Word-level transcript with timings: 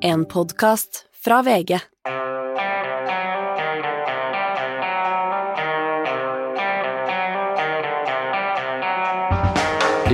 En 0.00 0.22
podkast 0.30 1.08
fra 1.24 1.40
VG. 1.42 1.72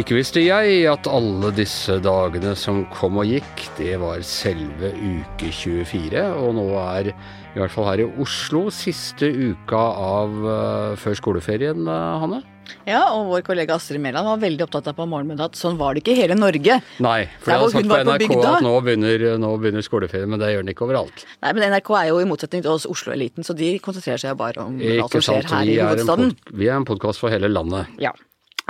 Ikke 0.01 0.17
visste 0.17 0.41
jeg 0.41 0.79
at 0.89 1.09
alle 1.11 1.51
disse 1.53 1.99
dagene 2.01 2.55
som 2.57 2.87
kom 2.97 3.21
og 3.21 3.29
gikk, 3.29 3.67
det 3.77 3.99
var 4.01 4.25
selve 4.25 4.95
uke 4.97 5.53
24, 5.53 6.25
og 6.33 6.57
nå 6.57 6.67
er 6.87 7.13
i 7.13 7.61
hvert 7.61 7.77
fall 7.77 7.91
her 7.93 8.07
i 8.07 8.11
Oslo 8.25 8.67
siste 8.73 9.29
uka 9.29 9.85
av 10.09 10.41
uh, 10.49 10.97
før 10.97 11.21
skoleferien, 11.21 11.85
uh, 11.85 12.25
Hanne? 12.25 12.41
Ja, 12.89 13.01
og 13.15 13.29
vår 13.31 13.45
kollega 13.47 13.77
Astrid 13.79 14.01
Mæland 14.05 14.27
var 14.29 14.41
veldig 14.43 14.65
opptatt 14.67 14.89
av 14.91 14.97
på 14.99 15.07
morgenmiddag 15.09 15.53
at 15.53 15.59
sånn 15.61 15.79
var 15.81 15.95
det 15.97 16.03
ikke 16.05 16.15
i 16.17 16.21
hele 16.23 16.37
Norge. 16.39 16.79
Nei, 17.05 17.17
for 17.41 17.53
jeg 17.55 17.63
har 17.65 17.73
sagt 17.75 17.89
på 17.91 18.01
NRK 18.09 18.27
på 18.35 18.41
at 18.51 18.67
nå 18.67 18.75
begynner, 18.85 19.25
nå 19.41 19.53
begynner 19.63 19.87
skoleferien, 19.87 20.29
men 20.33 20.43
det 20.43 20.53
gjør 20.53 20.67
den 20.67 20.75
ikke 20.75 20.87
overalt. 20.89 21.25
Nei, 21.45 21.55
men 21.57 21.67
NRK 21.73 21.91
er 22.01 22.11
jo 22.13 22.21
i 22.23 22.29
motsetning 22.29 22.65
til 22.67 22.75
oss 22.75 22.87
Oslo-eliten, 22.91 23.47
så 23.47 23.57
de 23.57 23.73
konsentrerer 23.85 24.21
seg 24.27 24.37
bare 24.41 24.65
om 24.69 24.77
Ikke 24.81 25.21
som 25.21 25.27
skjer 25.31 25.51
her 25.55 25.65
i 25.73 25.79
en 25.79 25.89
hovedstaden. 25.93 26.37
vi 26.53 26.69
er 26.71 26.77
en 26.79 26.89
podkast 26.89 27.21
for 27.23 27.33
hele 27.35 27.51
landet. 27.53 27.91
Ja. 28.03 28.13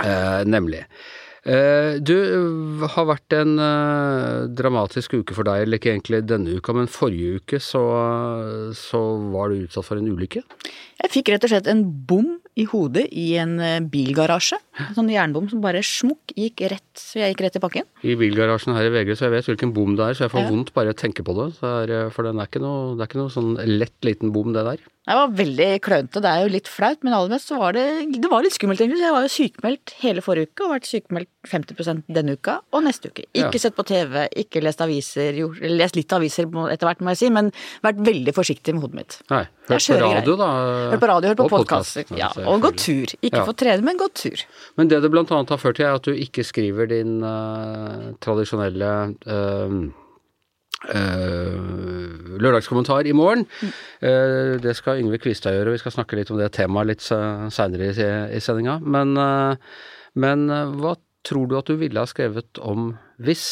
Eh, 0.03 0.41
nemlig. 0.47 0.83
Eh, 1.45 1.99
du, 2.01 2.15
har 2.89 3.05
vært 3.05 3.35
en 3.37 3.59
eh, 3.61 4.45
dramatisk 4.57 5.13
uke 5.19 5.35
for 5.37 5.45
deg, 5.45 5.65
eller 5.65 5.77
ikke 5.77 5.91
egentlig 5.93 6.23
denne 6.25 6.55
uka, 6.57 6.73
men 6.73 6.89
forrige 6.89 7.37
uke 7.37 7.59
så, 7.61 7.83
så 8.73 9.01
var 9.29 9.53
du 9.53 9.67
utsatt 9.67 9.85
for 9.85 10.01
en 10.01 10.09
ulykke. 10.09 10.41
Jeg 11.03 11.13
fikk 11.13 11.29
rett 11.33 11.45
og 11.45 11.51
slett 11.51 11.69
en 11.69 11.83
bom 12.09 12.31
i 12.57 12.65
hodet 12.71 13.05
i 13.13 13.27
en 13.37 13.59
eh, 13.61 13.77
bilgarasje. 13.93 14.57
En 14.87 14.97
sånn 14.97 15.11
jernbom 15.13 15.51
som 15.51 15.61
bare 15.61 15.83
smukk 15.85 16.33
gikk 16.33 16.65
rett, 16.71 16.89
så 16.97 17.21
jeg 17.21 17.35
gikk 17.35 17.45
rett 17.45 17.59
i 17.59 17.63
pakken. 17.67 17.87
I 18.01 18.17
bilgarasjen 18.17 18.73
her 18.73 18.89
i 18.89 18.93
VG, 18.95 19.13
så 19.13 19.27
jeg 19.27 19.35
vet 19.35 19.51
hvilken 19.51 19.75
bom 19.75 19.93
det 19.99 20.09
er, 20.09 20.17
så 20.17 20.25
jeg 20.25 20.33
får 20.33 20.47
Ja. 20.47 20.49
vondt 20.49 20.73
bare 20.73 20.95
jeg 20.95 21.01
tenker 21.03 21.27
på 21.27 21.37
det. 21.37 21.51
Så 21.59 21.69
er, 21.83 21.93
eh, 21.93 22.09
for 22.09 22.25
den 22.25 22.39
er 22.41 22.49
ikke 22.49 22.63
noe, 22.63 22.95
det 22.95 23.05
er 23.05 23.11
ikke 23.11 23.21
noe 23.21 23.35
sånn 23.37 23.53
lett 23.69 23.99
liten 24.01 24.33
bom, 24.33 24.49
det 24.55 24.65
der. 24.65 24.81
Det 25.05 25.13
var 25.13 25.33
veldig 25.37 25.67
klønete, 25.85 26.21
det 26.23 26.29
er 26.31 26.39
jo 26.41 26.49
litt 26.55 26.69
flaut, 26.71 27.03
men 27.05 27.13
aller 27.13 27.29
mest 27.35 27.51
så 27.51 27.59
var 27.61 27.75
det, 27.77 27.83
det 28.09 28.29
var 28.31 28.41
litt 28.41 28.55
skummelt 28.55 28.79
egentlig. 28.81 29.03
Jeg 29.05 29.13
var 29.13 29.25
jo 29.27 29.29
sykemeldt 29.29 29.93
hele 30.01 30.23
forrige 30.25 30.49
uke 30.49 30.65
og 30.65 30.71
vært 30.73 30.89
sykemeldt 30.89 31.29
50 31.45 31.99
denne 32.09 32.33
uka 32.33 32.55
og 32.73 32.81
neste 32.87 33.11
uke. 33.11 33.27
Ikke 33.37 33.53
Ja. 33.53 33.61
sett 33.67 33.75
på 33.77 33.85
TV, 33.85 34.23
ikke 34.33 34.63
lest 34.65 34.81
aviser, 34.81 35.37
jo, 35.37 35.51
lest 35.61 35.95
litt 35.95 36.09
aviser 36.09 36.49
etter 36.71 36.87
hvert 36.89 37.03
må 37.05 37.13
jeg 37.13 37.17
si, 37.21 37.29
men 37.29 37.51
vært 37.83 38.01
veldig 38.01 38.33
forsiktig 38.33 38.73
med 38.73 38.81
hodet 38.81 38.95
mitt. 38.95 39.19
Nei, 39.29 39.43
hørt 39.69 39.85
på 39.85 39.99
radio, 40.01 40.35
da. 40.41 40.49
Hørt 40.95 40.99
på 41.05 41.11
radio, 41.13 41.29
hørt 41.29 41.37
på 41.37 41.49
podkast. 41.53 42.17
Ja, 42.17 42.31
og 42.47 42.61
gå 42.65 42.71
tur. 42.75 43.05
Ikke 43.21 43.43
Ja. 43.43 43.45
få 43.45 43.53
trene, 43.53 43.83
men 43.83 43.97
gå 43.97 44.09
tur. 44.11 44.41
Men 44.75 44.87
det 44.87 45.03
det 45.03 45.11
blant 45.11 45.29
annet 45.29 45.49
har 45.49 45.57
ført 45.61 45.75
til, 45.75 45.85
er 45.85 45.93
at 45.93 46.01
du 46.01 46.13
ikke 46.13 46.41
skriver 46.43 46.89
din 46.89 47.21
uh, 47.21 48.13
tradisjonelle 48.21 49.15
eh, 49.27 49.91
eh, 50.93 52.35
lørdagskommentar 52.41 53.07
i 53.07 53.15
morgen. 53.15 53.45
Uh, 54.03 54.57
det 54.61 54.75
skal 54.77 54.99
Yngve 55.01 55.21
Kvistad 55.23 55.55
gjøre, 55.55 55.71
og 55.71 55.77
vi 55.77 55.83
skal 55.83 55.95
snakke 55.95 56.19
litt 56.19 56.33
om 56.33 56.41
det 56.41 56.51
temaet 56.57 56.91
litt 56.91 57.05
se- 57.05 57.49
seinere 57.55 57.89
i, 57.93 58.09
i 58.37 58.43
sendinga. 58.43 58.77
Men, 58.83 59.15
uh, 59.17 59.55
men 60.19 60.45
hva 60.81 60.97
tror 61.25 61.49
du 61.49 61.57
at 61.57 61.71
du 61.71 61.79
ville 61.79 61.99
ha 61.99 62.09
skrevet 62.09 62.61
om 62.61 62.93
hvis 63.23 63.47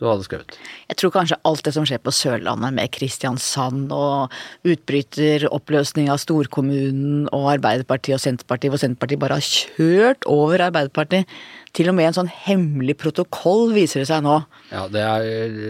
du 0.00 0.06
hadde 0.08 0.24
skrevet? 0.24 0.56
Jeg 0.88 0.96
tror 1.00 1.12
kanskje 1.12 1.38
alt 1.44 1.62
det 1.66 1.74
som 1.76 1.86
skjer 1.88 2.00
på 2.02 2.14
Sørlandet 2.14 2.72
med 2.76 2.92
Kristiansand 2.94 3.92
og 3.92 4.32
utbryter, 4.64 5.44
oppløsning 5.52 6.08
av 6.12 6.22
storkommunen 6.22 7.26
og 7.36 7.50
Arbeiderpartiet 7.58 8.16
og 8.16 8.22
Senterpartiet, 8.24 8.72
hvor 8.72 8.80
Senterpartiet 8.80 9.20
bare 9.20 9.36
har 9.36 9.44
kjørt 9.50 10.24
over 10.30 10.64
Arbeiderpartiet. 10.70 11.28
Til 11.76 11.90
og 11.90 11.94
med 11.94 12.08
en 12.08 12.16
sånn 12.16 12.30
hemmelig 12.46 12.96
protokoll 12.98 13.70
viser 13.76 14.02
det 14.02 14.08
seg 14.10 14.24
nå. 14.26 14.40
Ja, 14.72 14.86
det 14.90 15.04
er, 15.06 15.26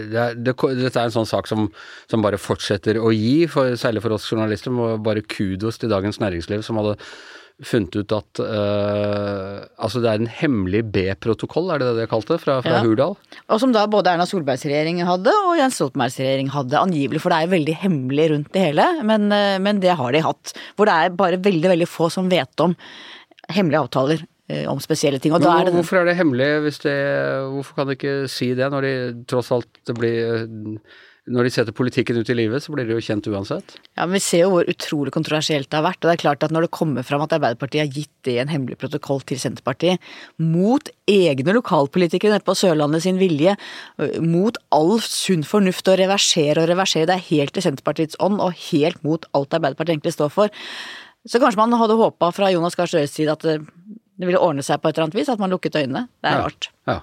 det 0.09 0.21
er, 0.23 0.39
det, 0.39 0.55
Dette 0.79 0.97
er 0.97 1.09
en 1.09 1.13
sånn 1.13 1.29
sak 1.29 1.49
som, 1.49 1.67
som 2.09 2.25
bare 2.25 2.41
fortsetter 2.41 2.97
å 2.97 3.11
gi, 3.13 3.45
for, 3.51 3.75
særlig 3.77 4.01
for 4.05 4.17
oss 4.17 4.25
journalister. 4.31 4.73
Må 4.73 4.95
bare 5.05 5.21
kudos 5.21 5.77
til 5.81 5.93
Dagens 5.93 6.17
Næringsliv 6.23 6.65
som 6.65 6.81
hadde 6.81 6.97
funnet 7.61 7.93
ut 7.93 8.13
at 8.15 8.41
eh, 8.41 9.57
Altså 9.83 10.01
det 10.01 10.09
er 10.09 10.21
en 10.21 10.31
hemmelig 10.39 10.81
B-protokoll, 10.93 11.69
er 11.69 11.81
det 11.81 11.91
det 11.91 12.05
de 12.05 12.09
kalte 12.09 12.33
det, 12.35 12.41
fra, 12.41 12.57
fra 12.65 12.79
Ja. 12.79 12.81
Hurdal? 12.85 13.15
Og 13.51 13.61
som 13.61 13.73
da 13.75 13.85
både 13.91 14.15
Erna 14.15 14.25
Solbergs 14.29 14.65
regjering 14.65 15.03
hadde 15.05 15.33
og 15.45 15.53
Jens 15.59 15.77
Stoltenbergs 15.77 16.17
regjering 16.21 16.51
hadde, 16.55 16.79
angivelig. 16.81 17.21
For 17.21 17.33
det 17.33 17.41
er 17.43 17.53
veldig 17.53 17.77
hemmelig 17.83 18.27
rundt 18.33 18.51
det 18.55 18.65
hele, 18.71 18.87
men, 19.07 19.29
eh, 19.35 19.59
men 19.61 19.81
det 19.83 19.93
har 19.99 20.15
de 20.15 20.25
hatt. 20.25 20.55
Hvor 20.75 20.89
det 20.89 20.97
er 20.97 21.17
bare 21.21 21.41
veldig, 21.41 21.73
veldig 21.75 21.89
få 21.89 22.09
som 22.13 22.31
vet 22.31 22.65
om 22.65 22.75
hemmelige 23.51 23.85
avtaler 23.85 24.25
om 24.71 24.81
spesielle 24.83 25.19
ting. 25.21 25.33
Og 25.35 25.43
da 25.43 25.53
Men 25.53 25.61
er 25.61 25.69
det 25.69 25.77
hvorfor 25.77 26.01
er 26.01 26.09
det 26.09 26.17
hemmelig 26.19 26.49
hvis 26.65 26.81
det 26.83 26.97
Hvorfor 27.51 27.77
kan 27.77 27.87
de 27.89 27.95
ikke 27.97 28.17
si 28.31 28.51
det, 28.57 28.67
når 28.71 28.87
de 28.87 28.91
tross 29.29 29.51
alt 29.53 29.69
det 29.87 29.95
blir 29.97 30.47
Når 31.31 31.45
de 31.45 31.51
setter 31.53 31.75
politikken 31.77 32.17
ut 32.17 32.29
i 32.33 32.35
livet, 32.35 32.63
så 32.63 32.73
blir 32.73 32.87
det 32.87 32.95
jo 32.95 33.03
kjent 33.05 33.27
uansett? 33.29 33.75
Ja, 33.93 34.07
men 34.07 34.15
Vi 34.17 34.23
ser 34.25 34.41
jo 34.45 34.53
hvor 34.55 34.69
utrolig 34.71 35.13
kontroversielt 35.13 35.69
det 35.69 35.77
har 35.77 35.85
vært. 35.85 36.01
og 36.01 36.09
det 36.09 36.15
er 36.15 36.23
klart 36.23 36.43
at 36.43 36.51
Når 36.51 36.65
det 36.65 36.71
kommer 36.71 37.05
fram 37.05 37.21
at 37.21 37.35
Arbeiderpartiet 37.37 37.83
har 37.83 37.93
gitt 37.93 38.11
det 38.25 38.39
en 38.41 38.49
hemmelig 38.49 38.79
protokoll 38.81 39.21
til 39.21 39.37
Senterpartiet, 39.39 40.01
mot 40.37 40.89
egne 41.07 41.53
lokalpolitikere 41.53 42.33
nede 42.33 42.45
på 42.47 42.57
Sørlandet 42.57 43.05
sin 43.05 43.21
vilje, 43.21 43.55
mot 44.19 44.57
all 44.71 44.97
sunn 44.99 45.45
fornuft 45.45 45.87
å 45.87 45.97
reversere 45.97 46.61
og 46.61 46.69
reversere, 46.69 47.09
det 47.09 47.17
er 47.19 47.29
helt 47.29 47.57
i 47.57 47.65
Senterpartiets 47.65 48.17
ånd 48.19 48.41
og 48.41 48.57
helt 48.71 49.03
mot 49.05 49.25
alt 49.33 49.53
Arbeiderpartiet 49.53 49.97
egentlig 49.97 50.17
står 50.17 50.33
for. 50.33 50.49
Så 51.29 51.37
kanskje 51.41 51.61
man 51.61 51.77
hadde 51.77 51.99
håpa 51.99 52.31
fra 52.33 52.49
Jonas 52.49 52.75
Gahr 52.77 52.89
Støres 52.89 53.13
side 53.13 53.33
at 53.35 53.45
det, 54.21 54.29
ville 54.29 54.41
ordne 54.41 54.65
seg 54.65 54.81
på 54.81 54.89
et 54.91 54.95
eller 54.97 55.09
annet 55.09 55.17
vis, 55.19 55.31
at 55.33 55.41
man 55.41 55.51
lukket 55.53 55.79
øynene. 55.81 56.07
Det 56.21 56.29
er 56.31 56.37
Ja. 56.37 56.45
rart. 56.45 56.69
Ja. 56.87 57.01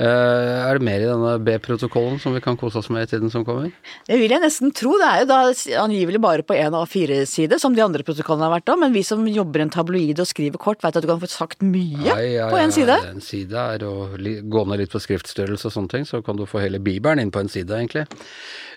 Uh, 0.00 0.64
er 0.66 0.78
det 0.78 0.84
mer 0.86 1.02
i 1.04 1.06
denne 1.06 1.32
B-protokollen 1.44 2.16
som 2.18 2.32
vi 2.32 2.40
kan 2.40 2.56
kose 2.56 2.80
oss 2.80 2.88
med 2.90 3.04
i 3.04 3.10
tiden 3.10 3.30
som 3.30 3.44
kommer? 3.44 3.68
Det 4.08 4.16
vil 4.18 4.32
jeg 4.32 4.40
nesten 4.40 4.72
tro. 4.74 4.94
Det 4.98 5.04
er 5.06 5.18
jo 5.20 5.26
da 5.28 5.40
angivelig 5.82 6.20
bare 6.24 6.42
på 6.48 6.56
én 6.56 6.72
av 6.74 6.88
fire 6.88 7.20
sider, 7.28 7.60
som 7.60 7.76
de 7.76 7.84
andre 7.84 8.02
protokollene 8.02 8.48
har 8.48 8.54
vært 8.56 8.72
om. 8.72 8.80
men 8.80 8.96
vi 8.96 9.02
som 9.04 9.20
jobber 9.28 9.60
i 9.60 9.66
en 9.66 9.70
tabloid 9.70 10.18
og 10.18 10.26
skriver 10.26 10.58
kort, 10.58 10.80
vet 10.82 10.96
at 10.96 11.04
du 11.04 11.10
kan 11.10 11.20
få 11.20 11.28
sagt 11.28 11.60
mye 11.60 12.08
Ja, 12.08 12.16
ja, 12.18 12.48
på 12.48 12.56
én 12.56 12.72
ja, 12.72 12.78
side. 12.78 12.98
En 13.12 13.20
side 13.20 13.52
er 13.52 13.84
å 13.84 13.94
gå 14.16 14.64
ned 14.66 14.80
litt 14.80 14.90
på 14.96 14.98
skriftstørrelse 15.04 15.68
og 15.68 15.76
sånne 15.76 15.92
ting, 15.92 16.08
så 16.08 16.22
kan 16.24 16.40
du 16.40 16.46
få 16.48 16.64
hele 16.64 16.80
Bibelen 16.80 17.20
inn 17.20 17.30
på 17.30 17.44
en 17.44 17.52
side, 17.52 17.70
egentlig. 17.70 18.08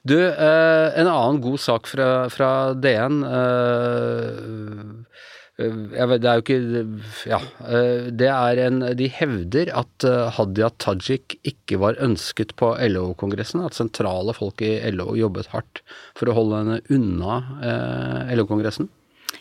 Du, 0.05 0.19
uh, 0.19 0.91
en 0.99 1.07
annen 1.07 1.39
god 1.41 1.57
sak 1.63 1.87
fra, 1.89 2.27
fra 2.29 2.49
DN 2.77 3.23
eh, 3.25 4.27
eh, 4.35 5.14
vet, 5.57 6.21
det 6.21 6.27
er 6.29 6.39
jo 6.39 6.43
ikke 6.43 7.29
Ja. 7.29 7.39
eh, 7.63 8.09
Det 8.11 8.27
er 8.27 8.59
en 8.65 8.79
De 8.97 9.07
hevder 9.07 9.71
at 9.75 10.03
eh, 10.03 10.29
Hadia 10.35 10.69
Tajik 10.77 11.37
ikke 11.43 11.79
var 11.79 11.95
ønsket 12.03 12.55
på 12.59 12.73
LO-kongressen. 12.89 13.63
At 13.65 13.73
sentrale 13.77 14.33
folk 14.35 14.61
i 14.61 14.79
LO 14.91 15.15
jobbet 15.15 15.47
hardt 15.53 15.81
for 16.15 16.27
å 16.27 16.35
holde 16.35 16.59
henne 16.63 16.81
unna 16.91 17.39
eh, 17.63 18.35
LO-kongressen. 18.35 18.89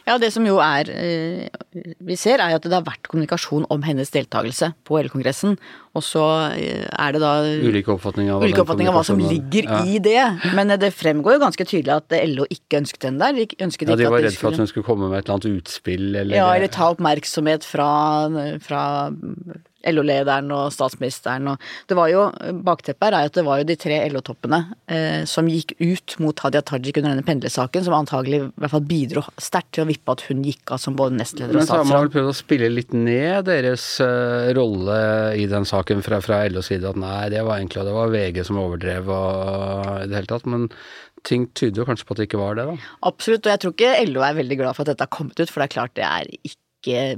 Ja, 0.06 0.18
det 0.18 0.32
som 0.34 0.44
jo 0.44 0.58
er 0.60 0.88
eh, 0.90 1.48
vi 2.00 2.16
ser, 2.20 2.38
er 2.42 2.56
at 2.56 2.62
det 2.66 2.72
har 2.74 2.84
vært 2.84 3.08
kommunikasjon 3.08 3.66
om 3.72 3.82
hennes 3.86 4.10
deltakelse 4.12 4.72
på 4.84 4.98
L-kongressen. 5.00 5.56
Og 5.94 6.02
så 6.02 6.22
eh, 6.56 6.86
er 6.90 7.14
det 7.14 7.20
da 7.22 7.32
Ulike 7.44 7.92
oppfatninger 7.94 8.34
av 8.34 8.42
ulike 8.42 8.64
oppfatninger 8.64 8.90
av 8.90 8.98
hva 8.98 9.04
som 9.06 9.20
ligger 9.20 9.68
ja. 9.70 9.82
i 9.86 10.00
det. 10.02 10.24
Men 10.56 10.74
eh, 10.74 10.80
det 10.80 10.90
fremgår 10.96 11.36
jo 11.36 11.44
ganske 11.44 11.66
tydelig 11.70 11.94
at 11.94 12.16
LO 12.32 12.48
ikke 12.50 12.80
ønsket 12.82 13.08
henne 13.10 13.22
der. 13.22 13.36
De 13.38 13.66
ønsket 13.68 13.92
Ja, 13.92 13.98
de 14.00 14.08
var 14.08 14.18
redde 14.18 14.32
redd 14.32 14.40
for 14.40 14.50
at 14.50 14.62
hun 14.64 14.70
skulle 14.70 14.88
komme 14.88 15.10
med 15.12 15.20
et 15.20 15.28
eller 15.28 15.38
annet 15.38 15.62
utspill, 15.62 16.08
eller 16.10 16.40
Ja, 16.40 16.48
eller 16.56 16.72
ta 16.72 16.90
oppmerksomhet 16.94 17.68
fra, 17.68 17.92
fra 18.64 18.82
LO-lederen 19.92 20.50
og 20.54 20.72
statsministeren 20.74 21.52
og 21.52 21.70
Det 21.88 21.96
var 21.98 22.10
jo 22.12 22.24
Bakteppet 22.64 23.08
her 23.08 23.16
er 23.18 23.28
at 23.28 23.36
det 23.36 23.44
var 23.46 23.60
jo 23.60 23.68
de 23.68 23.76
tre 23.80 23.98
LO-toppene 24.12 24.60
eh, 24.88 25.22
som 25.28 25.48
gikk 25.50 25.74
ut 25.80 26.16
mot 26.22 26.44
Hadia 26.44 26.62
Tajik 26.64 26.98
under 27.00 27.12
denne 27.12 27.26
pendlersaken, 27.26 27.84
som 27.86 27.96
antagelig 27.96 28.40
i 28.40 28.46
hvert 28.62 28.72
fall 28.72 28.86
bidro 28.88 29.24
sterkt 29.36 29.74
til 29.76 29.84
å 29.84 29.88
vippe 29.88 30.14
at 30.14 30.24
hun 30.28 30.44
gikk 30.46 30.74
av 30.74 30.82
som 30.82 30.96
både 30.98 31.18
nestleder 31.18 31.56
Men 31.56 31.64
og 31.64 31.68
så 31.68 31.80
har 31.80 31.88
man 31.88 32.06
vel 32.06 32.12
prøvd 32.14 32.32
å 32.32 32.36
spille 32.36 32.70
litt 32.72 32.94
ned 32.96 33.48
deres 33.48 33.84
uh, 34.02 34.50
rolle 34.56 34.98
i 35.40 35.46
den 35.50 35.68
saken 35.68 35.83
fra, 36.04 36.20
fra 36.24 36.42
LOs 36.48 36.70
side. 36.72 36.88
At 36.88 37.00
nei, 37.00 37.28
det 37.32 37.44
var 37.46 37.60
egentlig 37.60 37.86
det 37.86 37.96
var 37.96 38.12
VG 38.12 38.40
som 38.48 38.60
overdrev 38.62 39.10
og 39.12 39.90
i 40.02 40.08
det 40.10 40.18
hele 40.18 40.30
tatt. 40.32 40.48
Men 40.50 40.68
ting 41.28 41.48
tyder 41.56 41.82
jo 41.82 41.88
kanskje 41.88 42.08
på 42.08 42.16
at 42.16 42.22
det 42.22 42.28
ikke 42.28 42.42
var 42.42 42.58
det, 42.58 42.66
da. 42.70 42.76
Absolutt, 43.08 43.46
og 43.46 43.54
jeg 43.54 43.62
tror 43.62 43.76
ikke 43.76 44.10
LO 44.10 44.26
er 44.26 44.38
veldig 44.40 44.60
glad 44.60 44.76
for 44.76 44.84
at 44.84 44.92
dette 44.92 45.06
har 45.06 45.14
kommet 45.14 45.40
ut, 45.40 45.50
for 45.50 45.62
det 45.62 45.68
er 45.68 45.76
klart 45.76 45.96
det 45.98 46.06
er 46.08 46.30
ikke 46.42 46.60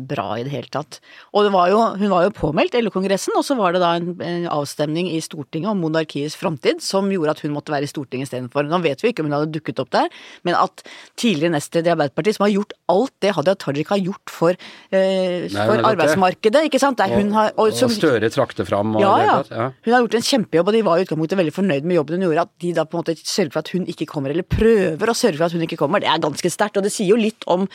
bra 0.06 0.26
i 0.38 0.44
det 0.46 0.52
hele 0.52 0.70
tatt. 0.72 1.00
Og 1.34 1.46
det 1.46 1.52
var 1.54 1.68
jo, 1.72 1.78
hun 1.98 2.10
var 2.12 2.24
jo 2.26 2.32
påmeldt 2.36 2.76
LO-kongressen, 2.78 3.34
og 3.36 3.44
så 3.46 3.56
var 3.58 3.74
det 3.74 3.80
da 3.82 3.94
en, 3.98 4.12
en 4.22 4.46
avstemning 4.54 5.08
i 5.12 5.20
Stortinget 5.24 5.70
om 5.72 5.80
monarkiets 5.82 6.36
framtid 6.38 6.80
som 6.84 7.08
gjorde 7.12 7.34
at 7.34 7.42
hun 7.44 7.54
måtte 7.56 7.72
være 7.74 7.88
i 7.88 7.90
Stortinget 7.90 8.28
istedenfor. 8.30 8.68
Nå 8.70 8.78
vet 8.84 9.02
vi 9.02 9.10
ikke 9.12 9.24
om 9.24 9.30
hun 9.30 9.36
hadde 9.38 9.52
dukket 9.56 9.80
opp 9.82 9.90
der, 9.94 10.08
men 10.46 10.54
at 10.58 10.84
tidligere 11.18 11.54
nestleder 11.56 11.90
i 11.90 11.94
Arbeiderpartiet, 11.96 12.38
som 12.38 12.46
har 12.46 12.54
gjort 12.54 12.76
alt 12.92 13.14
det 13.24 13.34
Hadia 13.36 13.56
Tajik 13.58 13.90
har 13.94 14.02
gjort 14.02 14.30
for, 14.32 14.56
eh, 14.92 15.48
Nei, 15.50 15.66
for 15.66 15.82
arbeidsmarkedet, 15.90 16.64
ikke 16.70 16.80
sant, 16.82 16.98
der 16.98 17.12
hun 17.16 17.32
har 17.32 17.52
Og, 17.56 17.72
som- 17.72 17.90
og 17.90 17.96
Støre 17.96 18.30
trakk 18.30 18.54
det 18.56 18.66
fram. 18.68 18.94
Og 18.96 19.02
ja, 19.02 19.14
i 19.16 19.26
det 19.26 19.50
ja. 19.50 19.56
ja. 19.56 19.68
Hun 19.84 19.92
har 19.94 20.02
gjort 20.06 20.14
en 20.20 20.26
kjempejobb, 20.30 20.68
og 20.68 20.72
de 20.76 20.82
var 20.86 20.98
i 20.98 21.04
utgangspunktet 21.06 21.38
veldig 21.40 21.54
fornøyd 21.56 21.84
med 21.88 21.96
jobben 21.96 22.20
hun 22.20 22.26
gjorde. 22.30 22.44
At 22.46 22.52
de 22.60 22.72
da 22.76 22.84
på 22.84 22.96
en 22.98 23.02
måte 23.04 23.16
sørger 23.18 23.52
for 23.52 23.58
at 23.64 23.72
hun 23.74 23.86
ikke 23.86 24.06
kommer, 24.06 24.30
eller 24.30 24.42
prøver 24.46 25.06
å 25.12 25.16
sørge 25.16 25.36
for 25.40 25.46
at 25.48 25.52
hun 25.56 25.62
ikke 25.66 25.78
kommer, 25.80 26.00
det 26.00 26.08
er 26.12 26.22
ganske 26.22 26.50
sterkt. 26.52 26.76
Og 26.76 26.84
det 26.86 26.92
sier 26.92 27.08
jo 27.10 27.16
litt 27.20 27.42
om, 27.50 27.66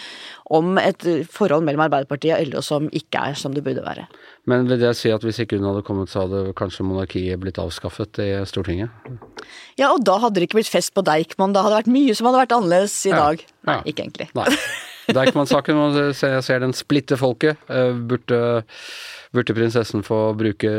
om 0.52 0.78
et 0.82 1.02
forhold 1.32 1.66
mellom 1.68 1.81
Arbeiderpartiet 1.84 2.38
og 2.40 2.52
LO 2.54 2.62
som 2.66 2.88
ikke 2.92 3.24
er 3.32 3.34
som 3.40 3.54
det 3.56 3.64
burde 3.66 3.84
være. 3.86 4.08
Men 4.50 4.68
vil 4.70 4.80
det 4.82 4.94
si 4.98 5.12
at 5.14 5.22
hvis 5.26 5.40
ikke 5.44 5.58
hun 5.60 5.68
hadde 5.70 5.84
kommet, 5.88 6.10
så 6.10 6.24
hadde 6.26 6.54
kanskje 6.58 6.86
monarkiet 6.88 7.40
blitt 7.42 7.60
avskaffet 7.62 8.22
i 8.24 8.30
Stortinget? 8.50 8.90
Ja, 9.78 9.92
og 9.94 10.04
da 10.06 10.18
hadde 10.24 10.40
det 10.40 10.48
ikke 10.50 10.60
blitt 10.62 10.72
fest 10.72 10.94
på 10.98 11.04
Deichman. 11.06 11.54
Da 11.54 11.62
hadde 11.66 11.76
det 11.78 11.84
vært 11.86 11.94
mye 11.98 12.16
som 12.18 12.30
hadde 12.30 12.44
vært 12.46 12.56
annerledes 12.58 12.96
i 13.06 13.10
Ja. 13.14 13.16
dag. 13.28 13.46
Nei, 13.66 13.76
Ja. 13.76 13.82
ikke 13.86 14.04
egentlig. 14.08 14.30
Nei. 14.36 14.48
Deichman-saken, 15.12 15.76
jeg 15.96 16.16
ser, 16.16 16.42
ser 16.42 16.60
den 16.60 16.74
splitter 16.74 17.18
folket. 17.18 17.58
Eh, 17.70 17.92
Burde, 18.08 18.64
burde 19.34 19.54
prinsessen 19.58 20.04
få 20.06 20.34
bruke 20.38 20.70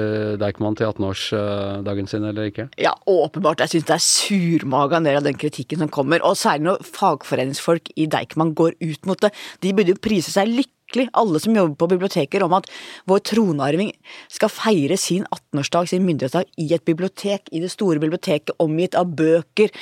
Deichman 0.41 0.77
til 0.79 0.87
18-årsdagen 0.87 2.09
sin, 2.09 2.25
eller 2.25 2.49
ikke? 2.51 2.69
Ja, 2.81 2.95
åpenbart. 3.09 3.59
Jeg 3.65 3.69
syns 3.75 3.87
det 3.89 3.97
er 3.97 4.05
surmaga 4.07 4.97
en 4.97 5.05
del 5.05 5.17
av 5.21 5.25
den 5.27 5.35
kritikken 5.41 5.79
som 5.79 5.89
kommer. 5.93 6.23
Og 6.25 6.37
særlig 6.37 6.63
når 6.71 6.85
fagforeningsfolk 6.87 7.93
i 7.97 8.07
Deichman 8.07 8.55
går 8.55 8.75
ut 8.81 9.07
mot 9.07 9.21
det. 9.21 9.33
De 9.61 9.73
burde 9.73 9.89
jo 9.95 10.01
prise 10.01 10.31
seg 10.33 10.49
lykkelig, 10.49 10.71
alle 11.13 11.41
som 11.41 11.57
jobber 11.57 11.77
på 11.81 11.91
biblioteker, 11.95 12.43
om 12.45 12.57
at 12.59 12.69
vår 13.09 13.23
tronarving 13.33 13.93
skal 14.33 14.53
feire 14.53 14.99
sin 15.01 15.25
18-årsdag, 15.31 15.89
sin 15.89 16.07
myndighetsdag, 16.07 16.51
i 16.59 16.73
et 16.75 16.85
bibliotek, 16.85 17.49
i 17.53 17.61
det 17.61 17.73
store 17.73 18.03
biblioteket, 18.03 18.55
omgitt 18.63 18.95
av 18.99 19.13
bøker. 19.17 19.73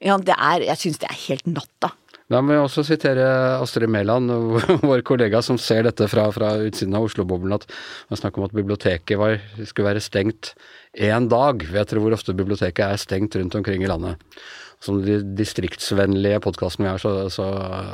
Er, 0.00 0.64
jeg 0.64 0.78
syns 0.80 1.00
det 1.02 1.10
er 1.10 1.24
helt 1.28 1.50
natta. 1.50 1.94
Da 2.30 2.38
må 2.38 2.54
jeg 2.54 2.62
også 2.62 2.84
sitere 2.86 3.24
Astrid 3.58 3.90
Mæland, 3.90 4.30
vår 4.86 5.02
kollega 5.06 5.40
som 5.42 5.58
ser 5.58 5.82
dette 5.88 6.06
fra, 6.10 6.28
fra 6.34 6.52
utsiden 6.62 6.94
av 6.94 7.08
Oslo-boblen, 7.08 7.56
at 7.56 7.66
man 8.10 8.20
snakker 8.20 8.38
om 8.38 8.46
at 8.46 8.54
biblioteket 8.54 9.18
var, 9.18 9.40
skulle 9.64 9.88
være 9.88 10.04
stengt 10.04 10.52
én 10.94 11.26
dag. 11.30 11.66
Vet 11.74 11.90
dere 11.90 12.04
hvor 12.04 12.14
ofte 12.14 12.36
biblioteket 12.38 12.84
er 12.86 13.02
stengt 13.02 13.34
rundt 13.34 13.58
omkring 13.58 13.82
i 13.82 13.90
landet? 13.90 14.22
Som 14.80 15.02
de 15.04 15.18
distriktsvennlige 15.36 16.38
podkastene 16.40 16.86
vi 16.86 16.90
er, 16.94 17.00
så, 17.02 17.10
så 17.28 17.46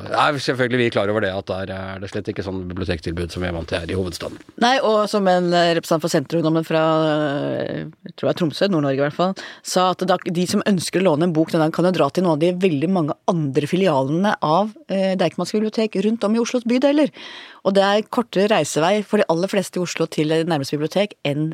er 0.06 0.36
selvfølgelig 0.38 0.78
vi 0.78 0.90
klar 0.94 1.10
over 1.10 1.24
det, 1.24 1.32
at 1.34 1.48
der 1.50 1.72
er 1.74 1.98
det 1.98 2.12
slett 2.12 2.30
ikke 2.30 2.44
sånn 2.46 2.60
bibliotektilbud 2.70 3.34
som 3.34 3.42
vi 3.42 3.48
er 3.48 3.56
vant 3.56 3.66
til 3.66 3.82
her 3.82 3.90
i 3.90 3.96
hovedstaden. 3.98 4.38
Nei, 4.62 4.76
og 4.86 5.08
som 5.10 5.26
en 5.30 5.50
eh, 5.50 5.72
representant 5.74 6.04
for 6.04 6.14
Senterungdommen 6.14 6.66
fra 6.68 6.84
eh, 7.08 7.82
jeg 8.06 8.14
tror 8.14 8.28
det 8.28 8.32
er 8.36 8.38
Tromsø, 8.38 8.70
Nord-Norge 8.70 9.02
i 9.02 9.04
hvert 9.04 9.18
fall, 9.18 9.34
sa 9.66 9.88
at 9.96 10.06
de 10.38 10.46
som 10.46 10.62
ønsker 10.70 11.02
å 11.02 11.08
låne 11.08 11.26
en 11.26 11.34
bok 11.34 11.50
den 11.50 11.64
dagen, 11.64 11.74
kan 11.74 11.90
jo 11.90 11.94
dra 11.98 12.06
til 12.06 12.22
noen 12.22 12.36
av 12.36 12.46
de 12.46 12.54
veldig 12.68 12.92
mange 12.94 13.18
andre 13.34 13.72
filialene 13.74 14.38
av 14.46 14.70
eh, 14.86 15.18
Deichmans 15.18 15.56
bibliotek 15.58 15.98
rundt 16.06 16.30
om 16.30 16.38
i 16.38 16.42
Oslos 16.46 16.70
bydeler. 16.70 17.10
Og 17.66 17.74
det 17.74 17.82
er 17.82 18.06
kortere 18.14 18.52
reisevei 18.54 19.00
for 19.02 19.18
de 19.18 19.26
aller 19.32 19.50
fleste 19.50 19.82
i 19.82 19.82
Oslo 19.82 20.06
til 20.06 20.38
nærmeste 20.46 20.78
bibliotek 20.78 21.18
enn 21.26 21.50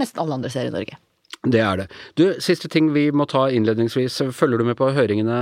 nesten 0.00 0.24
alle 0.24 0.40
andre 0.40 0.52
steder 0.52 0.72
i 0.72 0.78
Norge. 0.80 1.02
Det 1.42 1.58
er 1.58 1.80
det. 1.80 1.88
Du, 2.18 2.26
siste 2.42 2.68
ting 2.70 2.92
vi 2.94 3.08
må 3.10 3.26
ta 3.30 3.48
innledningsvis. 3.50 4.20
Følger 4.36 4.62
du 4.62 4.68
med 4.68 4.78
på 4.78 4.92
høringene 4.94 5.40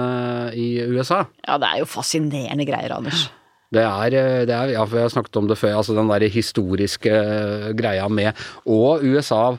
i 0.56 0.80
USA? 0.88 1.26
Ja, 1.44 1.58
det 1.60 1.68
er 1.68 1.82
jo 1.82 1.90
fascinerende 1.90 2.64
greier, 2.68 2.94
Anders. 2.96 3.26
Det 3.70 3.84
er, 3.84 4.16
eh, 4.18 4.46
det 4.48 4.54
er 4.54 4.72
ja, 4.72 4.84
for 4.84 4.98
jeg 4.98 5.06
har 5.06 5.12
snakket 5.14 5.36
om 5.38 5.50
det 5.50 5.58
før, 5.60 5.76
altså 5.78 5.94
den 5.94 6.10
der 6.10 6.26
historiske 6.32 7.12
eh, 7.12 7.68
greia 7.78 8.08
med 8.08 8.32
Og 8.66 9.04
USA 9.04 9.58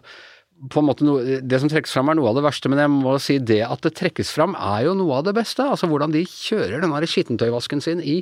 på 0.70 0.82
en 0.82 0.86
måte 0.86 1.06
noe, 1.06 1.40
Det 1.42 1.60
som 1.62 1.70
trekkes 1.72 1.94
fram 1.96 2.12
er 2.12 2.18
noe 2.20 2.30
av 2.30 2.38
det 2.38 2.44
verste, 2.46 2.70
men 2.70 2.82
jeg 2.82 2.92
må 2.94 3.16
si 3.22 3.38
det 3.42 3.62
at 3.66 3.82
det 3.82 3.94
trekkes 3.98 4.30
fram 4.36 4.54
er 4.54 4.86
jo 4.86 4.94
noe 4.98 5.18
av 5.18 5.26
det 5.26 5.34
beste. 5.38 5.66
Altså 5.66 5.90
hvordan 5.90 6.14
de 6.14 6.22
kjører 6.28 6.84
den 6.84 6.94
skittentøyvasken 7.12 7.82
sin 7.82 8.02
i, 8.06 8.20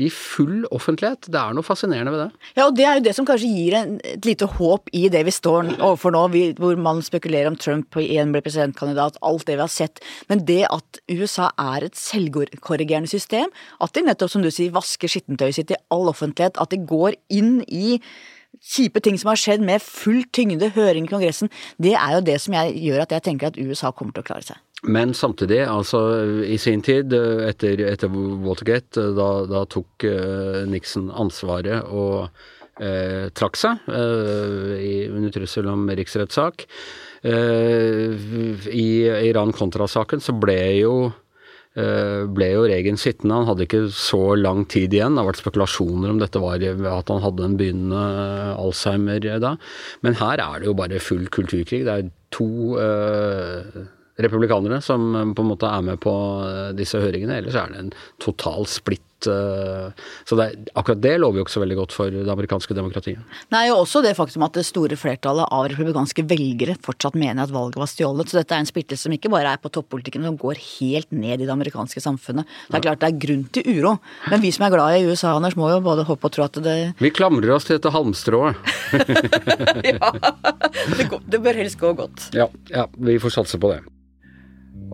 i 0.00 0.08
full 0.12 0.64
offentlighet. 0.72 1.28
Det 1.28 1.40
er 1.40 1.56
noe 1.56 1.66
fascinerende 1.66 2.14
ved 2.14 2.24
det. 2.24 2.48
Ja, 2.56 2.66
og 2.68 2.76
det 2.78 2.86
er 2.88 2.98
jo 2.98 3.04
det 3.04 3.14
som 3.18 3.28
kanskje 3.28 3.50
gir 3.52 3.76
en, 3.76 3.94
et 4.08 4.24
lite 4.28 4.48
håp 4.56 4.88
i 4.96 5.04
det 5.12 5.24
vi 5.28 5.34
står 5.34 5.74
overfor 5.74 6.16
nå, 6.16 6.24
vi, 6.32 6.44
hvor 6.58 6.80
man 6.80 7.04
spekulerer 7.04 7.50
om 7.52 7.58
Trump 7.60 8.00
igjen 8.00 8.32
blir 8.32 8.44
presidentkandidat, 8.44 9.20
alt 9.20 9.46
det 9.48 9.58
vi 9.58 9.66
har 9.66 9.72
sett. 9.72 10.02
Men 10.32 10.46
det 10.48 10.62
at 10.70 11.02
USA 11.12 11.50
er 11.60 11.88
et 11.88 11.98
selvkorrigerende 11.98 13.10
system, 13.10 13.52
at 13.82 13.92
de 13.92 14.06
nettopp, 14.06 14.32
som 14.32 14.44
du 14.44 14.50
sier, 14.52 14.72
vasker 14.72 15.10
skittentøyet 15.12 15.60
sitt 15.60 15.74
i 15.74 15.82
all 15.92 16.08
offentlighet, 16.10 16.56
at 16.56 16.72
de 16.72 16.80
går 16.88 17.18
inn 17.32 17.58
i 17.68 17.98
kjipe 18.60 19.00
ting 19.02 19.18
som 19.20 19.32
har 19.32 19.40
skjedd 19.40 19.64
med 19.64 19.82
full 19.84 20.22
tyngde, 20.34 20.72
høring 20.76 21.08
i 21.08 21.12
Kongressen, 21.12 21.50
det 21.82 21.94
er 21.98 22.16
jo 22.16 22.24
det 22.26 22.38
som 22.42 22.56
jeg 22.58 22.76
gjør 22.82 23.04
at 23.04 23.14
jeg 23.16 23.26
tenker 23.28 23.50
at 23.50 23.58
USA 23.60 23.92
kommer 23.92 24.16
til 24.16 24.24
å 24.24 24.28
klare 24.28 24.46
seg. 24.52 24.60
Men 24.82 25.14
samtidig, 25.14 25.60
altså 25.70 26.00
i 26.42 26.56
sin 26.58 26.82
tid, 26.82 27.14
etter, 27.46 27.84
etter 27.86 28.10
Watergate, 28.10 29.12
da, 29.14 29.28
da 29.46 29.62
tok 29.70 30.06
eh, 30.08 30.64
Nixon 30.66 31.06
ansvaret 31.14 31.86
og 31.86 32.26
eh, 32.82 33.30
trakk 33.30 33.60
seg 33.60 33.86
i, 33.86 35.06
under 35.06 35.30
trussel 35.34 35.70
om 35.70 35.86
riksrettssak. 35.86 36.66
I 37.22 38.86
Iran-kontrasaken 39.28 40.18
så 40.24 40.34
ble 40.34 40.58
jo 40.80 40.94
ble 41.72 42.48
jo 42.50 42.66
Regen 42.68 42.98
sittende, 43.00 43.38
han 43.38 43.46
hadde 43.48 43.64
ikke 43.64 43.86
så 43.96 44.34
lang 44.36 44.66
tid 44.68 44.92
igjen. 44.92 45.14
Det 45.16 45.22
har 45.22 45.30
vært 45.30 45.40
spekulasjoner 45.40 46.12
om 46.12 46.20
dette 46.20 46.42
var 46.42 46.60
at 46.60 47.12
han 47.14 47.22
hadde 47.24 47.46
en 47.46 47.56
begynnende 47.56 48.02
Alzheimer 48.60 49.24
da. 49.40 49.54
Men 50.04 50.18
her 50.20 50.42
er 50.44 50.60
det 50.60 50.68
jo 50.68 50.76
bare 50.76 51.00
full 51.00 51.24
kulturkrig. 51.32 51.84
Det 51.88 51.94
er 51.94 52.10
to 52.32 52.76
eh, 52.80 53.86
republikanere 54.20 54.82
som 54.84 55.32
på 55.32 55.44
en 55.44 55.50
måte 55.52 55.70
er 55.70 55.86
med 55.86 56.00
på 56.02 56.12
eh, 56.44 56.74
disse 56.76 57.00
høringene. 57.00 57.40
Ellers 57.40 57.56
er 57.56 57.72
det 57.72 57.80
en 57.86 57.94
total 58.22 58.68
splitt. 58.68 59.06
Eh, 59.30 60.08
Så 60.28 60.38
det, 60.38 60.46
akkurat 60.74 61.00
det 61.02 61.14
lover 61.20 61.40
jo 61.40 61.46
ikke 61.46 61.54
så 61.54 61.62
veldig 61.62 61.78
godt 61.82 61.94
for 61.96 62.12
det 62.12 62.28
amerikanske 62.32 62.76
demokratiet. 62.76 63.20
Nei, 63.54 63.64
og 63.72 63.84
også 63.84 64.02
det 64.04 64.14
faktum 64.18 64.44
at 64.46 64.56
det 64.58 64.64
store 64.68 64.98
flertallet 64.98 65.48
av 65.52 65.68
republikanske 65.70 66.24
velgere 66.28 66.76
fortsatt 66.82 67.18
mener 67.18 67.44
at 67.44 67.54
valget 67.54 67.80
var 67.80 67.90
stjålet. 67.90 68.30
Så 68.30 68.40
dette 68.40 68.56
er 68.56 68.64
en 68.64 68.70
splittelse 68.70 69.06
som 69.06 69.14
ikke 69.16 69.30
bare 69.32 69.54
er 69.54 69.62
på 69.62 69.72
toppolitikken, 69.72 70.24
men 70.24 70.32
som 70.32 70.40
går 70.40 70.60
helt 70.80 71.10
ned 71.14 71.40
i 71.40 71.46
det 71.46 71.52
amerikanske 71.54 72.02
samfunnet. 72.02 72.48
Det 72.68 72.80
er 72.80 72.86
klart 72.88 73.02
det 73.02 73.10
er 73.12 73.20
grunn 73.26 73.44
til 73.52 73.68
uro, 73.78 73.96
men 74.30 74.42
vi 74.44 74.52
som 74.54 74.66
er 74.66 74.74
glad 74.74 74.98
i 74.98 75.06
USA, 75.08 75.34
Anders, 75.36 75.56
må 75.58 75.70
jo 75.72 75.80
både 75.84 76.06
håpe 76.08 76.28
og 76.28 76.34
tro 76.34 76.46
at 76.46 76.60
det 76.64 76.76
Vi 77.00 77.12
klamrer 77.14 77.54
oss 77.56 77.68
til 77.68 77.78
dette 77.78 77.92
halmstrået. 77.92 78.56
Ja, 79.82 80.12
det, 80.96 81.06
går, 81.10 81.20
det 81.28 81.40
bør 81.42 81.58
helst 81.58 81.78
gå 81.80 81.90
godt. 81.96 82.28
Ja, 82.36 82.46
ja, 82.70 82.86
vi 82.96 83.18
får 83.22 83.34
satse 83.40 83.58
på 83.60 83.72
det. 83.72 83.82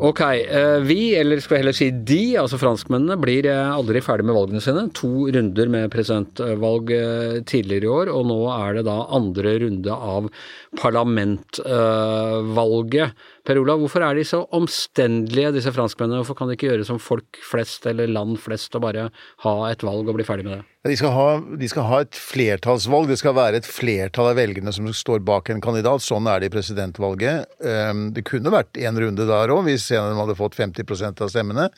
Ok, 0.01 0.21
eh, 0.21 0.79
vi, 0.87 1.17
eller 1.17 1.41
skal 1.43 1.57
vi 1.57 1.61
heller 1.63 1.73
si 1.75 1.91
de, 1.91 2.37
altså 2.39 2.59
franskmennene, 2.61 3.17
blir 3.19 3.47
eh, 3.51 3.71
aldri 3.75 4.01
ferdig 4.05 4.27
med 4.29 4.37
valgene 4.37 4.61
sine. 4.63 4.85
To 4.95 5.27
runder 5.35 5.69
med 5.75 5.91
presidentvalg 5.91 6.93
eh, 6.95 7.43
tidligere 7.49 7.85
i 7.89 7.91
år, 7.91 8.09
og 8.15 8.27
nå 8.31 8.37
er 8.55 8.75
det 8.79 8.85
da 8.87 9.11
andre 9.19 9.59
runde 9.65 9.91
av 9.91 10.31
parlamentvalget. 10.79 13.11
Per 13.49 13.57
Olav, 13.57 13.81
hvorfor 13.81 14.05
er 14.05 14.19
de 14.19 14.27
så 14.29 14.43
omstendelige, 14.53 15.55
disse 15.57 15.73
franskmennene? 15.73 16.21
Hvorfor 16.21 16.37
kan 16.37 16.51
de 16.51 16.57
ikke 16.59 16.69
gjøre 16.69 16.85
som 16.85 16.99
folk 17.01 17.39
flest 17.41 17.87
eller 17.89 18.11
land 18.13 18.37
flest 18.45 18.77
og 18.77 18.85
bare 18.85 19.07
ha 19.45 19.55
et 19.71 19.85
valg 19.87 20.05
og 20.05 20.19
bli 20.19 20.27
ferdig 20.29 20.45
med 20.45 20.59
det? 20.59 20.67
De 20.87 20.95
skal, 20.97 21.11
ha, 21.11 21.31
de 21.59 21.69
skal 21.69 21.87
ha 21.89 21.97
et 22.05 22.17
flertallsvalg. 22.17 23.09
Det 23.11 23.19
skal 23.19 23.35
være 23.35 23.59
et 23.59 23.67
flertall 23.67 24.31
av 24.31 24.37
velgerne 24.39 24.73
som 24.73 24.87
står 24.95 25.25
bak 25.27 25.51
en 25.51 25.63
kandidat. 25.65 26.05
Sånn 26.05 26.29
er 26.31 26.39
det 26.41 26.49
i 26.49 26.53
presidentvalget. 26.55 27.49
Ehm, 27.65 28.05
Det 28.15 28.25
kunne 28.29 28.53
vært 28.53 28.79
én 28.79 28.97
runde 29.01 29.27
der 29.27 29.53
òg, 29.53 29.65
hvis 29.67 29.91
en 29.91 30.05
av 30.05 30.13
dem 30.13 30.21
hadde 30.23 30.37
fått 30.39 30.57
50% 30.57 31.21
av 31.25 31.33
stemmene. 31.33 31.69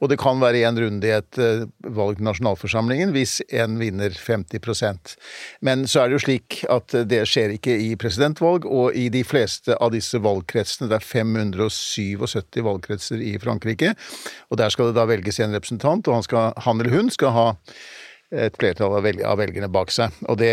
Og 0.00 0.10
det 0.10 0.18
kan 0.18 0.40
være 0.42 0.64
én 0.66 0.80
runde 0.80 1.06
i 1.06 1.14
et 1.14 1.38
eh, 1.38 1.64
valg 1.86 2.18
til 2.18 2.26
nasjonalforsamlingen 2.26 3.12
hvis 3.14 3.40
en 3.52 3.78
vinner 3.78 4.10
50% 4.10 5.16
Men 5.62 5.86
så 5.86 6.02
er 6.02 6.08
det 6.08 6.18
jo 6.18 6.24
slik 6.26 6.64
at 6.68 6.96
det 7.08 7.22
skjer 7.28 7.56
ikke 7.56 7.76
i 7.78 7.94
presidentvalg, 7.96 8.66
og 8.66 8.96
i 8.96 9.08
de 9.08 9.22
fleste 9.22 9.76
av 9.78 9.92
disse 9.94 10.18
valgkretsene, 10.18 10.90
det 10.90 11.01
er 11.02 11.08
577 11.08 12.62
valgkretser 12.64 13.22
i 13.22 13.34
Frankrike, 13.42 13.92
og 14.50 14.62
der 14.62 14.72
skal 14.72 14.90
det 14.90 14.96
da 15.00 15.08
velges 15.10 15.42
en 15.42 15.58
representant, 15.58 16.08
og 16.08 16.20
han, 16.20 16.26
skal, 16.26 16.54
han 16.64 16.80
eller 16.80 16.96
hun 16.96 17.12
skal 17.12 17.36
ha 17.36 17.48
et 18.32 18.56
flertall 18.56 18.94
av, 18.96 19.04
velg 19.04 19.22
av 19.28 19.40
velgerne 19.40 19.68
bak 19.72 19.92
seg. 19.92 20.14
Det, 20.40 20.52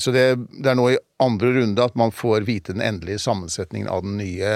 så 0.00 0.14
det, 0.14 0.26
det 0.56 0.70
er 0.72 0.78
nå 0.78 0.86
i 0.94 1.00
andre 1.22 1.52
runde 1.58 1.84
at 1.84 1.98
man 1.98 2.14
får 2.14 2.46
vite 2.48 2.72
den 2.72 2.84
endelige 2.84 3.20
sammensetningen 3.22 3.90
av 3.92 4.04
den 4.06 4.16
nye 4.20 4.54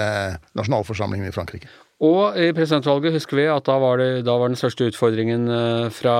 nasjonalforsamlingen 0.57 1.29
i 1.29 1.35
Frankrike. 1.35 1.69
Og 1.97 2.35
i 2.37 2.51
presidentvalget 2.53 3.15
husker 3.15 3.39
vi 3.39 3.47
at 3.49 3.65
da 3.65 3.77
var, 3.81 3.97
det, 3.97 4.25
da 4.27 4.35
var 4.37 4.51
den 4.51 4.59
største 4.59 4.89
utfordringen 4.91 5.47
eh, 5.49 5.87
fra, 5.93 6.17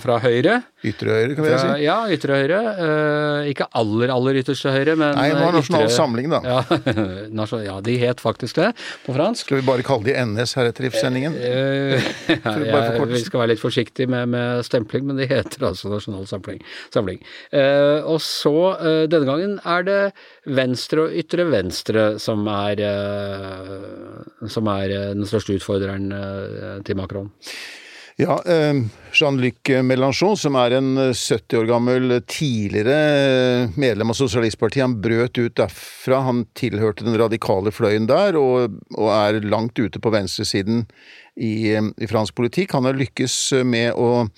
fra 0.00 0.16
Høyre. 0.24 0.62
Ytre 0.82 1.14
høyre, 1.14 1.34
kan 1.38 1.44
vi 1.46 1.50
si. 1.54 1.66
ja, 1.84 1.96
ytre 2.10 2.36
høyre. 2.40 2.56
Eh, 2.82 3.50
ikke 3.52 3.68
aller, 3.78 4.10
aller 4.10 4.38
ytterste 4.40 4.72
høyre, 4.74 4.96
men 4.98 5.12
Nei, 5.14 5.28
det 5.30 5.36
var 5.38 5.52
eh, 5.52 5.58
Nasjonal 5.60 5.84
ytre- 5.84 5.94
Samling, 5.94 6.30
da. 6.32 6.40
Ja, 6.42 7.60
ja, 7.68 7.76
de 7.86 7.94
het 8.00 8.22
faktisk 8.22 8.58
det 8.58 8.70
på 9.04 9.14
fransk. 9.14 9.44
Skal 9.46 9.60
vi 9.60 9.66
bare 9.68 9.84
kalle 9.86 10.08
de 10.08 10.16
NS 10.26 10.56
heretter 10.58 10.88
i 10.88 10.90
sendingen? 10.96 11.36
Eh, 11.38 12.08
ja, 12.34 12.54
bare 12.74 13.06
vi 13.12 13.20
skal 13.22 13.44
være 13.44 13.52
litt 13.52 13.62
forsiktige 13.62 14.10
med, 14.10 14.32
med 14.34 14.64
stempling, 14.66 15.06
men 15.06 15.20
de 15.22 15.28
heter 15.30 15.68
altså 15.70 15.92
Nasjonal 15.92 16.26
Samling. 16.30 16.64
samling. 16.94 17.20
Eh, 17.54 18.00
og 18.02 18.18
så, 18.24 18.54
denne 19.12 19.28
gangen 19.28 19.54
er 19.62 19.86
det 19.86 20.00
venstre 20.50 21.04
og 21.06 21.14
ytre 21.22 21.46
venstre 21.52 22.08
som 22.22 22.42
er, 22.50 22.82
som 24.50 24.66
er 24.74 24.96
den 25.14 25.30
største 25.30 25.54
utfordreren 25.60 26.10
til 26.82 26.98
Macron. 26.98 27.30
Ja, 28.22 28.42
eh, 28.46 28.74
Jean-Luc 29.12 29.68
Mélenchon, 29.82 30.36
som 30.38 30.54
er 30.60 30.76
en 30.76 30.90
eh, 31.00 31.08
70 31.10 31.58
år 31.58 31.64
gammel 31.66 32.12
eh, 32.14 32.20
tidligere 32.30 32.98
eh, 33.64 33.72
medlem 33.74 34.12
av 34.12 34.14
Sosialistpartiet, 34.14 34.84
han 34.84 34.94
brøt 35.02 35.40
ut 35.40 35.56
derfra. 35.58 36.20
Han 36.28 36.44
tilhørte 36.54 37.02
den 37.02 37.18
radikale 37.18 37.72
fløyen 37.74 38.06
der, 38.06 38.38
og, 38.38 38.76
og 38.94 39.10
er 39.10 39.40
langt 39.42 39.80
ute 39.80 39.98
på 39.98 40.12
venstresiden 40.14 40.84
i, 41.34 41.72
eh, 41.72 41.88
i 41.98 42.10
fransk 42.10 42.36
politikk. 42.38 42.76
Han 42.78 42.86
har 42.86 43.00
lykkes 43.00 43.38
eh, 43.58 43.66
med 43.66 43.98
å 43.98 44.28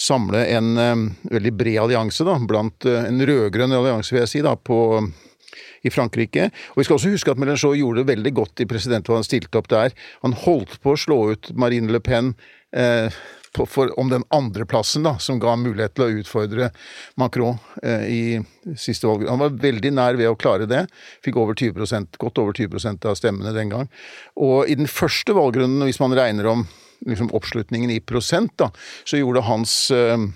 samle 0.00 0.46
en 0.54 0.70
eh, 0.80 1.08
veldig 1.34 1.56
bred 1.60 1.82
allianse, 1.82 2.24
da, 2.24 2.38
blant 2.40 2.88
eh, 2.88 3.02
en 3.10 3.20
rød-grønn 3.20 3.76
allianse, 3.82 4.16
vil 4.16 4.24
jeg 4.24 4.32
si, 4.32 4.46
da, 4.46 4.56
på 4.56 4.80
i 5.82 5.90
Frankrike. 5.92 6.50
Og 6.74 6.80
vi 6.80 6.86
skal 6.86 6.98
også 6.98 7.12
huske 7.14 7.32
at 7.32 7.40
Mélenchon 7.40 7.76
gjorde 7.78 8.02
det 8.02 8.12
veldig 8.14 8.32
godt 8.36 8.62
i 8.64 8.68
presidentvalget 8.70 9.24
han 9.24 9.28
stilte 9.28 9.60
opp 9.60 9.70
der. 9.72 9.94
Han 10.24 10.36
holdt 10.46 10.78
på 10.84 10.94
å 10.94 11.00
slå 11.00 11.20
ut 11.34 11.52
Marine 11.58 11.92
Le 11.92 12.02
Pen. 12.04 12.34
Eh, 12.76 13.20
på, 13.52 13.66
for, 13.66 14.00
om 14.00 14.10
den 14.10 14.24
andreplassen 14.28 15.06
som 15.18 15.40
ga 15.42 15.56
mulighet 15.58 15.96
til 15.98 16.04
å 16.04 16.18
utfordre 16.22 16.68
Macron 17.18 17.58
eh, 17.82 18.04
i 18.06 18.76
siste 18.78 19.08
valg. 19.10 19.26
Han 19.28 19.42
var 19.42 19.56
veldig 19.62 19.90
nær 19.96 20.18
ved 20.20 20.30
å 20.30 20.36
klare 20.38 20.68
det. 20.70 20.84
Fikk 21.24 21.40
over 21.40 21.58
20%, 21.58 22.18
godt 22.20 22.38
over 22.38 22.54
20% 22.54 23.08
av 23.10 23.18
stemmene 23.18 23.54
den 23.56 23.72
gang. 23.72 23.90
Og 24.38 24.70
i 24.70 24.78
den 24.78 24.90
første 24.90 25.34
valgrunden, 25.34 25.82
hvis 25.88 25.98
man 26.02 26.14
regner 26.14 26.46
om 26.52 26.62
liksom, 27.06 27.32
oppslutningen 27.34 27.90
i 27.90 27.98
prosent, 28.00 28.54
da, 28.60 28.70
så 29.02 29.18
gjorde 29.18 29.42
hans 29.48 29.74
eh, 29.94 30.28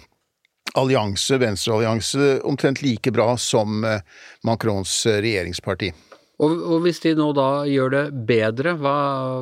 allianse, 0.74 1.38
venstreallianse, 1.38 2.40
omtrent 2.42 2.82
like 2.82 3.14
bra 3.14 3.36
som 3.38 3.84
eh, 3.86 4.02
Macrons 4.42 5.04
eh, 5.06 5.20
regjeringsparti. 5.22 5.92
Og, 6.44 6.52
og, 6.58 6.76
hvis 6.84 7.00
de 7.04 7.14
nå 7.16 7.30
da 7.36 7.64
gjør 7.68 7.94
det 7.94 8.04
bedre, 8.28 8.74
hva, 8.80 8.98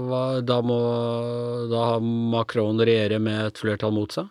hva, 0.07 0.23
da 0.47 0.61
må 0.65 0.79
da 1.73 1.87
Macron 2.03 2.81
regjere 2.81 3.19
med 3.23 3.49
et 3.49 3.61
flertall 3.61 3.95
mot 3.97 4.15
seg? 4.15 4.31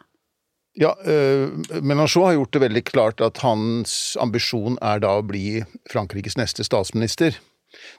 Ja, 0.80 0.94
øh, 1.04 1.50
Mélenchon 1.84 2.30
har 2.30 2.38
gjort 2.38 2.54
det 2.54 2.64
veldig 2.64 2.84
klart 2.88 3.22
at 3.22 3.42
hans 3.44 4.16
ambisjon 4.24 4.78
er 4.80 5.02
da 5.04 5.18
å 5.20 5.26
bli 5.28 5.64
Frankrikes 5.92 6.38
neste 6.40 6.64
statsminister. 6.64 7.36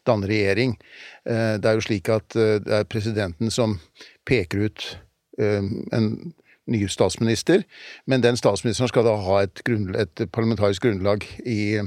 Danne 0.08 0.28
regjering. 0.28 0.78
Eh, 1.28 1.58
det 1.60 1.68
er 1.68 1.76
jo 1.76 1.84
slik 1.84 2.08
at 2.12 2.36
eh, 2.36 2.58
det 2.64 2.78
er 2.80 2.88
presidenten 2.88 3.52
som 3.52 3.78
peker 4.28 4.68
ut 4.68 4.92
en 5.40 6.34
ny 6.68 6.82
statsminister, 6.92 7.62
men 8.06 8.22
den 8.22 8.36
statsministeren 8.36 8.90
skal 8.90 9.06
da 9.06 9.14
ha 9.24 9.38
et, 9.42 9.62
et 9.64 10.22
parlamentarisk 10.28 10.84
grunnlag 10.84 11.24
i 11.48 11.80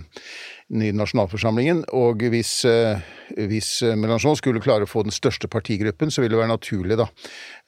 nye 0.74 0.93
nasjonalforsamlingen. 0.95 1.84
Og 1.93 2.24
hvis, 2.34 2.65
eh, 2.65 3.01
hvis 3.38 3.84
Mélenchon 3.93 4.38
skulle 4.39 4.63
klare 4.63 4.88
å 4.88 4.89
få 4.89 5.03
den 5.05 5.13
største 5.13 5.50
partigruppen, 5.51 6.12
så 6.12 6.24
vil 6.24 6.34
det 6.34 6.41
være 6.41 6.53
naturlig, 6.55 6.98
da. 6.98 7.10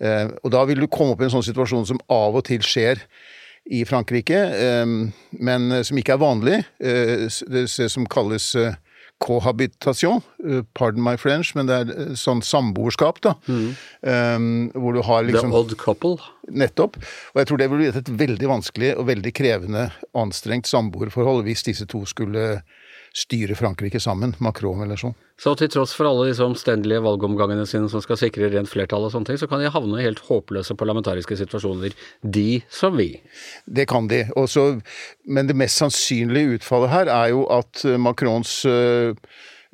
Eh, 0.01 0.29
og 0.43 0.51
da 0.51 0.65
vil 0.65 0.81
du 0.81 0.87
komme 0.87 1.13
opp 1.13 1.21
i 1.21 1.25
en 1.29 1.35
sånn 1.37 1.45
situasjon 1.45 1.87
som 1.87 2.01
av 2.09 2.35
og 2.35 2.45
til 2.45 2.59
skjer 2.59 3.03
i 3.69 3.83
Frankrike, 3.83 4.33
eh, 4.33 4.85
men 5.39 5.83
som 5.83 5.97
ikke 5.97 6.15
er 6.15 6.23
vanlig. 6.23 6.65
Det 6.79 7.67
som 7.69 8.05
kalles 8.05 8.55
cohabitation, 9.19 10.21
pardon 10.75 11.01
my 11.01 11.15
French, 11.17 11.55
men 11.55 11.65
det 11.65 11.73
er 11.73 12.15
sånn 12.15 12.43
samboerskap, 12.45 13.19
da. 13.21 13.33
Mm. 13.49 14.71
hvor 14.77 14.93
du 14.93 15.01
har 15.01 15.23
liksom 15.23 15.49
The 15.49 15.57
odd 15.57 15.77
couple. 15.77 16.17
Nettopp. 16.47 16.97
Og 17.33 17.41
jeg 17.41 17.47
tror 17.47 17.57
det 17.57 17.69
ville 17.69 17.91
blitt 17.91 17.95
et 17.97 18.13
veldig 18.13 18.47
vanskelig 18.47 18.95
og 18.95 19.07
veldig 19.07 19.33
krevende, 19.33 19.91
anstrengt 20.13 20.69
samboerforhold 20.69 21.43
hvis 21.43 21.65
disse 21.65 21.85
to 21.89 22.05
skulle 22.05 22.61
styre 23.17 23.55
Frankrike 23.57 23.99
sammen, 24.01 24.35
Macron 24.43 24.83
eller 24.85 24.99
sånn. 24.99 25.15
Så 25.41 25.53
til 25.57 25.69
tross 25.73 25.93
for 25.97 26.09
alle 26.09 26.27
disse 26.29 26.45
omstendelige 26.45 27.01
valgomgangene 27.05 27.65
sine 27.69 27.89
som 27.89 28.01
skal 28.03 28.19
sikre 28.21 28.49
rent 28.53 28.69
flertall 28.69 29.07
og 29.07 29.13
sånne 29.13 29.31
ting, 29.31 29.39
så 29.41 29.49
kan 29.49 29.61
de 29.61 29.71
havne 29.73 29.99
i 29.99 30.05
helt 30.05 30.21
håpløse 30.27 30.77
parlamentariske 30.77 31.37
situasjoner, 31.41 31.97
de 32.21 32.61
som 32.73 32.97
vi. 32.97 33.11
Det 33.65 33.87
kan 33.89 34.09
de. 34.11 34.23
Også, 34.37 34.69
men 35.25 35.49
det 35.49 35.57
mest 35.57 35.81
sannsynlige 35.81 36.59
utfallet 36.59 36.93
her 36.93 37.13
er 37.13 37.33
jo 37.33 37.45
at 37.53 37.85
Macrons 38.01 38.59
øh, 38.69 39.13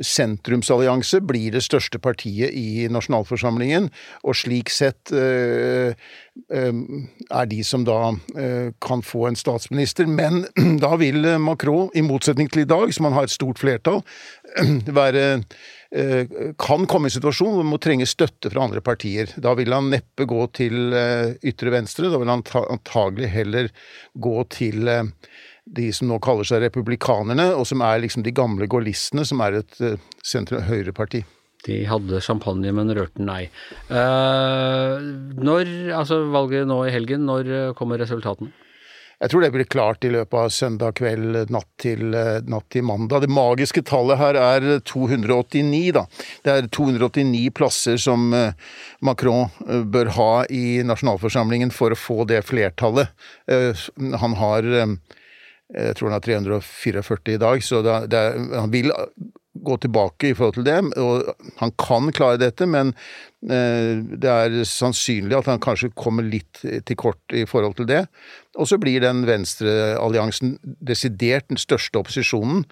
sentrumsallianse 0.02 1.22
blir 1.26 1.54
det 1.54 1.64
største 1.66 2.00
partiet 2.02 2.54
i 2.58 2.88
nasjonalforsamlingen, 2.92 3.90
og 4.24 4.38
slik 4.38 4.72
sett 4.74 5.14
øh, 5.14 5.94
øh, 6.50 6.74
er 7.30 7.50
de 7.50 7.62
som 7.68 7.86
da 7.88 8.00
øh, 8.38 8.72
kan 8.82 9.06
få 9.06 9.28
en 9.28 9.40
statsminister. 9.40 10.10
Men 10.10 10.46
da 10.84 10.96
vil 11.02 11.28
Macron, 11.40 11.92
i 11.96 12.02
motsetning 12.06 12.52
til 12.52 12.66
i 12.66 12.70
dag, 12.70 12.94
som 12.94 13.10
han 13.10 13.18
har 13.18 13.30
et 13.30 13.36
stort 13.36 13.62
flertall, 13.62 14.04
være 15.02 15.44
kan 15.94 16.88
komme 16.90 17.06
i 17.06 17.12
en 17.12 17.14
situasjon 17.14 17.52
hvor 17.54 17.62
han 17.62 17.70
må 17.70 17.78
trenge 17.78 18.08
støtte 18.10 18.50
fra 18.50 18.64
andre 18.66 18.82
partier. 18.82 19.30
Da 19.38 19.52
vil 19.54 19.70
han 19.70 19.92
neppe 19.94 20.26
gå 20.26 20.48
til 20.58 20.90
ytre 21.46 21.70
venstre, 21.76 22.10
da 22.10 22.18
vil 22.18 22.32
han 22.34 22.42
antagelig 22.64 23.30
heller 23.30 23.70
gå 24.18 24.34
til 24.50 24.90
de 25.66 25.92
som 25.96 26.10
nå 26.12 26.20
kaller 26.24 26.48
seg 26.48 26.66
republikanerne, 26.66 27.52
og 27.58 27.68
som 27.70 27.84
er 27.86 28.02
liksom 28.04 28.26
de 28.26 28.34
gamle 28.36 28.68
gaullistene, 28.70 29.26
som 29.28 29.44
er 29.46 29.62
et 29.62 29.80
uh, 29.84 29.96
sentrum-høyreparti. 30.26 31.24
De 31.64 31.78
hadde 31.88 32.20
champagne, 32.24 32.74
men 32.76 32.92
rørte 32.92 33.24
nei. 33.24 33.46
Uh, 33.88 35.00
når, 35.40 35.70
altså 35.96 36.26
valget 36.34 36.68
nå 36.68 36.82
i 36.84 36.92
helgen, 36.92 37.24
når 37.30 37.48
eh, 37.48 37.72
kommer 37.78 38.02
resultatene? 38.02 38.52
Jeg 39.24 39.32
tror 39.32 39.44
det 39.46 39.52
blir 39.54 39.68
klart 39.72 40.04
i 40.04 40.10
løpet 40.12 40.36
av 40.36 40.50
søndag 40.52 40.98
kveld, 40.98 41.38
natt 41.54 41.70
til, 41.80 42.02
natt 42.12 42.66
til, 42.74 42.84
mandag. 42.84 43.24
Det 43.24 43.32
magiske 43.32 43.86
tallet 43.88 44.20
her 44.20 44.36
er 44.36 44.66
289, 44.84 45.94
da. 45.96 46.04
Det 46.44 46.52
er 46.52 46.68
289 46.68 47.46
plasser 47.56 48.02
som 48.04 48.26
Macron 49.00 49.48
bør 49.94 50.12
ha 50.18 50.30
i 50.52 50.82
nasjonalforsamlingen 50.84 51.72
for 51.72 51.96
å 51.96 52.02
få 52.02 52.26
det 52.28 52.42
flertallet. 52.50 53.16
Han 54.26 54.36
har 54.42 54.68
jeg 55.74 55.96
tror 55.98 56.12
han 56.12 56.20
har 56.20 56.26
344 56.26 57.34
i 57.34 57.42
dag, 57.42 57.64
så 57.66 57.82
det, 57.86 57.96
det, 58.14 58.24
han 58.54 58.74
vil 58.74 58.94
gå 59.54 59.78
tilbake 59.78 60.32
i 60.32 60.36
forhold 60.38 60.58
til 60.58 60.66
det. 60.68 60.80
Og 61.00 61.50
han 61.60 61.74
kan 61.80 62.10
klare 62.16 62.42
dette, 62.42 62.66
men 62.70 62.94
eh, 63.46 64.02
det 64.02 64.30
er 64.30 64.56
sannsynlig 64.68 65.38
at 65.38 65.50
han 65.52 65.62
kanskje 65.64 65.92
kommer 65.98 66.26
litt 66.26 66.62
til 66.64 66.98
kort 67.00 67.36
i 67.36 67.46
forhold 67.50 67.78
til 67.78 67.88
det. 67.90 68.02
Og 68.58 68.68
så 68.70 68.78
blir 68.82 69.02
den 69.02 69.24
venstrealliansen 69.26 70.58
desidert 70.64 71.48
den 71.50 71.62
største 71.62 72.02
opposisjonen. 72.02 72.64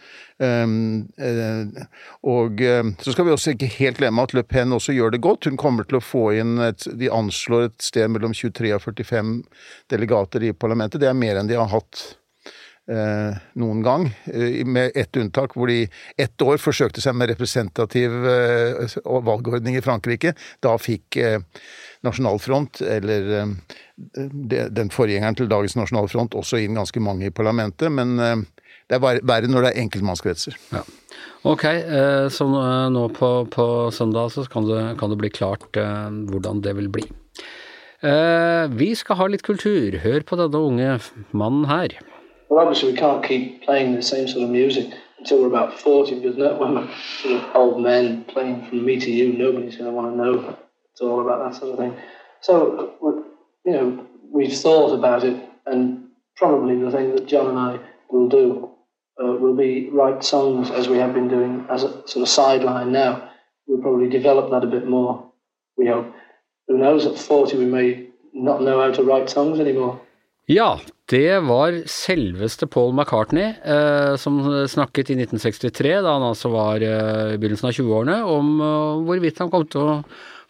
Ehm, 0.43 1.09
eh, 1.21 1.85
og 2.27 2.61
eh, 2.65 2.93
så 3.01 3.13
skal 3.13 3.29
vi 3.29 3.35
også 3.35 3.55
ikke 3.55 3.71
helt 3.79 4.01
glemme 4.01 4.25
at 4.25 4.35
Le 4.37 4.45
Pen 4.45 4.73
også 4.77 4.95
gjør 4.97 5.15
det 5.15 5.23
godt. 5.25 5.49
Hun 5.49 5.61
kommer 5.61 5.87
til 5.87 6.01
å 6.01 6.05
få 6.05 6.27
inn 6.41 6.57
et, 6.65 6.87
De 6.97 7.11
anslår 7.13 7.69
et 7.69 7.91
sted 7.91 8.09
mellom 8.13 8.33
23 8.37 8.73
og 8.77 8.81
45 8.89 9.37
delegater 9.93 10.49
i 10.49 10.53
parlamentet. 10.53 11.01
Det 11.01 11.09
er 11.09 11.17
mer 11.17 11.41
enn 11.41 11.49
de 11.49 11.61
har 11.61 11.71
hatt 11.73 12.03
Eh, 12.03 12.20
noen 13.53 13.81
gang, 13.85 14.07
eh, 14.25 14.65
med 14.65 14.91
ett 14.95 15.17
unntak, 15.17 15.53
hvor 15.55 15.67
de 15.67 15.87
ett 16.17 16.41
år 16.41 16.57
forsøkte 16.57 17.01
seg 17.01 17.15
med 17.15 17.29
representativ 17.29 18.11
eh, 18.27 18.97
valgordning 19.05 19.77
i 19.77 19.83
Frankrike. 19.85 20.33
Da 20.59 20.75
fikk 20.81 21.19
Nasjonalfront, 22.01 22.81
eller 22.81 23.53
den 23.95 24.89
forgjengeren 24.89 25.37
til 25.37 25.49
dagens 25.51 25.77
Nasjonalfront, 25.77 26.35
også 26.35 26.57
inn 26.57 26.79
ganske 26.79 27.03
mange 27.03 27.29
i 27.29 27.35
parlamentet. 27.35 27.91
Men 27.93 28.17
det 28.17 28.97
er 28.97 29.21
verre 29.21 29.49
når 29.51 29.67
det 29.67 29.71
er 29.71 29.81
enkeltmannskretser. 29.83 30.57
Ja. 30.73 30.81
Ok, 31.45 31.67
så 32.33 32.47
nå 32.93 33.07
på, 33.13 33.29
på 33.53 33.65
søndag 33.93 34.33
så 34.33 34.47
kan 34.49 34.65
det, 34.69 34.81
kan 34.97 35.13
det, 35.13 35.19
bli 35.21 35.29
klart 35.33 35.69
hvordan 35.77 36.63
det 36.65 36.73
vil 36.79 36.89
bli. 36.93 37.05
Vi 38.01 38.89
skal 38.97 39.19
ha 39.21 39.29
litt 39.29 39.45
kultur. 39.45 39.99
Hør 40.01 40.25
på 40.25 40.41
denne 40.41 40.65
unge 40.71 40.97
mannen 41.37 41.69
her. 41.69 41.99
Well, 42.51 42.67
obviously, 42.67 42.91
we 42.91 42.97
can't 42.97 43.23
keep 43.23 43.63
playing 43.63 43.95
the 43.95 44.01
same 44.01 44.27
sort 44.27 44.43
of 44.43 44.49
music 44.49 44.93
until 45.17 45.39
we're 45.39 45.47
about 45.47 45.79
40, 45.79 46.15
because 46.15 46.35
no, 46.35 46.57
when 46.57 46.75
we're 46.75 46.89
sort 47.21 47.35
of 47.35 47.55
old 47.55 47.81
men 47.81 48.25
playing 48.25 48.65
from 48.65 48.83
me 48.83 48.99
to 48.99 49.09
you, 49.09 49.31
nobody's 49.31 49.77
going 49.77 49.89
to 49.89 49.95
want 49.95 50.11
to 50.11 50.17
know 50.17 50.57
it's 50.91 50.99
all 50.99 51.21
about 51.21 51.49
that 51.49 51.57
sort 51.57 51.71
of 51.71 51.77
thing. 51.79 51.95
So, 52.41 53.23
you 53.63 53.71
know, 53.71 54.05
we've 54.33 54.51
thought 54.51 54.93
about 54.93 55.23
it, 55.23 55.41
and 55.65 56.09
probably 56.35 56.77
the 56.77 56.91
thing 56.91 57.15
that 57.15 57.25
John 57.25 57.47
and 57.47 57.57
I 57.57 57.79
will 58.09 58.27
do 58.27 58.69
uh, 59.23 59.31
will 59.31 59.55
be 59.55 59.89
write 59.89 60.21
songs 60.21 60.71
as 60.71 60.89
we 60.89 60.97
have 60.97 61.13
been 61.13 61.29
doing 61.29 61.65
as 61.69 61.83
a 61.83 62.05
sort 62.05 62.23
of 62.23 62.27
sideline 62.27 62.91
now. 62.91 63.31
We'll 63.65 63.81
probably 63.81 64.09
develop 64.09 64.51
that 64.51 64.65
a 64.65 64.69
bit 64.69 64.85
more, 64.85 65.31
we 65.77 65.87
hope. 65.87 66.13
Who 66.67 66.77
knows, 66.77 67.05
at 67.05 67.17
40 67.17 67.59
we 67.59 67.65
may 67.65 68.07
not 68.33 68.61
know 68.61 68.81
how 68.81 68.91
to 68.91 69.03
write 69.03 69.29
songs 69.29 69.57
anymore. 69.61 70.01
Ja, 70.47 70.81
det 71.11 71.41
var 71.43 71.75
selveste 71.91 72.67
Paul 72.71 72.93
McCartney 72.95 73.51
eh, 73.59 74.13
som 74.21 74.39
snakket 74.71 75.11
i 75.11 75.17
1963, 75.19 75.97
da 76.05 76.15
han 76.15 76.27
altså 76.29 76.51
var 76.53 76.83
eh, 76.85 77.33
i 77.35 77.39
begynnelsen 77.41 77.67
av 77.67 77.75
20-årene, 77.75 78.19
om 78.31 78.53
eh, 78.63 79.01
hvorvidt 79.09 79.41
han 79.43 79.51
kom 79.51 79.67
til 79.67 79.83
å 79.83 79.95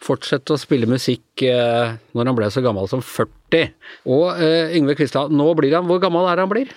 fortsette 0.02 0.54
å 0.54 0.60
spille 0.60 0.88
musikk 0.90 1.44
eh, 1.46 1.94
når 2.14 2.30
han 2.30 2.38
ble 2.38 2.50
så 2.54 2.62
gammel 2.64 2.88
som 2.90 3.02
40. 3.02 3.72
Og 4.10 4.42
eh, 4.42 4.74
Yngve 4.78 4.96
Kvistad, 4.98 5.34
nå 5.34 5.50
blir 5.58 5.74
han 5.76 5.88
Hvor 5.90 6.00
gammel 6.02 6.26
er 6.30 6.40
han 6.42 6.50
blir? 6.50 6.70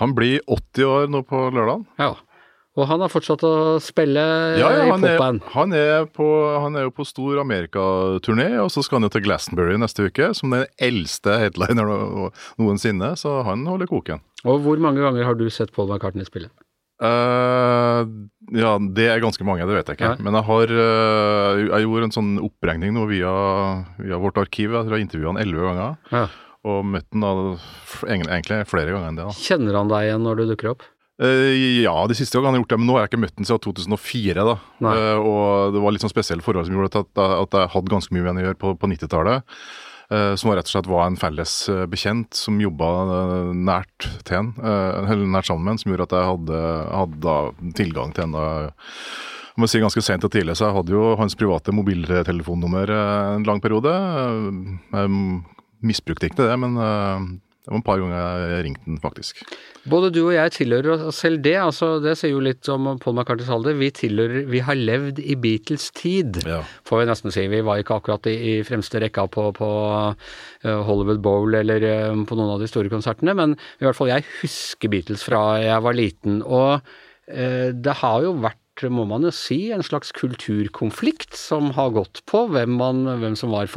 Han 0.00 0.14
blir 0.16 0.40
80 0.46 0.86
år 0.88 1.10
nå 1.12 1.22
på 1.28 1.44
lørdag. 1.52 1.84
Ja. 2.00 2.14
Og 2.72 2.86
han 2.88 3.02
har 3.04 3.10
fortsatt 3.12 3.42
å 3.44 3.54
spille 3.84 4.22
ja, 4.56 4.70
ja, 4.72 4.84
i 4.86 4.92
popband? 4.94 5.42
Han, 5.52 5.74
han, 5.76 6.76
er 6.78 6.86
jo 6.86 6.94
på 6.96 7.04
stor 7.04 7.42
amerikaturné, 7.42 8.48
og 8.62 8.70
så 8.72 8.80
skal 8.84 8.98
han 8.98 9.10
jo 9.10 9.12
til 9.12 9.26
Glastonbury 9.26 9.76
neste 9.80 10.08
uke, 10.08 10.30
som 10.36 10.54
den 10.56 10.64
eldste 10.80 11.36
headliner 11.42 11.90
noensinne, 12.56 13.12
så 13.20 13.42
han 13.44 13.66
holder 13.68 13.90
koken. 13.92 14.24
Og 14.48 14.64
hvor 14.64 14.80
mange 14.80 15.04
ganger 15.04 15.28
har 15.28 15.36
du 15.36 15.44
sett 15.52 15.74
Paul 15.76 15.92
McCartney 15.92 16.24
spille? 16.24 16.48
Uh, 17.02 18.06
ja, 18.54 18.76
det 18.94 19.08
er 19.10 19.20
ganske 19.20 19.44
mange, 19.44 19.66
det 19.66 19.74
vet 19.74 19.90
jeg 19.90 19.98
ikke. 19.98 20.12
Ja. 20.14 20.22
Men 20.22 20.36
jeg 20.38 20.46
har 20.46 20.72
uh, 20.76 21.60
Jeg 21.64 21.82
gjorde 21.82 22.06
en 22.06 22.14
sånn 22.14 22.32
oppregning 22.46 22.94
nå 22.94 23.08
via, 23.10 23.32
via 23.98 24.20
vårt 24.22 24.38
arkiv. 24.38 24.70
Jeg 24.70 24.86
tror 24.86 24.96
har 24.96 25.02
intervjua 25.02 25.34
han 25.34 25.42
elleve 25.42 25.68
ganger. 25.68 25.96
Ja. 26.14 26.24
Og 26.72 26.84
møtt 26.86 27.08
han 27.10 27.24
da 27.26 27.32
egentlig 28.06 28.62
flere 28.70 28.94
ganger 28.94 29.10
enn 29.10 29.18
det. 29.18 29.28
da. 29.28 29.34
Kjenner 29.34 29.80
han 29.80 29.90
deg 29.90 30.08
igjen 30.08 30.28
når 30.28 30.40
du 30.40 30.44
dukker 30.52 30.74
opp? 30.76 30.86
Eh, 31.22 31.82
ja, 31.84 31.94
de 32.10 32.16
siste 32.18 32.34
gangene 32.34 32.56
har 32.56 32.62
gjort 32.64 32.72
det, 32.74 32.78
men 32.80 32.88
nå 32.88 32.96
har 32.96 33.04
jeg 33.04 33.12
ikke 33.12 33.22
møtt 33.22 33.36
den 33.38 33.46
siden 33.46 33.62
2004. 33.62 34.42
da. 34.48 34.56
Eh, 34.90 35.18
og 35.22 35.74
det 35.76 35.82
var 35.84 35.94
litt 35.94 36.02
sånn 36.02 36.10
spesielle 36.12 36.42
forhold 36.42 36.66
som 36.66 36.74
gjorde 36.74 37.02
at, 37.04 37.10
at 37.22 37.56
jeg 37.60 37.72
hadde 37.76 37.92
ganske 37.92 38.16
mye 38.16 38.26
med 38.26 38.42
å 38.42 38.46
gjøre 38.48 38.58
på, 38.62 38.72
på 38.80 38.90
90-tallet. 38.90 39.52
eh, 40.12 40.32
som 40.36 40.50
rett 40.50 40.66
og 40.66 40.72
slett 40.74 40.88
var 40.90 41.06
en 41.06 41.16
felles 41.20 41.52
bekjent 41.92 42.34
som 42.36 42.58
jobba 42.60 42.88
nært 43.54 44.08
til 44.28 44.40
en, 44.40 44.50
eller 44.60 45.22
nært 45.30 45.48
sammen 45.48 45.64
med 45.64 45.76
en, 45.76 45.82
som 45.84 45.92
gjorde 45.94 46.08
at 46.10 46.16
jeg 46.18 46.30
hadde, 46.32 46.64
hadde 46.90 47.36
tilgang 47.78 48.12
til. 48.18 48.34
Jeg 49.52 49.60
må 49.62 49.68
si 49.68 49.80
ganske 49.84 50.02
sent 50.04 50.26
og 50.26 50.32
tidlig, 50.32 50.56
så 50.58 50.68
jeg 50.68 50.76
hadde 50.80 50.92
jo 50.96 51.14
hans 51.20 51.36
private 51.38 51.72
mobiltelefonnummer 51.76 52.92
en 52.96 53.46
lang 53.48 53.62
periode. 53.62 53.92
Jeg 54.90 55.14
misbrukte 55.84 56.28
ikke 56.28 56.42
det, 56.44 56.58
men 56.60 56.76
det 57.62 57.70
var 57.70 57.78
et 57.78 57.86
par 57.86 58.00
ganger 58.02 58.16
jeg 58.50 58.62
ringte 58.66 58.88
den, 58.88 58.96
faktisk. 58.98 59.42
Både 59.86 60.08
du 60.10 60.18
og 60.24 60.32
jeg 60.34 60.50
tilhører 60.56 61.04
oss 61.06 61.20
selv 61.22 61.44
det, 61.44 61.54
altså 61.62 61.92
det 62.02 62.16
sier 62.18 62.32
jo 62.34 62.40
litt 62.42 62.66
om 62.72 62.88
Paul 62.98 63.14
McCartneys 63.14 63.52
alder. 63.54 63.76
Vi 63.78 63.90
tilhører, 63.94 64.48
vi 64.50 64.62
har 64.66 64.74
levd 64.78 65.20
i 65.22 65.36
Beatles 65.38 65.84
tid, 65.94 66.40
Ja. 66.42 66.64
får 66.88 67.04
vi 67.04 67.06
nesten 67.12 67.34
si. 67.34 67.46
Vi 67.52 67.60
var 67.62 67.78
ikke 67.78 68.00
akkurat 68.00 68.26
i, 68.26 68.34
i 68.34 68.56
fremste 68.66 68.98
rekka 69.04 69.28
på, 69.30 69.46
på 69.54 69.70
eh, 70.10 70.82
Hollywood 70.88 71.22
Bowl 71.22 71.54
eller 71.54 71.86
eh, 71.86 72.10
på 72.26 72.38
noen 72.38 72.56
av 72.56 72.58
de 72.64 72.70
store 72.70 72.90
konsertene, 72.90 73.34
men 73.38 73.54
i 73.78 73.86
hvert 73.86 73.98
fall 74.00 74.10
jeg 74.10 74.26
husker 74.40 74.90
Beatles 74.90 75.22
fra 75.22 75.44
jeg 75.62 75.86
var 75.86 75.94
liten. 75.94 76.42
Og 76.42 76.80
eh, 77.30 77.70
det 77.70 78.00
har 78.02 78.26
jo 78.26 78.34
vært 78.42 78.58
må 78.90 79.04
man 79.06 79.22
jo 79.22 79.30
si, 79.30 79.68
en 79.70 79.84
slags 79.84 80.10
kulturkonflikt 80.16 81.36
som 81.38 81.68
har 81.76 81.92
gått 81.94 82.24
på 82.26 82.48
hvem, 82.50 82.72
man, 82.80 83.04
hvem 83.20 83.36
som 83.38 83.52
var 83.54 83.68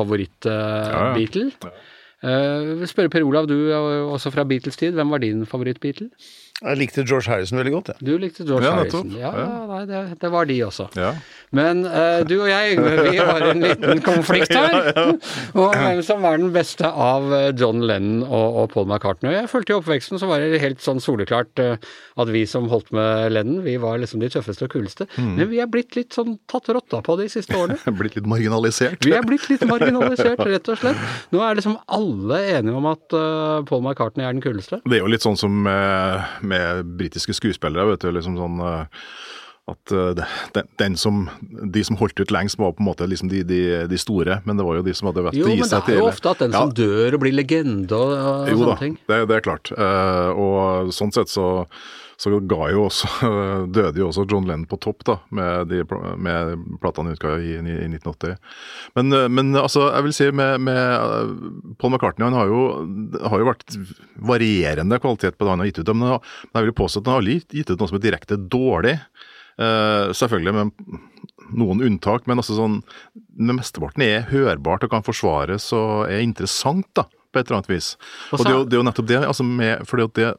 Ja, 1.61 1.69
ja. 1.69 1.91
Vil 2.21 2.87
spørre 2.87 3.09
Per 3.09 3.25
Olav, 3.27 3.47
du 3.49 3.55
også 3.73 4.31
fra 4.31 4.43
Beatles-tid. 4.47 4.95
Hvem 4.95 5.11
var 5.11 5.23
din 5.23 5.45
favoritt-Beatle? 5.45 6.09
Jeg 6.63 6.77
likte 6.79 7.03
George 7.03 7.27
Harrison 7.27 7.57
veldig 7.59 7.71
godt, 7.73 7.89
jeg. 7.91 8.05
Du 8.07 8.13
likte 8.21 8.45
George 8.47 8.63
Ja, 8.63 8.75
Harrison. 8.77 9.09
Ja, 9.11 9.31
Ja. 9.35 9.47
nei, 9.67 9.79
det, 9.89 10.03
det 10.21 10.29
var 10.31 10.45
de 10.47 10.55
også. 10.63 10.85
Ja. 10.95 11.09
Men 11.55 11.81
uh, 11.83 12.21
du 12.23 12.37
og 12.37 12.47
jeg, 12.47 12.77
Yngve, 12.77 12.93
vi 13.09 13.17
har 13.19 13.43
en 13.49 13.59
liten 13.59 13.99
konflikt 14.03 14.53
her. 14.55 14.87
Og 15.59 15.75
hvem 15.75 15.99
som 16.07 16.23
var 16.23 16.39
den 16.39 16.53
beste 16.55 16.87
av 16.87 17.27
eh, 17.35 17.49
John 17.59 17.83
Lennon 17.83 18.23
og, 18.23 18.55
og 18.61 18.69
Paul 18.71 18.87
McCartney. 18.87 19.33
Og 19.33 19.35
jeg 19.35 19.49
følte 19.51 19.73
i 19.73 19.75
oppveksten 19.75 20.19
så 20.21 20.29
var 20.31 20.43
det 20.43 20.61
helt 20.63 20.79
sånn 20.83 21.01
soleklart 21.03 21.59
uh, 21.59 21.75
at 22.23 22.31
vi 22.31 22.45
som 22.47 22.69
holdt 22.71 22.91
med 22.95 23.35
Lennon, 23.35 23.59
vi 23.65 23.75
var 23.81 23.99
liksom 23.99 24.23
de 24.23 24.31
tøffeste 24.31 24.67
og 24.69 24.71
kuleste. 24.77 25.09
Mm. 25.19 25.33
Men 25.41 25.51
vi 25.51 25.59
er 25.63 25.69
blitt 25.71 25.95
litt 25.99 26.15
sånn 26.15 26.37
tatt 26.51 26.71
rotta 26.71 27.01
på 27.05 27.17
de 27.19 27.27
siste 27.31 27.55
årene. 27.59 27.77
Blitt 27.99 28.15
litt 28.17 28.27
marginalisert. 28.27 29.03
Vi 29.07 29.13
er 29.15 29.23
blitt 29.27 29.45
litt 29.51 29.63
marginalisert, 29.67 30.39
rett 30.47 30.71
og 30.71 30.79
slett. 30.79 30.99
Nå 31.35 31.39
er 31.43 31.59
liksom 31.59 31.77
alle 31.95 32.39
enige 32.57 32.79
om 32.79 32.87
at 32.91 33.15
uh, 33.15 33.59
Paul 33.67 33.83
McCartney 33.85 34.23
er 34.27 34.35
den 34.35 34.43
kuleste. 34.43 34.79
Det 34.87 34.99
er 34.99 35.03
jo 35.05 35.11
litt 35.11 35.23
sånn 35.23 35.39
som 35.39 35.67
med, 36.49 36.85
britiske 36.99 37.33
skuespillere, 37.37 37.87
vet 37.93 38.05
du. 38.05 38.11
liksom 38.15 38.37
sånn 38.39 38.61
eh, 38.65 38.85
at 39.65 39.91
eh, 39.97 40.11
den, 40.53 40.67
den 40.77 40.95
som, 41.01 41.23
De 41.73 41.81
som 41.83 41.97
holdt 41.97 42.19
ut 42.21 42.29
lengst, 42.29 42.59
var 42.61 42.75
på 42.77 42.83
en 42.83 42.89
måte 42.91 43.07
liksom 43.09 43.31
de, 43.31 43.39
de, 43.49 43.61
de 43.89 43.97
store, 43.97 44.39
men 44.45 44.59
det 44.59 44.65
var 44.67 44.77
jo 44.77 44.83
de 44.85 44.93
som 44.93 45.09
hadde 45.09 45.23
vært 45.25 45.39
Jo, 45.39 45.47
men 45.49 45.65
det 45.65 45.79
er 45.95 45.97
jo 45.97 46.05
ofte 46.11 46.29
at 46.35 46.43
den 46.43 46.53
Ja. 46.53 46.61
som 46.67 46.73
dør 46.77 47.17
og 47.17 47.23
blir 47.25 47.33
legende 47.33 47.97
og, 47.97 48.13
og 48.13 48.49
Jo 48.51 48.59
sånne 48.61 48.71
da, 48.75 48.79
ting. 48.83 48.97
det, 49.09 49.21
det 49.31 49.39
er 49.39 49.45
klart. 49.47 49.71
Uh, 49.73 50.29
og 50.37 50.93
sånn 50.93 51.13
sett 51.17 51.33
så, 51.33 51.47
så 52.17 52.31
ga 52.47 52.69
jo 52.71 52.85
også 52.87 53.09
døde 53.75 53.99
jo 53.99 54.09
også 54.09 54.25
John 54.29 54.47
Lennon 54.47 54.67
på 54.69 54.79
topp 54.83 55.05
da, 55.07 55.17
med, 55.35 55.71
de, 55.71 55.81
med 56.21 56.65
platene 56.83 57.15
utga 57.15 57.35
i, 57.39 57.57
i, 57.59 57.75
i 57.85 57.89
1980. 57.91 58.35
Men, 58.99 59.11
eh, 59.15 59.27
men 59.31 59.53
altså, 59.59 59.89
jeg 59.91 60.07
vil 60.07 60.15
si 60.17 60.29
med, 60.31 60.63
med 60.65 60.81
eh, 60.81 61.75
Paul 61.81 61.93
McCartney, 61.93 62.27
han 62.27 62.37
har 62.37 62.51
jo, 62.51 62.65
har 63.25 63.41
jo 63.41 63.49
vært 63.51 63.79
varierende 64.31 64.99
kvalitet 65.03 65.37
på 65.37 65.47
det 65.47 65.55
han 65.55 65.63
har 65.63 65.71
gitt 65.71 65.81
ut. 65.83 65.93
Men 65.95 66.17
jeg 66.17 66.69
vil 66.69 66.77
påstå 66.81 67.03
at 67.03 67.11
han 67.11 67.19
har 67.19 67.31
gitt 67.31 67.73
ut 67.73 67.79
noe 67.79 67.91
som 67.91 67.99
er 67.99 68.05
direkte 68.07 68.39
dårlig. 68.39 68.99
Uh, 69.55 70.11
selvfølgelig 70.11 70.51
med 70.51 70.71
noen 71.55 71.83
unntak, 71.85 72.25
men 72.27 72.41
altså 72.41 72.57
sånn, 72.57 72.81
mesteparten 73.39 74.03
er 74.03 74.25
hørbart 74.27 74.83
og 74.83 74.91
kan 74.91 75.05
forsvares 75.05 75.69
og 75.77 76.09
er 76.09 76.23
interessant, 76.25 76.89
da, 76.97 77.05
på 77.35 77.41
et 77.43 77.49
eller 77.51 77.59
annet 77.59 77.69
vis. 77.73 77.91
Og 78.31 78.39
Og, 78.39 78.45
det, 78.45 78.49
er 78.49 78.55
jo, 78.55 78.63
det 78.65 78.77
er 78.77 78.81
jo 78.81 78.87
nettopp 78.87 79.09
det, 79.11 79.19
altså 79.27 79.45
med, 79.45 79.83
fordi 79.91 80.07
at 80.07 80.15
det, 80.17 80.29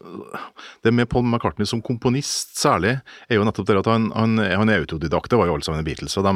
det 0.89 0.95
med 0.97 1.09
Paul 1.13 1.27
McCartney 1.29 1.69
som 1.69 1.85
komponist 1.85 2.57
særlig, 2.59 2.97
er 3.29 3.37
jo 3.39 3.45
nettopp 3.47 3.69
det 3.69 3.79
at 3.85 3.91
han, 3.93 4.09
han, 4.17 4.39
er- 4.43 4.57
han 4.57 4.73
er 4.73 4.81
autodidakt, 4.83 5.29
det 5.33 5.39
var 5.41 5.51
jo 5.51 5.57
alle 5.59 5.69
sammen 5.69 5.85
Beatles, 5.87 6.17
og 6.17 6.25
de, 6.27 6.35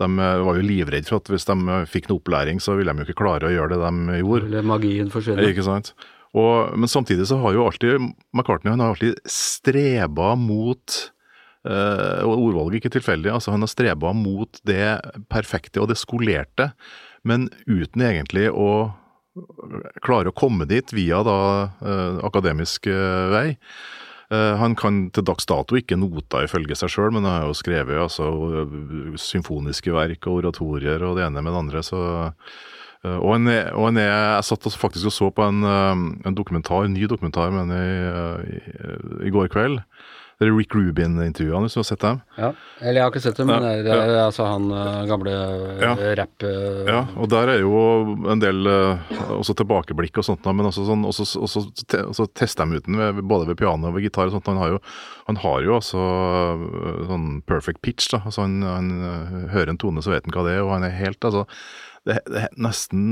de 0.00 0.08
var 0.48 0.58
jo 0.58 0.64
livredde 0.64 1.06
for 1.12 1.20
at 1.20 1.28
hvis 1.32 1.46
de 1.50 1.58
fikk 1.92 2.08
noe 2.08 2.22
opplæring, 2.22 2.58
så 2.64 2.74
ville 2.80 2.90
de 2.96 3.04
jo 3.04 3.08
ikke 3.10 3.20
klare 3.22 3.50
å 3.50 3.54
gjøre 3.54 3.76
det 3.76 3.82
de 3.84 4.18
gjorde. 4.24 4.48
Eller 4.48 4.66
magien 4.72 5.12
forsvinner. 5.12 5.52
Ikke 5.52 5.66
sant? 5.68 5.92
Og, 6.36 6.74
men 6.76 6.90
samtidig 6.92 7.24
så 7.30 7.38
har 7.40 7.54
jo 7.56 7.62
alltid 7.68 8.02
McCartney 8.36 8.72
han 8.74 8.82
har 8.84 8.92
alltid 8.92 9.16
streba 9.32 10.34
mot 10.36 10.96
eh, 11.68 12.20
og 12.24 12.34
ordvalget 12.50 12.82
ikke 12.82 12.92
tilfeldig, 12.98 13.32
altså 13.32 13.54
han 13.54 13.64
har 13.64 13.70
streba 13.72 14.12
mot 14.16 14.60
det 14.68 14.98
perfekte 15.32 15.80
og 15.82 15.88
det 15.90 15.96
skolerte, 16.00 16.70
men 17.26 17.48
uten 17.66 18.04
egentlig 18.04 18.46
å 18.52 18.68
klare 20.04 20.32
å 20.32 20.36
komme 20.36 20.68
dit 20.68 20.92
via 20.96 21.22
da 21.26 21.38
eh, 21.82 22.18
akademisk 22.26 22.88
eh, 22.90 23.28
vei. 23.32 23.46
Eh, 24.28 24.54
han 24.60 24.74
kan 24.76 25.06
til 25.14 25.24
dags 25.24 25.48
dato 25.48 25.78
ikke 25.78 25.96
noter 26.00 26.48
ifølge 26.48 26.76
seg 26.76 26.92
sjøl, 26.92 27.12
men 27.16 27.24
han 27.24 27.40
har 27.40 27.46
jo 27.48 27.56
skrevet 27.56 28.02
altså, 28.02 28.30
symfoniske 29.20 29.94
verk 29.94 30.28
og 30.28 30.42
oratorier 30.42 31.04
og 31.06 31.16
det 31.18 31.28
ene 31.28 31.44
med 31.44 31.54
det 31.54 31.62
andre, 31.66 31.84
så 31.86 32.02
og 33.06 33.36
er, 33.46 33.68
og 33.78 33.92
en, 33.92 34.00
Jeg 34.02 34.42
satt 34.42 34.64
faktisk 34.74 35.06
og 35.06 35.12
så 35.14 35.28
på 35.30 35.44
en, 35.46 35.62
en 35.62 36.34
dokumentar, 36.34 36.82
en 36.84 36.96
ny 36.96 37.06
dokumentar 37.06 37.52
men 37.54 37.70
eh, 37.70 38.56
i, 38.58 39.28
i 39.28 39.30
går 39.30 39.52
kveld. 39.54 39.78
Det 40.38 40.46
er 40.46 40.52
Rick 40.54 40.70
Rubin-intervjuene, 40.76 41.64
hvis 41.66 41.74
du 41.74 41.80
har 41.80 41.86
sett 41.88 42.02
dem. 42.04 42.20
Ja. 42.38 42.52
Eller 42.78 43.00
jeg 43.00 43.02
har 43.02 43.10
ikke 43.10 43.22
sett 43.24 43.38
det, 43.40 43.46
men 43.48 43.64
Ja, 43.64 43.70
det 43.82 43.90
er, 43.90 44.10
er 44.14 44.20
altså 44.28 44.44
han 44.46 44.68
eh, 44.70 45.00
gamle 45.10 45.32
Ja. 45.82 45.88
ja. 45.98 46.12
rapp... 46.20 46.44
eh, 46.46 46.84
Ja, 46.86 47.00
og 47.18 47.26
der 47.32 47.50
er 47.56 47.58
jo 47.64 47.80
en 48.30 48.38
del 48.44 48.70
eh, 48.70 49.10
også 49.34 49.56
tilbakeblikk 49.58 50.20
og 50.22 50.28
sånt, 50.28 50.46
men 50.54 50.68
også, 50.70 50.84
sånn, 50.86 51.02
også, 51.10 51.26
også, 51.42 51.64
også 52.04 52.28
tester 52.38 52.70
de 52.70 52.78
ut 52.78 52.86
den 52.86 53.26
både 53.26 53.48
ved 53.50 53.58
piano 53.58 53.90
og 53.90 53.98
ved 53.98 54.06
gitar. 54.06 54.30
og 54.30 54.36
sånt. 54.36 54.46
Han 54.52 54.62
har 54.62 54.76
jo, 54.76 54.80
han 55.26 55.42
har 55.42 55.66
jo 55.66 55.74
altså 55.80 56.06
eh, 56.06 57.02
sånn 57.10 57.26
perfect 57.50 57.82
pitch. 57.82 58.06
da, 58.14 58.22
altså 58.24 58.46
Han, 58.46 58.60
han 58.62 58.94
eh, 59.10 59.36
hører 59.56 59.74
en 59.74 59.82
tone, 59.82 60.06
så 60.06 60.14
vet 60.14 60.22
han 60.30 60.38
hva 60.38 60.46
det 60.46 60.54
er, 60.54 60.62
og 60.62 60.76
han 60.76 60.86
er 60.86 60.94
helt 61.02 61.18
altså 61.26 61.48
det, 62.08 62.16
er 62.40 62.48
nesten 62.56 63.02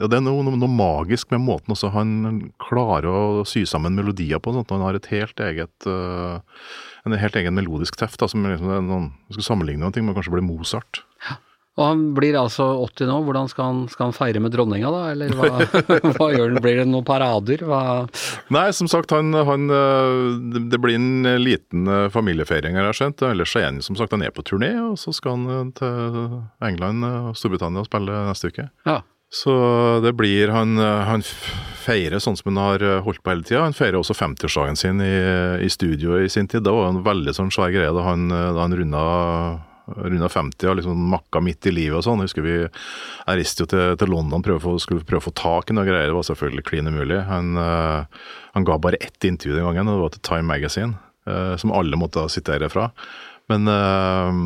ja, 0.00 0.08
Det 0.10 0.18
er 0.18 0.24
noe, 0.26 0.42
noe, 0.46 0.70
magisk 0.70 1.30
med 1.34 1.44
måten 1.44 1.74
også 1.74 1.92
han 1.94 2.14
klarer 2.62 3.08
å 3.10 3.46
sy 3.48 3.64
sammen 3.68 3.94
melodier 3.96 4.42
på. 4.42 4.54
Sånt. 4.56 4.72
Han 4.74 4.84
har 4.84 4.98
et 4.98 5.08
helt 5.12 5.40
eget 5.44 5.88
uh, 5.88 6.42
en 7.04 7.16
helt 7.20 7.36
egen 7.38 7.54
melodisk 7.56 7.98
teft. 8.00 8.18
Da, 8.20 8.28
som 8.30 8.46
liksom, 8.48 8.72
noen, 8.88 9.10
skal 9.32 9.48
sammenligne 9.52 9.84
noe 9.84 10.04
med 10.04 10.16
kanskje 10.16 10.34
blir 10.34 10.46
Mozart. 10.46 11.04
Og 11.74 11.82
han 11.88 12.02
blir 12.14 12.36
altså 12.38 12.68
80 12.84 13.08
nå. 13.10 13.14
Hvordan 13.26 13.48
skal 13.50 13.64
han, 13.66 13.78
skal 13.90 14.06
han 14.06 14.14
feire 14.14 14.38
med 14.42 14.52
dronninga, 14.54 14.90
da? 14.94 15.00
Eller 15.10 15.32
hva, 15.34 15.48
hva 16.20 16.28
gjør 16.30 16.52
han? 16.52 16.60
Blir 16.62 16.76
det 16.78 16.84
noen 16.86 17.06
parader? 17.08 17.64
Hva 17.66 17.80
Nei, 18.54 18.68
som 18.78 18.86
sagt, 18.90 19.10
han, 19.10 19.34
han, 19.34 19.64
øh, 19.74 20.36
det- 20.70 20.78
blir 20.84 20.94
en 21.00 21.26
liten 21.42 21.88
øh, 21.90 22.06
familiefeiring, 22.14 22.78
har 22.78 22.92
jeg 22.92 23.00
skjønt. 23.00 23.24
Ellers 23.26 23.56
er 23.58 23.66
han 23.66 23.82
som 23.82 23.98
sagt 23.98 24.14
han 24.14 24.22
er 24.22 24.30
på 24.36 24.44
turné, 24.46 24.70
og 24.84 24.94
så 25.02 25.10
skal 25.16 25.34
han 25.34 25.50
øh, 25.50 25.72
til 25.80 26.38
England 26.70 27.08
og 27.10 27.34
Storbritannia 27.40 27.82
og 27.82 27.90
spille 27.90 28.22
neste 28.30 28.52
uke. 28.54 28.68
Ja. 28.86 29.00
Så 29.34 29.50
det 30.04 30.12
blir 30.14 30.52
Han, 30.54 30.76
han 30.78 31.24
feirer 31.26 32.20
sånn 32.22 32.36
som 32.38 32.52
han 32.52 32.60
har 32.62 33.02
holdt 33.02 33.18
på 33.24 33.32
hele 33.32 33.42
tida. 33.42 33.64
Han 33.66 33.74
feirer 33.74 33.98
også 33.98 34.14
50-årsdagen 34.14 34.78
sin 34.78 35.02
i, 35.02 35.14
i 35.66 35.70
studio 35.74 36.20
i 36.22 36.28
sin 36.30 36.46
tid. 36.46 36.62
Det 36.62 36.70
var 36.70 36.92
en 36.92 37.02
veldig 37.02 37.34
sånn 37.34 37.50
svær 37.50 37.74
greie 37.74 37.90
da 37.90 38.04
han, 38.06 38.28
da 38.30 38.54
han 38.62 38.76
runda 38.78 39.02
runda 39.86 40.28
50 40.32 40.70
og 40.70 40.78
liksom 40.78 41.02
makka 41.12 41.42
midt 41.44 41.68
i 41.68 41.74
livet 41.74 41.98
og 41.98 42.04
sånn. 42.06 42.22
Jeg 42.22 42.30
husker 42.30 42.46
vi 42.46 42.54
Jeg 42.62 43.38
reiste 43.40 43.64
jo 43.64 43.70
til, 43.70 43.96
til 44.00 44.12
London 44.12 44.44
prøve 44.44 44.74
å 44.74 44.80
skulle 44.82 45.04
prøve 45.04 45.22
å 45.22 45.28
få 45.28 45.34
tak 45.36 45.70
i 45.70 45.76
noe 45.76 45.86
greier. 45.88 46.08
Det 46.10 46.16
var 46.16 46.28
selvfølgelig 46.30 46.64
klin 46.68 46.88
umulig. 46.88 47.20
Han, 47.28 47.52
eh, 47.60 48.24
han 48.56 48.66
ga 48.68 48.78
bare 48.80 49.00
ett 49.00 49.28
intervju 49.28 49.58
den 49.58 49.68
gangen, 49.68 49.88
og 49.88 49.98
det 49.98 50.06
var 50.06 50.16
til 50.16 50.24
Time 50.30 50.48
Magazine, 50.48 50.96
eh, 51.28 51.54
som 51.60 51.74
alle 51.76 52.00
måtte 52.00 52.24
sitere 52.32 52.70
fra. 52.72 52.88
Men 53.52 53.68
eh, 53.68 54.40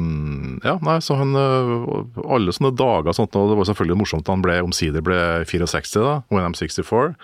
ja, 0.66 0.74
nei, 0.82 0.96
så 1.06 1.14
han 1.20 1.36
Alle 1.38 2.50
sånne 2.50 2.74
dager 2.74 3.12
og 3.12 3.14
sånt, 3.14 3.36
og 3.38 3.52
det 3.52 3.60
var 3.60 3.70
selvfølgelig 3.70 4.00
morsomt 4.00 4.26
da 4.26 4.34
han 4.34 4.42
ble 4.42 4.58
omsider 4.66 5.04
ble 5.06 5.20
64, 5.46 6.02
da, 6.02 6.20
When 6.34 6.48
I'm 6.48 6.58
64. 6.58 7.14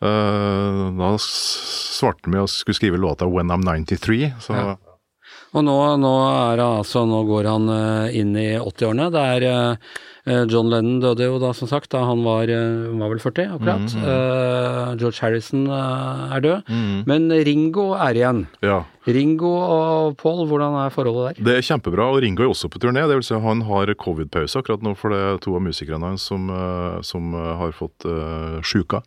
Eh, 0.00 0.84
da 0.96 1.10
svarte 1.20 2.24
han 2.24 2.32
med 2.36 2.44
å 2.46 2.48
skulle 2.48 2.78
skrive 2.78 3.00
låta 3.00 3.28
When 3.28 3.52
I'm 3.52 3.64
93. 3.64 4.32
Så 4.40 4.56
Ja. 4.56 4.76
Og 5.50 5.64
nå, 5.66 5.76
nå 5.98 6.12
er 6.30 6.60
det 6.60 6.66
altså 6.66 7.02
Nå 7.08 7.24
går 7.26 7.48
han 7.50 7.66
eh, 7.74 8.20
inn 8.20 8.36
i 8.38 8.52
80-årene. 8.60 9.08
Det 9.10 9.22
er 9.34 9.46
eh, 9.48 10.44
John 10.50 10.68
Lennon 10.70 11.00
døde 11.02 11.26
jo 11.26 11.40
da, 11.42 11.50
som 11.56 11.66
sagt, 11.70 11.90
da 11.90 12.04
han 12.06 12.22
var, 12.22 12.50
eh, 12.52 12.86
var 13.00 13.10
vel 13.10 13.22
40, 13.22 13.56
akkurat. 13.56 13.96
Eh, 13.98 14.92
George 15.00 15.18
Harrison 15.24 15.66
er 15.72 16.44
død. 16.44 16.70
Men 17.10 17.26
Ringo 17.50 17.90
er 17.98 18.20
igjen. 18.22 18.46
ja. 18.62 18.82
Ringo 19.10 19.48
og 19.48 20.18
Paul, 20.20 20.44
hvordan 20.46 20.74
er 20.84 20.92
forholdet 20.92 21.38
der? 21.40 21.44
Det 21.48 21.54
er 21.56 21.64
kjempebra, 21.66 22.10
og 22.12 22.20
Ringo 22.22 22.44
er 22.44 22.52
også 22.52 22.68
på 22.70 22.78
turné. 22.78 23.06
Det 23.08 23.16
vil 23.16 23.24
si 23.26 23.38
Han 23.42 23.64
har 23.66 23.90
covid-pause 23.98 24.60
akkurat 24.60 24.84
nå, 24.84 24.92
for 24.94 25.10
det 25.10 25.18
er 25.24 25.40
to 25.42 25.54
av 25.56 25.64
musikerne 25.64 26.12
hans 26.12 26.28
som, 26.28 26.46
som 27.02 27.32
har 27.32 27.72
fått 27.74 28.04
uh, 28.06 28.60
sjuka. 28.62 29.00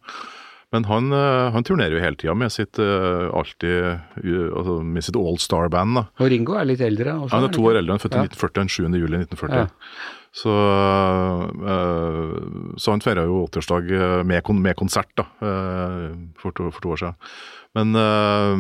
Men 0.74 0.88
han, 0.90 1.12
eh, 1.14 1.52
han 1.54 1.64
turnerer 1.68 1.94
jo 1.98 2.02
hele 2.02 2.18
tida 2.18 2.34
med 2.34 2.50
sitt 2.52 2.80
eh, 2.82 3.28
alltid 3.30 4.26
altså 4.58 4.80
med 4.84 5.06
sitt 5.06 5.16
All 5.20 5.38
Star-band. 5.38 6.00
da. 6.00 6.04
Og 6.20 6.32
Ringo 6.34 6.58
er 6.58 6.66
litt 6.66 6.82
eldre. 6.82 7.14
Også, 7.22 7.36
Han 7.38 7.46
er 7.46 7.54
to 7.54 7.62
år 7.70 7.78
eldre, 7.78 7.94
han 7.94 8.02
er 8.02 8.06
født 8.08 8.18
i 8.18 8.22
Ja. 8.24 8.26
1940, 8.26 8.60
den 8.60 8.74
7. 8.74 9.00
juli 9.04 9.22
1940. 9.22 9.54
Ja. 9.54 9.68
Så, 10.34 10.50
eh, 11.70 12.76
så 12.82 12.92
han 12.96 13.04
feira 13.06 13.26
jo 13.30 13.44
80-årsdag 13.48 13.92
eh, 13.94 14.24
med, 14.26 14.50
med 14.66 14.76
konsert 14.80 15.12
da, 15.20 15.28
for, 16.42 16.52
to, 16.58 16.72
for 16.74 16.82
to 16.82 16.90
år 16.96 17.02
siden. 17.04 17.20
Men 17.74 17.98
eh, 17.98 18.54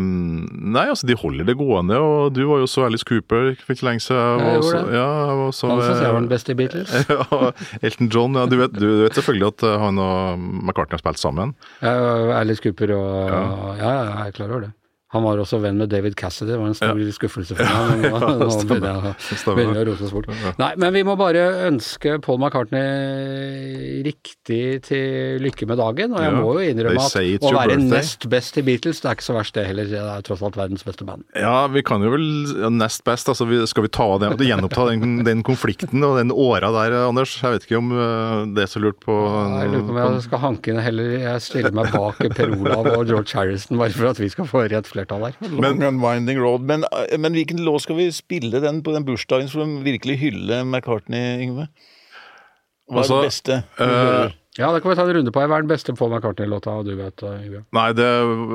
nei, 0.73 0.87
altså 0.89 1.05
de 1.05 1.17
holder 1.19 1.45
det 1.45 1.53
gående, 1.59 1.99
og 2.01 2.33
du 2.33 2.41
var 2.49 2.63
jo 2.63 2.69
så 2.69 2.87
Alice 2.87 3.05
Cooper 3.05 3.51
for 3.61 3.75
ikke 3.75 3.85
lenge 3.85 4.01
siden. 4.01 4.41
Jeg 4.41 4.61
gjorde 4.63 4.79
det. 4.87 4.95
Ja, 4.97 5.09
og 5.45 5.51
så 5.53 5.69
Han 5.69 5.83
syns 5.83 6.01
jeg 6.01 6.15
var 6.15 6.23
den 6.23 6.31
beste 6.31 6.55
i 6.55 6.57
Beatles. 6.57 6.93
ja, 7.13 7.51
Elton 7.85 8.09
John, 8.09 8.39
ja, 8.41 8.47
du, 8.49 8.57
vet, 8.57 8.73
du 8.73 8.87
vet 9.03 9.19
selvfølgelig 9.19 9.51
at 9.51 9.67
eh, 9.69 9.75
han 9.85 10.01
og 10.01 10.39
McCartney 10.41 10.97
har 10.97 11.03
spilt 11.03 11.21
sammen? 11.21 11.53
Ja, 11.85 12.39
Alice 12.39 12.63
Cooper 12.65 12.95
og 12.97 13.13
ja. 13.29 13.43
ja, 13.77 13.91
jeg 13.99 14.31
er 14.33 14.39
klar 14.39 14.49
over 14.55 14.65
det. 14.67 14.73
Han 15.13 15.23
var 15.27 15.37
også 15.43 15.59
venn 15.61 15.77
med 15.77 15.91
David 15.93 16.15
Cassidy, 16.17 16.51
det 16.51 16.59
var 16.59 16.71
en 16.71 16.77
stor 16.77 17.01
skuffelse 17.17 17.55
for 17.57 17.63
meg. 17.63 18.03
Men 18.03 18.39
nå, 18.41 18.47
nå 18.49 18.49
begynner 18.65 19.77
jeg, 19.77 19.83
å 19.83 19.87
rote 19.91 20.07
oss 20.07 20.13
bort. 20.15 20.29
Nei, 20.59 20.71
men 20.81 20.93
vi 20.95 21.03
må 21.05 21.13
bare 21.19 21.43
ønske 21.69 22.15
Paul 22.25 22.39
McCartney 22.41 24.01
riktig 24.05 24.61
til 24.87 25.41
lykke 25.43 25.67
med 25.69 25.79
dagen. 25.81 26.13
Og 26.15 26.21
jeg 26.23 26.31
Ja, 26.33 26.39
må 26.41 26.53
jo 26.57 26.63
innrømme 26.65 27.03
at 27.03 27.15
å 27.43 27.51
være 27.53 27.75
birthday. 27.75 27.89
nest 27.91 28.27
best 28.31 28.57
i 28.57 28.63
Beatles, 28.65 29.01
det 29.03 29.09
er 29.11 29.17
ikke 29.17 29.27
så 29.27 29.35
verst 29.37 29.53
det 29.57 29.65
heller. 29.69 29.89
Det 29.91 30.01
er 30.01 30.25
tross 30.25 30.41
alt 30.45 30.57
verdens 30.59 30.85
beste 30.87 31.05
band. 31.07 31.25
Ja, 31.37 31.67
vi 31.71 31.83
kan 31.85 32.01
jo 32.03 32.11
vel 32.13 32.25
nest 32.73 33.03
best. 33.07 33.29
altså 33.29 33.45
vi, 33.49 33.61
Skal 33.69 33.83
vi 33.87 33.91
ta 33.93 34.07
den, 34.21 34.37
gjenoppta 34.37 34.87
den, 34.91 35.23
den 35.27 35.43
konflikten 35.45 36.03
og 36.03 36.17
den 36.19 36.31
åra 36.33 36.71
der, 36.73 36.97
Anders? 37.07 37.35
Jeg 37.43 37.57
vet 37.57 37.67
ikke 37.67 37.79
om 37.79 37.91
eh, 37.93 38.45
det 38.57 38.65
er 38.65 38.71
så 38.71 38.81
lurt 38.83 38.99
på 39.03 39.13
Jeg 39.13 39.69
lurer 39.73 39.85
på 39.87 39.93
om 39.93 40.01
jeg 40.17 40.25
skal 40.27 40.43
hanke 40.43 40.73
inn 40.73 40.81
heller 40.83 41.13
Jeg 41.19 41.41
stiller 41.45 41.75
meg 41.75 41.91
bak 41.93 42.21
Per 42.33 42.53
Olav 42.57 42.89
og 42.97 43.05
George 43.09 43.33
Harrison 43.37 43.77
bare 43.79 43.93
for 43.95 44.09
at 44.13 44.19
vi 44.21 44.29
skal 44.33 44.47
få 44.49 44.65
rett 44.71 44.87
flertall 45.03 45.25
her. 45.27 45.61
Men, 45.61 45.81
and 45.83 46.01
Winding 46.01 46.39
Road. 46.39 46.61
Men, 46.61 46.83
eh, 46.91 47.17
men 47.19 47.33
hvilken 47.33 47.59
låt 47.65 47.81
skal 47.81 47.95
vi 47.95 48.09
spille 48.11 48.59
den 48.63 48.81
på 48.83 48.93
den 48.95 49.05
bursdagen 49.05 49.49
for 49.51 49.63
å 49.65 49.83
virkelig 49.83 50.17
hylle 50.21 50.63
McCartney, 50.63 51.43
Yngve? 51.43 51.67
Hva 52.89 52.99
er 52.99 53.03
Altså, 53.03 53.21
det 53.21 53.27
beste? 53.31 53.63
du 53.77 53.83
hører? 53.83 54.33
Ja, 54.59 54.67
da 54.69 54.77
kan 54.77 54.91
vi 54.91 54.95
ta 54.95 55.01
en 55.01 55.15
runde 55.17 55.31
på. 55.33 55.41
Hva 55.41 55.57
er 55.57 55.63
den 55.63 55.69
beste 55.71 55.95
Paul 55.97 56.11
McCartney-låta 56.11 56.75
du 56.85 56.91
vet? 56.93 57.23
Yngve? 57.25 57.63
Nei, 57.73 57.87
det, 57.97 58.05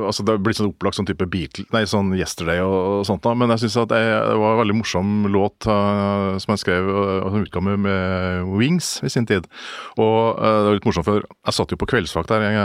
altså, 0.06 0.22
det 0.22 0.36
er 0.36 0.54
sånn 0.54 0.68
opplagt 0.70 0.94
sånn 0.94 1.08
type 1.08 1.26
Beatle, 1.26 1.64
nei, 1.74 1.80
sånn 1.90 2.12
Yesterday 2.14 2.62
og, 2.62 2.76
og 3.00 3.06
sånt, 3.08 3.24
da. 3.24 3.32
men 3.34 3.50
jeg 3.50 3.64
syns 3.64 3.80
det, 3.90 3.98
var 4.38 4.54
en 4.54 4.60
veldig 4.60 4.76
morsom 4.78 5.26
låt 5.34 5.66
uh, 5.66 6.36
som 6.38 6.54
jeg 6.54 6.62
skrev 6.62 6.86
uh, 6.86 7.00
og 7.24 7.34
som 7.34 7.46
utga 7.48 7.62
med, 7.66 7.88
Wings 8.52 8.92
i 9.02 9.10
sin 9.10 9.26
tid. 9.26 9.48
Og 9.98 10.38
uh, 10.38 10.60
det 10.60 10.68
var 10.68 10.78
litt 10.78 10.86
morsomt, 10.86 11.08
for 11.08 11.26
jeg 11.26 11.56
satt 11.56 11.74
jo 11.74 11.80
på 11.80 11.88
kveldsvakt 11.90 12.30
der 12.30 12.46
en, 12.46 12.60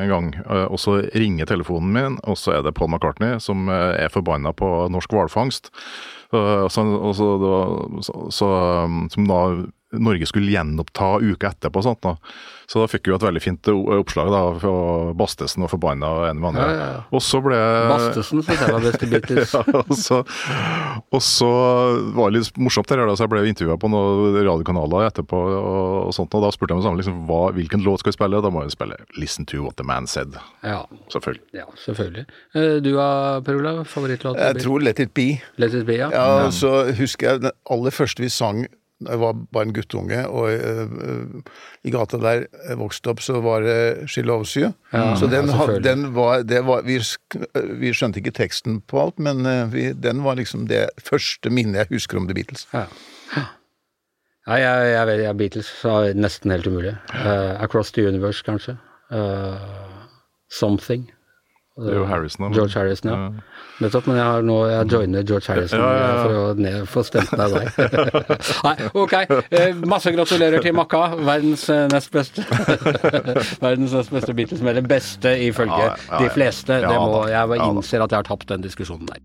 en 0.00 0.10
gang, 0.10 0.32
uh, 0.48 0.66
og 0.66 0.82
så 0.82 0.98
ringer 1.14 1.46
telefonen 1.52 1.94
min, 1.94 2.18
og 2.26 2.40
så 2.40 2.56
er 2.56 2.66
det 2.66 2.74
Paul 2.74 2.90
McCartney 2.90 3.38
som 3.42 3.68
eh, 3.70 4.02
er 4.02 4.10
forbanna 4.12 4.50
på 4.56 4.68
norsk 4.90 5.14
hvalfangst. 5.14 5.70
Så, 6.32 6.42
så, 6.72 7.26
så, 8.32 8.48
som 9.12 9.26
da 9.28 9.40
Norge 9.92 10.26
skulle 10.26 10.50
gjenoppta 10.52 11.18
uka 11.20 11.50
etterpå. 11.52 11.82
Sånt, 11.84 12.00
da. 12.04 12.16
Så 12.70 12.80
da 12.80 12.86
fikk 12.88 13.10
vi 13.10 13.12
et 13.16 13.24
veldig 13.26 13.40
fint 13.44 13.68
oppslag 13.68 14.30
da, 14.32 14.40
fra 14.62 14.72
Bastesen 15.18 15.64
og 15.66 15.68
Forbanna 15.74 16.08
og 16.08 16.22
en 16.30 16.38
med 16.40 16.48
andre. 16.52 16.62
Ja, 16.64 16.76
ja, 16.78 16.86
ja. 16.94 17.00
Og 17.12 17.20
så 17.24 17.40
ble 17.44 17.58
Bastesen 17.90 18.40
syns 18.46 18.62
jeg 18.62 18.72
var 18.72 18.86
best 18.86 19.04
i 19.04 19.08
Beatles. 19.12 19.52
ja, 19.52 19.62
og, 19.82 19.92
så, 19.98 20.20
og 21.12 21.22
så 21.26 21.50
var 22.16 22.32
det 22.32 22.38
litt 22.40 22.60
morsomt 22.62 22.88
der, 22.88 23.02
da, 23.04 23.16
så 23.18 23.26
jeg 23.26 23.32
ble 23.34 23.42
intervjua 23.50 23.76
på 23.82 23.90
noen 23.92 24.38
radiokanaler 24.40 25.08
etterpå, 25.10 25.42
og, 25.58 25.98
og 26.08 26.16
sånt, 26.16 26.32
og 26.38 26.46
da 26.46 26.52
spurte 26.54 26.72
jeg 26.72 26.80
meg 26.80 26.86
sammen 26.88 27.02
liksom, 27.02 27.20
hva, 27.28 27.42
hvilken 27.58 27.84
låt 27.84 28.00
skal 28.04 28.14
vi 28.14 28.18
spille, 28.20 28.42
da 28.46 28.52
må 28.54 28.64
vi 28.64 28.72
spille 28.74 28.96
'Listen 29.18 29.48
to 29.52 29.62
What 29.66 29.76
the 29.76 29.84
Man 29.84 30.08
Said'. 30.08 30.38
Ja, 30.64 30.82
Selvfølgelig. 31.12 31.44
ja 31.52 31.66
selvfølgelig. 31.84 32.26
Eh, 32.54 32.80
Du 32.82 32.92
da, 32.96 33.40
Per 33.44 33.56
Olav? 33.60 33.84
Favorittlåt? 33.84 34.36
Jeg 34.40 34.62
tror 34.64 34.80
Let 34.80 34.98
It 35.00 35.12
Be. 35.14 35.42
Let 35.60 35.74
it 35.74 35.84
be, 35.86 35.98
ja. 36.00 36.08
Ja, 36.12 36.50
så 36.50 36.88
husker 36.96 37.28
jeg 37.30 37.42
den 37.42 37.50
aller 37.70 37.90
første 37.90 38.22
vi 38.22 38.28
sang 38.32 38.64
jeg 39.08 39.20
var 39.22 39.38
bare 39.52 39.68
en 39.68 39.74
guttunge, 39.76 40.20
og 40.28 40.52
øh, 40.52 41.42
i 41.84 41.92
gata 41.94 42.20
der 42.22 42.44
jeg 42.68 42.78
vokste 42.80 43.12
opp, 43.12 43.22
så 43.24 43.40
var 43.44 43.64
det 43.66 44.10
She 44.10 44.22
Loves 44.22 44.54
You. 44.54 44.72
Ja, 44.92 45.14
så 45.16 45.26
den, 45.30 45.50
ja, 45.50 45.78
den 45.84 46.06
var, 46.14 46.42
det 46.42 46.64
var 46.66 46.84
vi, 46.86 46.98
vi 47.80 47.94
skjønte 47.94 48.22
ikke 48.22 48.34
teksten 48.36 48.80
på 48.88 49.00
alt, 49.02 49.18
men 49.18 49.46
øh, 49.46 49.72
vi, 49.72 49.88
den 49.92 50.24
var 50.24 50.38
liksom 50.40 50.68
det 50.70 50.88
første 51.02 51.50
minnet 51.50 51.84
jeg 51.84 51.96
husker 51.96 52.20
om 52.20 52.28
The 52.28 52.36
Beatles. 52.38 52.68
Ja. 52.72 52.86
Nei, 54.46 54.58
jeg, 54.58 54.86
jeg 54.90 55.18
jeg, 55.22 55.36
Beatles 55.38 55.68
er 55.86 56.16
nesten 56.18 56.50
helt 56.50 56.66
umulig. 56.66 56.96
Uh, 57.14 57.54
Across 57.62 57.92
the 57.94 58.08
Universe, 58.08 58.42
kanskje. 58.42 58.74
Uh, 59.14 59.54
something. 60.50 61.06
Det 61.72 61.88
er 61.88 61.96
jo 61.96 62.04
Harrison. 62.04 62.44
da, 62.44 62.48
George 62.52 62.76
Harrison, 62.76 63.08
ja. 63.08 63.28
Nettopp, 63.80 64.06
men 64.10 64.18
jeg 64.18 64.26
har 64.28 64.42
nå 64.44 64.56
jeg 64.68 64.88
joiner 64.92 65.22
George 65.24 65.48
Harrison 65.48 65.80
Ja, 65.80 65.92
ja, 65.96 66.00
ja. 66.04 66.16
for 66.20 66.34
å 66.36 66.56
ned, 66.60 66.82
få 66.92 67.04
stemt 67.08 67.30
ned 67.32 67.54
deg. 67.54 67.78
Nei, 68.66 68.74
ok. 69.00 69.14
Eh, 69.48 69.78
masse 69.88 70.12
gratulerer 70.12 70.60
til 70.60 70.74
Makka, 70.76 71.00
verdens 71.16 71.64
eh, 71.72 71.86
nest 71.88 72.12
beste 72.12 72.44
Verdens 73.64 73.94
nest 73.96 74.12
beste 74.12 74.34
Beatles-medlem. 74.36 74.88
beste 74.90 75.32
ifølge 75.46 75.94
de 76.12 76.28
fleste. 76.34 76.76
Det 76.84 76.92
må, 76.92 77.22
jeg 77.32 77.62
innser 77.64 78.04
at 78.04 78.12
jeg 78.12 78.20
har 78.20 78.28
tapt 78.28 78.52
den 78.52 78.66
diskusjonen 78.66 79.08
der. 79.08 79.22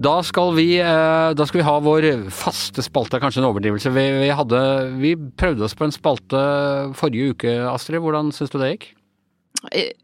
Da 0.00 0.14
skal 0.24 0.54
vi, 0.56 0.78
eh, 0.80 1.34
da 1.36 1.44
skal 1.44 1.60
vi 1.60 1.66
ha 1.66 1.74
vår 1.84 2.06
faste 2.32 2.80
spalte, 2.86 3.20
kanskje 3.20 3.42
en 3.42 3.50
overdrivelse. 3.50 3.92
Vi, 3.92 4.06
vi, 4.22 4.32
hadde, 4.32 4.62
vi 5.04 5.12
prøvde 5.36 5.68
oss 5.68 5.76
på 5.76 5.84
en 5.84 5.92
spalte 5.92 6.40
forrige 6.96 7.34
uke, 7.36 7.52
Astrid. 7.68 8.00
Hvordan 8.00 8.32
syns 8.32 8.56
du 8.56 8.56
det 8.62 8.72
gikk? 8.72 8.88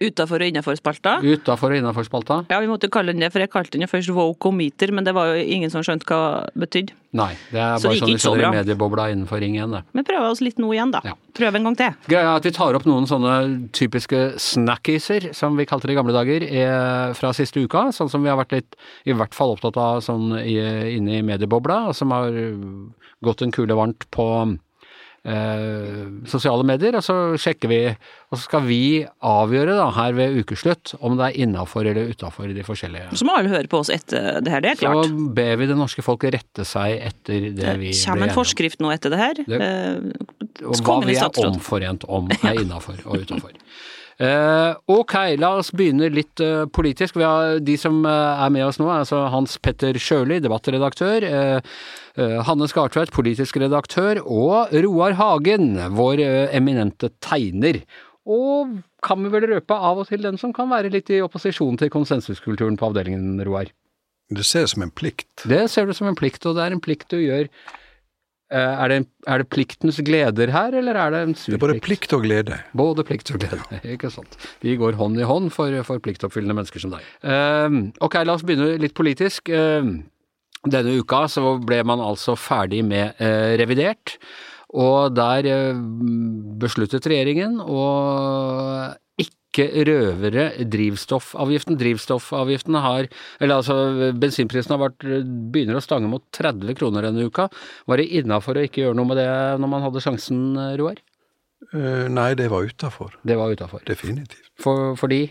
Utafor 0.03 0.43
og 0.43 0.51
innafor 0.51 0.77
spalta. 0.77 1.17
Utafor 1.25 1.73
og 1.73 1.81
innafor 1.81 2.05
spalta? 2.07 2.43
Ja, 2.53 2.59
vi 2.61 2.69
måtte 2.69 2.91
kalle 2.93 3.15
den 3.15 3.25
det, 3.25 3.31
for 3.33 3.41
jeg 3.41 3.51
kalte 3.53 3.73
den 3.77 3.87
jo 3.87 3.91
først 3.91 4.13
Woke-o-meter, 4.13 4.93
men 4.93 5.07
det 5.07 5.15
var 5.17 5.33
jo 5.33 5.45
ingen 5.57 5.73
som 5.73 5.85
skjønte 5.87 6.09
hva 6.11 6.21
det 6.51 6.67
betydde. 6.67 6.97
Nei, 7.17 7.31
det 7.49 7.63
er 7.63 7.79
bare 7.81 7.97
sånn 7.97 8.11
vi 8.11 8.19
så 8.21 8.35
skjønner 8.35 8.53
mediebobla 8.59 9.07
innenfor 9.15 9.41
Ring 9.41 9.57
1, 9.57 9.73
det. 9.73 9.81
Men 9.97 10.05
prøve 10.05 10.29
oss 10.35 10.43
litt 10.45 10.61
nå 10.61 10.69
igjen, 10.75 10.93
da. 10.93 11.01
Ja. 11.07 11.15
Prøv 11.37 11.57
en 11.57 11.71
gang 11.71 11.79
til. 11.79 11.97
Greia 12.11 12.35
er 12.35 12.43
at 12.43 12.49
vi 12.49 12.53
tar 12.57 12.77
opp 12.77 12.85
noen 12.89 13.09
sånne 13.09 13.37
typiske 13.77 14.21
snackiser, 14.43 15.31
som 15.37 15.57
vi 15.57 15.69
kalte 15.69 15.89
det 15.89 15.97
i 15.97 15.99
gamle 16.01 16.17
dager, 16.17 16.45
eh, 16.45 17.15
fra 17.17 17.33
siste 17.37 17.65
uka. 17.65 17.89
Sånn 17.97 18.13
som 18.13 18.25
vi 18.25 18.33
har 18.33 18.37
vært 18.41 18.53
litt, 18.59 18.77
i 19.09 19.17
hvert 19.17 19.37
fall 19.37 19.57
opptatt 19.57 19.81
av 19.81 20.05
sånn 20.05 20.37
inne 20.37 21.19
i 21.21 21.25
mediebobla, 21.25 21.87
og 21.89 21.97
som 21.97 22.13
har 22.13 22.37
gått 23.25 23.43
en 23.43 23.55
kule 23.55 23.77
varmt 23.77 24.05
på 24.13 24.29
eh, 25.27 26.07
sosiale 26.31 26.65
medier. 26.67 26.97
Og 26.99 27.05
så 27.05 27.17
sjekker 27.41 27.71
vi, 27.73 27.79
og 28.31 28.39
så 28.39 28.43
skal 28.47 28.65
vi 28.69 28.79
avgjøre 29.27 29.77
da 29.79 29.89
her 29.97 30.15
ved 30.17 30.39
ukeslutt 30.43 30.95
om 31.01 31.17
det 31.19 31.29
er 31.33 31.41
innafor 31.47 31.87
eller 31.91 32.13
utafor 32.15 32.53
de 32.55 32.65
forskjellige. 32.67 33.11
Så 33.19 33.27
må 33.29 33.35
alle 33.37 33.53
høre 33.53 33.71
på 33.73 33.81
oss 33.83 33.91
etter 33.95 34.41
det 34.45 34.53
her, 34.55 34.65
det 34.65 34.75
er 34.77 34.81
klart. 34.85 35.07
Så 35.11 35.29
ber 35.37 35.57
vi 35.61 35.69
det 35.73 35.79
norske 35.79 36.05
folk 36.07 36.25
rette 36.37 36.65
seg 36.69 36.97
etter 37.11 37.51
det 37.57 37.77
vi 37.83 37.93
Det 37.93 38.05
kommer 38.07 38.23
en 38.27 38.29
enige 38.29 38.33
om. 38.33 38.39
forskrift 38.41 38.81
nå 38.85 38.95
etter 38.95 39.11
det 39.17 39.23
her. 39.25 39.35
Det- 39.47 39.63
Eh, 40.57 40.67
Og 40.67 40.79
hva 40.87 40.95
vi 41.05 41.15
er 41.21 41.29
omforent 41.45 42.05
om 42.09 42.31
er 42.33 42.55
innafor 42.63 42.97
og 43.05 43.19
utafor. 43.27 43.53
Eh, 44.17 44.73
ok, 44.89 45.15
la 45.37 45.51
oss 45.59 45.69
begynne 45.77 46.09
litt 46.09 46.41
eh, 46.41 46.65
politisk. 46.73 47.19
Vi 47.21 47.27
har 47.27 47.59
De 47.61 47.75
som 47.77 47.99
eh, 48.09 48.45
er 48.47 48.53
med 48.55 48.65
oss 48.65 48.81
nå, 48.81 48.89
er 48.89 49.03
altså 49.03 49.27
Hans 49.33 49.59
Petter 49.61 49.99
Sjøli, 50.01 50.41
debattredaktør. 50.45 51.29
Hanne 52.17 52.67
Skartveit, 52.71 53.13
politisk 53.13 53.59
redaktør. 53.61 54.23
Og 54.25 54.73
Roar 54.87 55.19
Hagen, 55.19 55.75
vår 55.99 56.23
eminente 56.57 57.11
tegner. 57.21 57.83
Og 58.25 58.79
kan 59.05 59.21
vi 59.21 59.31
vel 59.35 59.51
røpe 59.51 59.77
av 59.77 60.01
og 60.01 60.09
til 60.09 60.25
den 60.25 60.41
som 60.41 60.55
kan 60.57 60.71
være 60.73 60.91
litt 60.95 61.13
i 61.13 61.21
opposisjon 61.23 61.77
til 61.79 61.93
konsensuskulturen 61.93 62.81
på 62.81 62.89
avdelingen, 62.89 63.37
Roar? 63.45 63.69
Det 64.33 64.47
ser 64.49 64.65
jeg 64.65 64.73
som 64.73 64.87
en 64.87 64.95
plikt. 64.97 65.45
Det 65.45 65.67
ser 65.71 65.87
du 65.87 65.93
som 65.95 66.09
en 66.09 66.17
plikt, 66.19 66.49
og 66.49 66.57
det 66.57 66.65
er 66.65 66.75
en 66.75 66.83
plikt 66.83 67.13
du 67.13 67.21
gjør. 67.21 67.53
Eh, 68.47 68.83
Er 68.85 68.89
det, 68.93 68.99
er 69.27 69.43
det 69.43 69.49
pliktens 69.51 69.97
gleder 70.07 70.53
her, 70.55 70.75
eller 70.79 70.95
er 70.95 71.11
det 71.11 71.21
en 71.27 71.35
sur 71.35 71.51
Det 71.51 71.59
er 71.59 71.65
både 71.65 71.81
plikt 71.83 72.13
og 72.15 72.23
glede. 72.23 72.59
Både 72.79 73.03
plikt 73.03 73.33
og 73.35 73.41
glede, 73.43 73.81
ikke 73.97 74.11
sant. 74.11 74.37
Vi 74.63 74.77
går 74.79 74.95
hånd 74.95 75.19
i 75.19 75.27
hånd 75.27 75.51
for, 75.51 75.75
for 75.83 75.99
pliktoppfyllende 75.99 76.55
mennesker 76.55 76.83
som 76.85 76.95
deg. 76.95 77.03
Uh, 77.27 77.91
ok, 78.07 78.21
la 78.23 78.37
oss 78.37 78.47
begynne 78.47 78.79
litt 78.79 78.95
politisk. 78.95 79.51
Uh, 79.51 79.99
denne 80.67 80.95
uka 80.99 81.25
så 81.31 81.57
ble 81.63 81.83
man 81.87 82.03
altså 82.03 82.37
ferdig 82.39 82.85
med 82.87 83.19
uh, 83.19 83.57
revidert, 83.59 84.15
og 84.77 85.15
der 85.15 85.47
besluttet 86.61 87.07
regjeringen 87.07 87.59
å 87.63 87.83
ikke 89.57 89.85
røvere 89.89 90.47
drivstoffavgiften. 90.69 91.79
Drivstoffavgiften 91.81 92.77
har, 92.85 93.09
eller 93.41 93.63
altså 93.63 94.13
bensinprisen 94.21 94.77
har 94.77 94.83
vært, 94.85 95.09
begynner 95.53 95.81
å 95.81 95.85
stange 95.85 96.11
mot 96.13 96.25
30 96.37 96.77
kroner 96.77 97.09
denne 97.09 97.27
uka. 97.27 97.49
Var 97.89 98.03
det 98.03 98.11
innafor 98.21 98.61
å 98.61 98.67
ikke 98.69 98.85
gjøre 98.85 99.01
noe 99.01 99.11
med 99.11 99.21
det 99.23 99.29
når 99.63 99.73
man 99.73 99.87
hadde 99.87 100.05
sjansen, 100.05 100.47
Roar? 100.79 101.01
Eh, 101.73 102.07
nei, 102.13 102.31
det 102.39 102.51
var 102.53 102.69
utafor. 102.69 103.17
Det 103.27 103.37
var 103.41 103.57
utafor. 103.57 103.83
Definitivt. 103.89 104.53
For, 104.61 104.95
fordi 105.01 105.27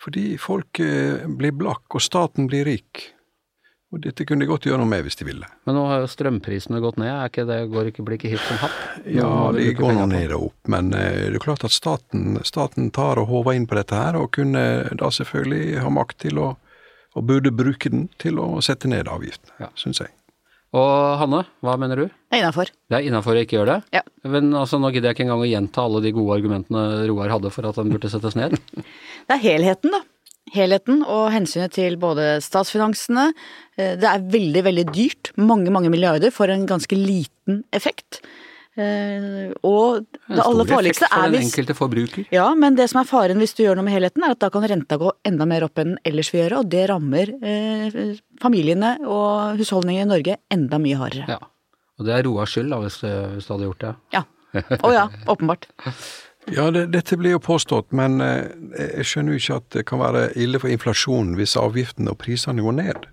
Fordi 0.00 0.38
folk 0.40 0.80
eh, 0.80 1.26
blir 1.28 1.52
blakk, 1.52 1.84
og 1.92 2.00
staten 2.00 2.46
blir 2.48 2.64
rik. 2.64 3.10
Og 3.90 3.98
dette 4.04 4.22
kunne 4.22 4.44
de 4.44 4.50
godt 4.50 4.68
gjøre 4.68 4.78
noe 4.78 4.86
med 4.86 5.02
hvis 5.02 5.18
de 5.18 5.26
ville. 5.26 5.46
Men 5.66 5.74
nå 5.74 5.80
har 5.90 6.04
jo 6.04 6.10
strømprisene 6.12 6.78
gått 6.82 7.00
ned, 7.02 7.10
er 7.10 7.26
ikke 7.32 7.42
det, 7.48 7.56
går 7.72 7.88
ikke, 7.90 8.04
blikket 8.06 8.36
hit 8.36 8.44
som 8.46 8.60
happ? 8.62 8.76
Ja, 9.10 9.30
de 9.56 9.64
går 9.74 9.96
nå 9.96 10.04
ned 10.12 10.34
og 10.36 10.44
opp, 10.52 10.70
men 10.70 10.92
eh, 10.94 11.24
det 11.32 11.40
er 11.40 11.42
klart 11.42 11.66
at 11.66 11.74
staten, 11.74 12.38
staten 12.46 12.92
tar 12.94 13.18
og 13.18 13.26
håver 13.32 13.58
inn 13.58 13.66
på 13.66 13.74
dette 13.80 13.98
her, 13.98 14.14
og 14.20 14.30
kunne 14.36 14.62
da 14.94 15.10
selvfølgelig 15.10 15.82
ha 15.82 15.90
makt 15.90 16.20
til 16.22 16.38
å, 16.38 16.52
og 17.18 17.26
burde 17.26 17.50
bruke 17.50 17.90
den 17.90 18.06
til 18.22 18.38
å 18.38 18.60
sette 18.62 18.86
ned 18.92 19.10
avgiftene, 19.10 19.58
Ja. 19.66 19.72
syns 19.74 20.04
jeg. 20.04 20.14
Og 20.70 21.18
Hanne, 21.18 21.40
hva 21.66 21.72
mener 21.82 21.98
du? 21.98 22.04
Det 22.30 22.36
er 22.38 22.44
innafor. 22.44 22.68
Det 22.86 22.94
er 23.00 23.06
innafor 23.10 23.34
å 23.34 23.40
ikke 23.42 23.56
gjøre 23.58 23.72
det? 23.80 23.96
Ja. 23.98 24.04
Men 24.30 24.52
altså, 24.54 24.78
nå 24.78 24.92
gidder 24.94 25.10
jeg 25.10 25.16
ikke 25.18 25.24
engang 25.26 25.42
å 25.42 25.48
gjenta 25.50 25.82
alle 25.82 25.98
de 26.04 26.12
gode 26.14 26.36
argumentene 26.38 26.84
Roar 27.10 27.32
hadde 27.34 27.50
for 27.50 27.66
at 27.66 27.80
den 27.80 27.90
burde 27.90 28.06
settes 28.12 28.38
ned. 28.38 28.54
Det 29.26 29.34
er 29.34 29.42
helheten, 29.42 29.90
da. 29.90 30.04
Helheten 30.54 31.02
og 31.06 31.30
hensynet 31.34 31.72
til 31.76 31.96
både 32.00 32.40
statsfinansene. 32.42 33.28
Eh, 33.78 33.96
Det 33.96 34.04
er 34.10 34.20
veldig, 34.32 34.62
veldig 34.66 34.86
dyrt. 34.92 35.32
Mange, 35.36 35.70
mange 35.70 35.90
milliarder 35.90 36.30
for 36.34 36.48
en 36.50 36.66
ganske 36.66 36.96
liten 36.96 37.62
effekt. 37.72 38.20
Eh, 38.78 39.50
Og 39.66 40.06
det 40.30 40.40
aller 40.44 40.64
farligste 40.70 41.08
for 41.10 41.24
er 41.26 41.30
den 41.34 41.42
enkelte 41.42 41.74
forbruker. 41.74 42.26
Ja, 42.32 42.54
men 42.54 42.76
det 42.78 42.88
som 42.90 43.00
er 43.02 43.08
faren 43.08 43.38
hvis 43.42 43.54
du 43.58 43.64
gjør 43.64 43.76
noe 43.76 43.84
med 43.88 43.94
helheten, 43.96 44.22
er 44.24 44.30
at 44.36 44.38
da 44.40 44.48
kan 44.54 44.62
renta 44.62 44.96
gå 45.00 45.10
enda 45.26 45.44
mer 45.46 45.64
opp 45.66 45.78
enn 45.82 45.96
den 45.96 45.98
ellers 46.06 46.30
vil 46.32 46.44
gjøre, 46.44 46.58
og 46.62 46.68
det 46.70 46.84
rammer 46.88 47.32
eh, 47.42 48.14
familiene 48.40 48.96
og 49.06 49.58
husholdningene 49.58 50.06
i 50.06 50.12
Norge 50.14 50.36
enda 50.50 50.78
mye 50.78 50.96
hardere. 51.02 51.26
Ja. 51.28 51.38
Og 51.98 52.06
det 52.06 52.14
er 52.16 52.22
Roars 52.24 52.54
skyld, 52.54 52.70
da, 52.72 52.78
hvis, 52.80 53.00
det- 53.02 53.30
hvis 53.34 53.46
du 53.46 53.52
hadde 53.52 53.66
gjort 53.68 53.78
det. 53.84 53.94
Ja. 54.14 54.22
Å 54.54 54.92
ja, 54.94 55.08
åpenbart. 55.28 55.66
Ja, 56.50 56.66
det, 56.74 56.86
dette 56.94 57.16
blir 57.18 57.36
jo 57.36 57.42
påstått, 57.42 57.92
men 57.94 58.20
eh, 58.24 58.50
jeg 58.98 59.06
skjønner 59.06 59.36
jo 59.36 59.40
ikke 59.42 59.58
at 59.60 59.70
det 59.76 59.86
kan 59.86 60.02
være 60.02 60.26
ille 60.40 60.60
for 60.62 60.72
inflasjonen 60.72 61.36
hvis 61.38 61.56
avgiftene 61.60 62.10
og 62.14 62.18
prisene 62.22 62.64
går 62.64 62.76
ned. 62.80 63.08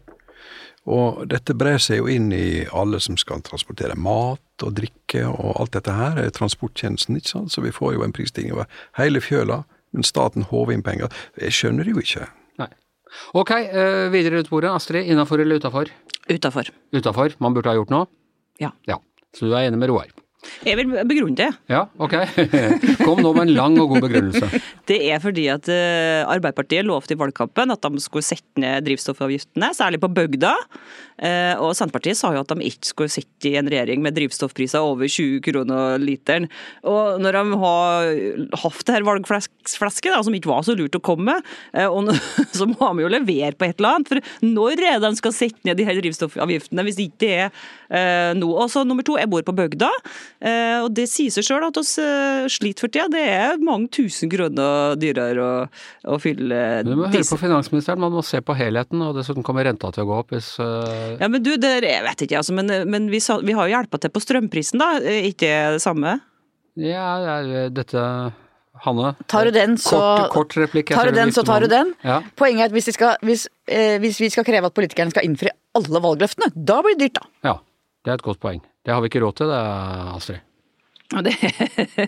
Og 0.87 1.25
dette 1.27 1.55
brer 1.57 1.81
seg 1.83 1.99
jo 1.99 2.07
inn 2.09 2.29
i 2.31 2.63
alle 2.71 3.01
som 3.03 3.17
skal 3.19 3.43
transportere 3.43 3.97
mat 3.99 4.63
og 4.63 4.75
drikke 4.77 5.25
og 5.27 5.57
alt 5.59 5.75
dette 5.75 5.93
her, 5.93 6.19
er 6.21 6.33
transporttjenesten, 6.33 7.19
ikke 7.19 7.33
sant. 7.33 7.51
Så 7.53 7.63
vi 7.65 7.73
får 7.75 7.97
jo 7.97 8.05
en 8.05 8.15
prisstigning 8.15 8.55
over 8.55 8.69
hele 8.99 9.21
fjøla, 9.23 9.61
men 9.95 10.07
staten 10.07 10.47
håver 10.47 10.77
inn 10.77 10.85
penger. 10.85 11.11
Jeg 11.43 11.57
skjønner 11.59 11.87
det 11.87 11.93
jo 11.93 12.03
ikke. 12.03 12.29
Nei. 12.63 12.69
Ok, 13.37 13.51
eh, 13.51 14.07
videre 14.15 14.39
ut 14.39 14.49
bordet. 14.49 14.71
Astrid, 14.71 15.11
innafor 15.11 15.43
eller 15.43 15.59
utafor? 15.59 15.91
Utafor. 16.31 16.71
Utafor. 16.95 17.35
Man 17.43 17.53
burde 17.57 17.69
ha 17.69 17.77
gjort 17.77 17.91
noe? 17.93 18.07
Ja. 18.63 18.71
Ja. 18.87 19.01
Så 19.35 19.45
du 19.45 19.53
er 19.53 19.67
enig 19.67 19.83
med 19.83 19.91
Roar? 19.91 20.09
Jeg 20.67 20.77
vil 20.79 20.93
begrunne 21.07 21.37
det. 21.37 21.49
Ja, 21.71 21.85
ok. 22.01 22.15
Kom 23.05 23.21
nå 23.23 23.33
med 23.35 23.47
en 23.47 23.55
lang 23.57 23.77
og 23.81 23.93
god 23.93 24.07
begrunnelse. 24.07 24.61
Det 24.89 25.01
er 25.11 25.19
fordi 25.23 25.47
at 25.51 25.67
eh, 25.71 26.23
Arbeiderpartiet 26.27 26.85
lovte 26.87 27.15
i 27.15 27.19
valgkampen 27.19 27.73
at 27.73 27.83
de 27.83 27.99
skulle 28.03 28.23
sette 28.25 28.61
ned 28.61 28.85
drivstoffavgiftene, 28.87 29.73
særlig 29.75 29.99
på 30.03 30.09
bygda. 30.15 30.53
Eh, 31.17 31.57
Og 31.59 31.73
Senterpartiet 31.75 32.17
sa 32.19 32.31
jo 32.35 32.43
at 32.43 32.51
de 32.53 32.67
ikke 32.69 32.87
skulle 32.91 33.11
sitte 33.11 33.49
i 33.49 33.55
en 33.59 33.67
regjering 33.67 34.03
med 34.05 34.15
drivstoffpriser 34.15 34.85
over 34.85 35.09
20 35.09 35.41
kroner 35.45 35.97
literen. 36.01 36.47
Og 36.87 37.19
når 37.23 37.39
de 37.39 37.59
har 37.63 38.11
hatt 38.63 38.85
det 38.87 38.95
her 38.95 39.07
valgflesket, 39.07 40.11
da, 40.13 40.21
som 40.23 40.35
ikke 40.37 40.51
var 40.51 40.63
så 40.67 40.77
lurt 40.77 40.95
å 40.95 41.03
komme 41.03 41.33
med, 41.33 41.51
eh, 41.75 41.99
så 42.57 42.69
må 42.69 42.77
de 42.93 43.03
jo 43.07 43.11
levere 43.11 43.55
på 43.57 43.67
et 43.67 43.75
eller 43.81 43.97
annet. 43.97 44.13
For 44.13 44.47
når 44.47 44.77
er 44.77 45.01
det 45.01 45.09
de 45.09 45.19
skal 45.19 45.35
sette 45.35 45.67
ned 45.67 45.79
de 45.81 45.87
her 45.89 45.99
drivstoffavgiftene, 45.99 46.87
hvis 46.87 47.01
ikke 47.03 47.21
det 47.25 47.33
er 47.43 48.33
nå? 48.37 48.47
Og 48.51 48.67
så 48.71 48.83
nummer 48.87 49.05
to, 49.07 49.15
jeg 49.19 49.29
bor 49.31 49.43
på 49.47 49.55
bygda, 49.55 49.89
og 50.85 50.91
det 50.93 51.07
sier 51.09 51.33
seg 51.33 51.47
sjøl 51.47 51.65
at 51.65 51.79
vi 51.79 52.03
eh, 52.03 52.47
sliter 52.51 52.85
for 52.85 52.93
tida. 52.93 53.07
Det 53.13 53.23
er 53.25 53.61
mange 53.63 53.89
tusen 53.93 54.29
kroner 54.31 54.97
dyrere 54.99 55.43
å, 55.43 55.51
å 56.13 56.19
fylle 56.21 56.61
Men 56.85 56.91
du 56.91 56.95
må 56.99 57.09
høre 57.09 57.25
på 57.25 57.39
finansministeren, 57.41 58.01
man 58.03 58.13
må 58.13 58.23
se 58.25 58.41
på 58.45 58.55
helheten, 58.57 59.01
og 59.01 59.17
dessuten 59.17 59.45
kommer 59.45 59.65
renta 59.67 59.91
til 59.95 60.05
å 60.05 60.09
gå 60.11 60.17
opp 60.21 60.35
hvis 60.35 60.53
eh, 60.63 61.17
Ja, 61.21 61.29
men 61.31 61.41
du, 61.45 61.55
det, 61.61 61.77
jeg 61.85 62.05
vet 62.05 62.25
ikke, 62.27 62.41
altså, 62.43 62.57
men, 62.57 62.73
men 62.89 63.09
vi, 63.13 63.21
vi 63.21 63.57
har 63.57 63.69
jo 63.69 63.77
hjelpa 63.77 64.01
til 64.03 64.13
på 64.13 64.23
strømprisen, 64.23 64.81
da. 64.81 64.91
Ikke 65.27 65.53
det 65.77 65.81
samme? 65.83 66.19
Ja, 66.77 67.07
det 67.23 67.37
er 67.63 67.71
dette 67.73 68.03
Hanne? 68.85 69.15
Tar 69.25 69.47
du 69.49 69.55
den, 69.55 69.77
så 69.81 69.97
Kort, 69.97 70.33
kort 70.35 70.57
replikk. 70.59 70.91
Tar 70.93 71.09
du 71.09 71.17
den, 71.17 71.31
så 71.33 71.41
tar 71.41 71.65
du 71.65 71.71
den. 71.71 71.95
Ja. 72.05 72.19
Poenget 72.37 72.67
er 72.67 72.69
at 72.69 72.75
hvis, 72.75 72.91
skal, 72.93 73.15
hvis, 73.25 73.47
eh, 73.65 73.95
hvis 74.03 74.19
vi 74.21 74.29
skal 74.29 74.45
kreve 74.45 74.69
at 74.69 74.75
politikerne 74.77 75.13
skal 75.13 75.25
innfri 75.25 75.49
alle 75.77 76.01
valgløftene, 76.03 76.51
da 76.53 76.83
blir 76.85 76.97
det 76.97 77.07
dyrt, 77.07 77.23
da. 77.23 77.49
ja. 77.49 77.55
Det 78.05 78.13
er 78.13 78.19
et 78.21 78.23
godt 78.23 78.39
poeng. 78.39 78.61
Det 78.87 78.93
har 78.95 79.03
vi 79.03 79.09
ikke 79.11 79.19
råd 79.19 79.35
til, 79.35 79.49
det, 79.51 79.63
Astrid. 80.15 80.43
Ja, 81.11 81.21
det, 81.23 81.33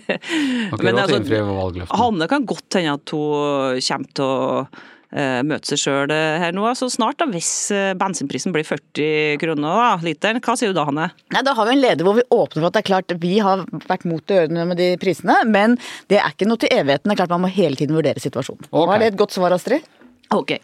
Men 0.84 1.00
altså. 1.00 1.88
Hanne 1.92 2.28
kan 2.32 2.46
godt 2.48 2.78
hende 2.80 2.94
at 2.96 3.12
hun 3.15 3.82
kommer 3.84 4.13
til 4.15 4.24
å 4.24 4.38
uh, 4.63 5.42
møte 5.44 5.74
seg 5.74 5.82
sjøl 5.82 6.13
her 6.13 6.56
nå, 6.56 6.63
så 6.80 6.88
snart 6.92 7.20
da, 7.20 7.28
hvis 7.32 7.52
eh, 7.76 7.92
bensinprisen 8.00 8.56
blir 8.56 8.63
40 8.68 9.36
kroner 9.44 9.84
da, 9.84 9.89
literen. 10.08 10.39
Hva 10.44 10.56
sier 10.60 10.72
du 10.72 10.80
da, 10.80 10.88
Hanne? 10.88 11.10
Nei, 11.36 11.44
Da 11.44 11.58
har 11.60 11.68
vi 11.68 11.76
en 11.76 11.84
leder 11.84 12.08
hvor 12.08 12.15
vi 12.22 12.24
åpner 12.32 12.62
for 12.62 12.70
at 12.70 12.80
det 12.80 12.84
er 12.86 12.89
klart 12.94 13.15
vi 13.28 13.36
har 13.44 13.68
vært 13.92 14.08
mot 14.08 14.24
å 14.24 14.39
gjøre 14.39 14.56
noe 14.56 14.68
med 14.72 14.80
de 14.80 14.89
prisene, 15.04 15.36
men 15.52 15.76
det 16.08 16.24
er 16.24 16.32
ikke 16.32 16.48
noe 16.48 16.63
til 16.63 16.72
evigheten. 16.80 17.12
Det 17.12 17.18
er 17.18 17.24
klart 17.26 17.36
Man 17.36 17.44
må 17.44 17.52
hele 17.60 17.76
tiden 17.76 18.00
vurdere 18.00 18.24
situasjonen. 18.24 18.72
Ok. 18.72 18.88
Var 18.94 19.04
det 19.04 19.13
et 19.13 19.20
godt 19.20 19.36
svar, 19.36 19.60
Astrid? 19.60 19.84
Ok. 20.32 20.56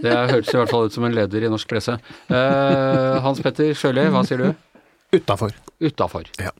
Det 0.00 0.12
hørtes 0.12 0.52
i 0.52 0.60
hvert 0.62 0.72
fall 0.72 0.88
ut 0.88 0.96
som 0.96 1.04
en 1.04 1.16
leder 1.16 1.44
i 1.44 1.52
norsk 1.52 1.68
presse. 1.68 2.00
Uh, 2.32 3.20
Hans 3.24 3.44
Petter 3.44 3.74
Sjøli, 3.76 4.08
hva 4.14 4.24
sier 4.24 4.46
du? 4.46 4.52
Utafor. 5.12 5.52
Utafor. 5.82 6.28
Ja. 6.40 6.52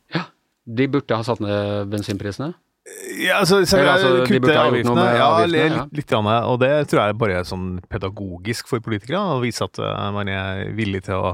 De 0.64 0.86
burde 0.88 1.16
ha 1.16 1.24
satt 1.26 1.40
ned 1.42 1.88
bensinprisene? 1.92 2.52
Ja, 3.22 3.36
altså, 3.38 3.60
så, 3.62 3.76
Eller, 3.78 3.92
altså, 3.92 4.08
de 4.16 4.22
kutte 4.26 4.40
burde 4.42 4.54
ha 4.58 4.62
gjort 4.74 4.86
noe 4.88 4.96
med 4.98 5.12
ja, 5.14 5.26
avgiftene, 5.30 5.50
litt, 5.52 5.74
ja. 5.76 5.82
litt, 5.94 6.06
grann, 6.10 6.28
og 6.50 6.56
det 6.58 6.70
tror 6.90 6.98
jeg 6.98 7.12
er 7.12 7.18
bare 7.20 7.42
sånn 7.46 7.66
pedagogisk 7.86 8.66
for 8.72 8.82
politikere. 8.82 9.20
Å 9.22 9.36
vise 9.38 9.62
at 9.68 9.78
eh, 9.78 10.08
man 10.16 10.26
er 10.32 10.64
villig 10.74 11.04
til 11.06 11.14
å, 11.14 11.30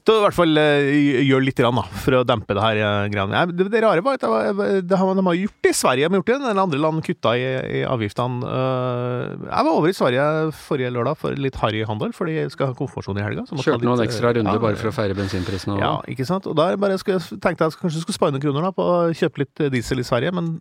til 0.00 0.14
å 0.14 0.22
i 0.22 0.22
hvert 0.24 0.36
fall 0.38 0.56
eh, 0.62 0.88
gjøre 1.28 1.44
litt 1.44 1.60
grann, 1.60 1.76
da, 1.76 1.84
for 2.06 2.16
å 2.16 2.22
dempe 2.24 2.56
det 2.56 2.64
her 2.64 2.80
eh, 2.80 3.10
greiene. 3.12 3.42
Det, 3.52 3.66
det 3.74 3.82
rare 3.84 4.00
var 4.06 4.16
at 4.16 4.24
det, 4.24 4.78
det 4.88 5.00
har, 5.02 5.12
de 5.20 5.26
har 5.28 5.36
gjort 5.42 5.58
det 5.68 5.74
i 5.74 5.76
Sverige, 5.76 6.08
de 6.08 6.16
har 6.16 6.22
gjort 6.22 6.32
det, 6.32 6.38
eller 6.54 6.62
andre 6.64 6.80
land 6.86 7.04
kutta 7.10 7.34
i, 7.36 7.44
i 7.82 7.84
avgiftene. 7.84 8.48
Eh, 8.48 9.36
Jeg 9.50 9.68
var 9.68 9.70
over 9.74 9.92
i 9.92 9.98
Sverige 10.00 10.24
forrige 10.62 10.94
lørdag 10.96 11.20
for 11.20 11.36
litt 11.36 11.60
harry 11.60 11.84
handel, 11.90 12.16
for 12.16 12.32
de 12.32 12.48
skal 12.56 12.72
ha 12.72 12.78
konfirmasjon 12.80 13.20
i 13.20 13.26
helga. 13.28 13.44
så 13.50 13.60
Kjørte 13.60 13.84
noen 13.84 14.00
litt, 14.00 14.06
eh, 14.06 14.14
ekstra 14.14 14.32
runder 14.40 14.56
ja, 14.56 14.64
bare 14.64 14.80
for 14.80 14.88
å 14.88 14.96
feire 15.02 15.18
bensinprisene? 15.20 15.76
ja, 15.84 15.92
ikke 16.08 16.24
sant. 16.32 16.48
Og 16.48 16.56
der 16.56 16.80
bare 16.80 16.96
skulle, 17.04 17.20
jeg- 17.20 17.42
tenkte 17.44 17.68
jeg 17.68 17.76
kanskje 17.84 18.00
jeg 18.00 18.06
skulle 18.08 18.20
spare 18.22 18.32
noen 18.38 18.46
kroner 18.48 18.70
da, 18.70 18.72
på 18.72 18.88
å 18.88 18.98
kjøpe 19.12 19.44
litt 19.44 19.66
eh, 19.68 19.72
diesel 19.76 20.00
i 20.00 20.08
Sverige, 20.08 20.32
men 20.32 20.54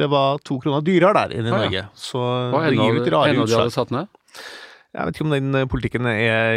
det 0.00 0.08
var 0.08 0.38
to 0.46 0.56
kroner 0.62 0.84
dyrere 0.84 1.12
der 1.26 1.36
enn 1.36 1.48
i 1.48 1.50
ah, 1.50 1.52
ja. 1.52 1.60
Norge. 1.64 1.84
Så 1.94 2.20
Og 2.20 2.58
det 2.64 2.76
gir 2.78 2.98
litt 2.98 3.12
rare 3.12 3.32
ennå 3.34 3.44
de 3.44 3.56
hadde 3.56 3.68
utslag. 3.68 3.74
satt 3.74 3.94
ned? 3.94 4.06
Jeg 4.90 5.06
vet 5.06 5.14
ikke 5.14 5.22
om 5.28 5.30
den 5.36 5.54
eh, 5.54 5.66
politikken 5.70 6.06
er, 6.10 6.56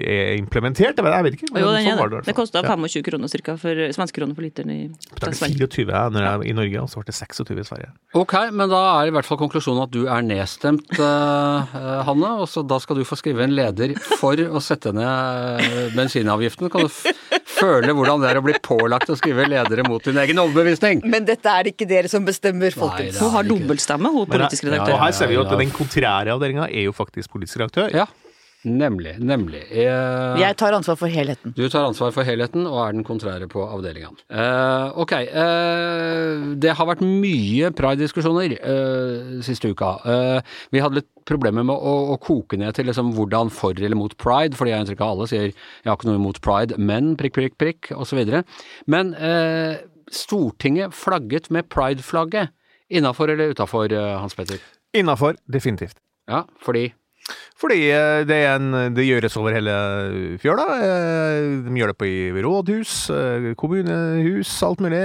er 0.00 0.30
implementert, 0.40 0.96
jeg 0.96 1.04
vet, 1.04 1.12
jeg 1.12 1.24
vet 1.26 1.34
ikke. 1.36 1.48
men 1.52 1.60
Jo, 1.60 1.72
den 1.74 1.84
sånn 1.84 1.92
er 1.92 1.98
var 2.00 2.08
det. 2.14 2.20
i 2.22 2.28
Det 2.30 2.34
kosta 2.38 2.62
Ja. 2.64 2.70
25 2.72 3.02
kroner 3.04 3.28
ca. 3.44 3.56
for 3.60 3.80
svenske 3.92 4.16
kroner 4.16 4.34
for 4.38 4.46
literen 4.46 4.70
i 4.72 4.78
Betalte 5.12 5.36
Sverige. 5.36 5.68
24 5.68 5.92
jeg, 5.92 6.14
når 6.14 6.24
jeg 6.24 6.32
er 6.40 6.44
i 6.48 6.54
Norge, 6.56 6.80
og 6.80 6.88
så 6.88 7.02
ble 7.02 7.10
det 7.10 7.16
26 7.20 7.60
i 7.60 7.66
Sverige. 7.68 7.90
Ok, 8.16 8.34
men 8.56 8.72
da 8.72 8.80
er 9.02 9.10
i 9.10 9.12
hvert 9.12 9.28
fall 9.28 9.40
konklusjonen 9.42 9.82
at 9.84 9.92
du 9.92 10.06
er 10.08 10.22
nedstemt, 10.24 10.88
eh, 10.96 11.76
Hanne. 12.08 12.30
Og 12.40 12.48
så 12.48 12.64
da 12.66 12.78
skal 12.80 12.96
du 12.96 13.04
få 13.04 13.18
skrive 13.20 13.44
en 13.44 13.52
leder 13.52 13.92
for 14.16 14.40
å 14.40 14.62
sette 14.64 14.94
ned 14.96 15.92
bensinavgiften. 15.96 16.70
Kan 16.72 16.86
du 16.86 16.88
f 16.88 17.04
føle 17.60 17.92
hvordan 17.92 18.22
det 18.24 18.30
er 18.30 18.38
å 18.40 18.44
bli 18.44 18.54
pålagt 18.64 19.10
å 19.12 19.16
skrive 19.20 19.44
ledere 19.50 19.84
mot 19.84 20.02
din 20.02 20.16
egen 20.16 20.38
overbevisning? 20.40 21.02
Men 21.04 21.26
dette 21.28 21.44
er 21.44 21.64
det 21.68 21.74
ikke 21.76 21.88
dere 21.90 22.08
som 22.08 22.24
bestemmer, 22.24 22.72
folkens. 22.72 23.18
Hun 23.20 23.34
har 23.34 23.44
dobbeltstemme, 23.44 24.08
hun 24.14 24.24
politisk 24.30 24.64
ja, 24.64 24.78
ja, 24.80 24.86
Og 24.94 25.00
her 25.04 25.12
ser 25.12 25.28
vi 25.28 25.36
jo 25.36 25.42
at 25.44 25.50
Ja, 25.52 25.58
ja. 25.58 25.64
den 25.66 25.74
kontrære 25.76 26.32
avdelinga 26.32 26.70
er 26.70 26.86
jo 26.88 26.92
faktisk 26.96 27.28
politisk 27.34 27.49
redaktør. 27.58 27.90
Ja, 27.94 28.06
nemlig. 28.64 29.14
Nemlig. 29.24 29.62
Eh, 29.72 30.38
Jeg 30.40 30.56
tar 30.60 30.74
ansvar 30.76 30.96
for 31.00 31.08
helheten. 31.08 31.54
Du 31.56 31.62
tar 31.72 31.86
ansvar 31.88 32.12
for 32.12 32.22
helheten 32.28 32.66
og 32.68 32.76
er 32.86 32.92
den 32.92 33.04
kontrære 33.08 33.48
på 33.48 33.62
avdelingen. 33.64 34.18
Eh, 34.28 34.98
ok, 35.00 35.12
eh, 35.22 36.44
det 36.60 36.74
har 36.76 36.86
vært 36.90 37.00
mye 37.04 37.70
pride-diskusjoner 37.76 38.54
eh, 38.60 39.40
siste 39.46 39.70
uka. 39.72 39.94
Eh, 40.04 40.40
vi 40.74 40.82
hadde 40.84 41.00
litt 41.00 41.08
problemer 41.30 41.64
med 41.64 41.76
å, 41.76 41.94
å 42.14 42.18
koke 42.20 42.58
ned 42.60 42.74
til 42.76 42.86
liksom 42.90 43.12
hvordan 43.16 43.50
for 43.54 43.72
eller 43.78 43.96
mot 43.96 44.12
pride, 44.20 44.56
fordi 44.58 44.72
jeg 44.72 44.78
har 44.78 44.84
inntrykk 44.84 45.04
av 45.06 45.14
alle 45.14 45.28
sier 45.30 45.46
jeg 45.50 45.88
har 45.88 45.96
ikke 45.96 46.10
noe 46.10 46.20
imot 46.20 46.40
pride, 46.44 46.76
men 46.78 47.14
prikk, 47.20 47.36
prikk, 47.38 47.56
prikk, 47.60 47.90
osv. 47.96 48.20
Men 48.90 49.14
eh, 49.16 49.78
Stortinget 50.10 50.90
flagget 50.98 51.48
med 51.54 51.68
pride-flagget. 51.70 52.50
Innafor 52.90 53.30
eller 53.30 53.52
utafor, 53.54 53.92
Hans 54.18 54.34
Petter? 54.34 54.58
Innafor, 54.98 55.36
definitivt. 55.46 56.00
Ja, 56.26 56.40
fordi 56.58 56.88
Fordi 57.60 57.76
eh, 57.92 58.22
det, 58.26 58.36
er 58.48 58.54
en, 58.56 58.94
det 58.96 59.04
gjøres 59.04 59.34
over 59.36 59.52
hele 59.52 59.74
fjøla. 60.40 60.64
Eh, 60.80 61.48
De 61.66 61.74
gjør 61.76 61.92
det 61.92 61.98
på 62.00 62.08
i 62.08 62.42
rådhus, 62.42 62.94
eh, 63.14 63.50
kommunehus, 63.60 64.54
alt 64.66 64.80
mulig. 64.80 65.02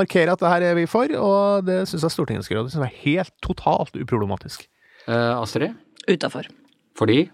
Markerer 0.00 0.32
at 0.32 0.40
det 0.40 0.48
her 0.54 0.66
er 0.70 0.78
vi 0.80 0.86
for, 0.90 1.12
og 1.20 1.66
det 1.68 1.82
syns 1.90 2.06
jeg 2.08 2.14
Stortinget 2.16 2.46
skal 2.48 2.56
gjøre. 2.56 2.70
Det 2.70 2.74
syns 2.74 2.86
jeg 2.86 2.92
er 2.94 3.04
helt 3.04 3.34
totalt 3.44 4.00
uproblematisk. 4.00 4.64
eh, 5.06 5.34
Astrid? 5.36 5.76
Utafor. 6.08 6.48
Fordi? 6.98 7.28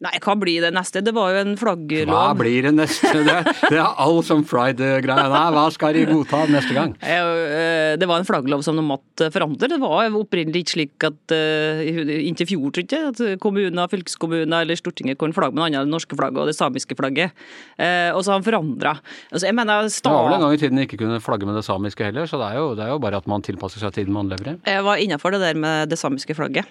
Nei, 0.00 0.14
hva 0.24 0.32
blir 0.40 0.64
det 0.64 0.70
neste? 0.72 1.02
Det 1.04 1.12
var 1.12 1.34
jo 1.34 1.40
en 1.42 1.58
flagglov. 1.60 2.08
Hva 2.08 2.32
blir 2.38 2.64
det 2.64 2.70
neste? 2.72 3.10
Det 3.20 3.34
det 3.68 3.76
er 3.76 3.98
all 4.00 4.22
som 4.24 4.40
pride-greia. 4.48 5.26
Nei, 5.28 5.42
hva 5.52 5.66
skal 5.74 5.92
de 5.92 6.06
godta 6.08 6.46
neste 6.48 6.72
gang? 6.72 6.94
Eh, 7.04 7.98
det 8.00 8.08
var 8.08 8.22
en 8.22 8.24
flagglov 8.24 8.64
som 8.64 8.78
de 8.80 8.84
måtte 8.86 9.28
forandre. 9.34 9.68
Det 9.68 9.76
var 9.82 10.08
opprinnelig 10.16 10.62
ikke 10.64 10.72
slik 10.72 11.04
at 11.04 11.34
uh, 11.36 11.82
inntil 12.16 12.48
fjor, 12.48 12.72
tror 12.72 12.86
jeg, 12.86 13.10
at 13.12 13.42
kommuner, 13.44 13.90
fylkeskommuner 13.92 14.64
eller 14.64 14.80
Stortinget 14.80 15.18
kunne 15.20 15.36
flagge 15.36 15.52
med 15.52 15.60
noe 15.60 15.68
annet 15.68 15.82
enn 15.82 15.90
det 15.90 15.94
norske 15.98 16.16
flagget 16.16 16.40
og 16.46 16.48
det 16.48 16.56
samiske 16.56 16.96
flagget. 16.96 17.36
Uh, 17.76 18.16
og 18.16 18.22
så 18.24 18.32
har 18.32 18.40
han 18.40 18.48
forandra. 18.48 18.94
Altså, 19.28 19.50
jeg 19.50 19.58
mener, 19.58 19.84
Det 19.84 20.14
var 20.14 20.30
vel 20.30 20.38
en 20.38 20.46
gang 20.46 20.56
i 20.56 20.62
tiden 20.64 20.84
ikke 20.86 21.00
kunne 21.04 21.20
flagge 21.20 21.50
med 21.50 21.60
det 21.60 21.66
samiske 21.68 22.08
heller, 22.08 22.30
så 22.30 22.40
det 22.40 22.48
er 22.48 22.62
jo, 22.62 22.72
det 22.78 22.86
er 22.86 22.94
jo 22.94 23.02
bare 23.04 23.20
at 23.20 23.28
man 23.28 23.44
tilpasser 23.44 23.84
seg 23.84 23.92
tiden 23.98 24.16
man 24.16 24.32
lever 24.32 24.54
i. 24.54 24.56
Jeg 24.64 24.88
var 24.88 25.04
innafor 25.04 25.36
det 25.36 25.44
der 25.44 25.60
med 25.60 25.92
det 25.92 26.00
samiske 26.00 26.38
flagget 26.40 26.64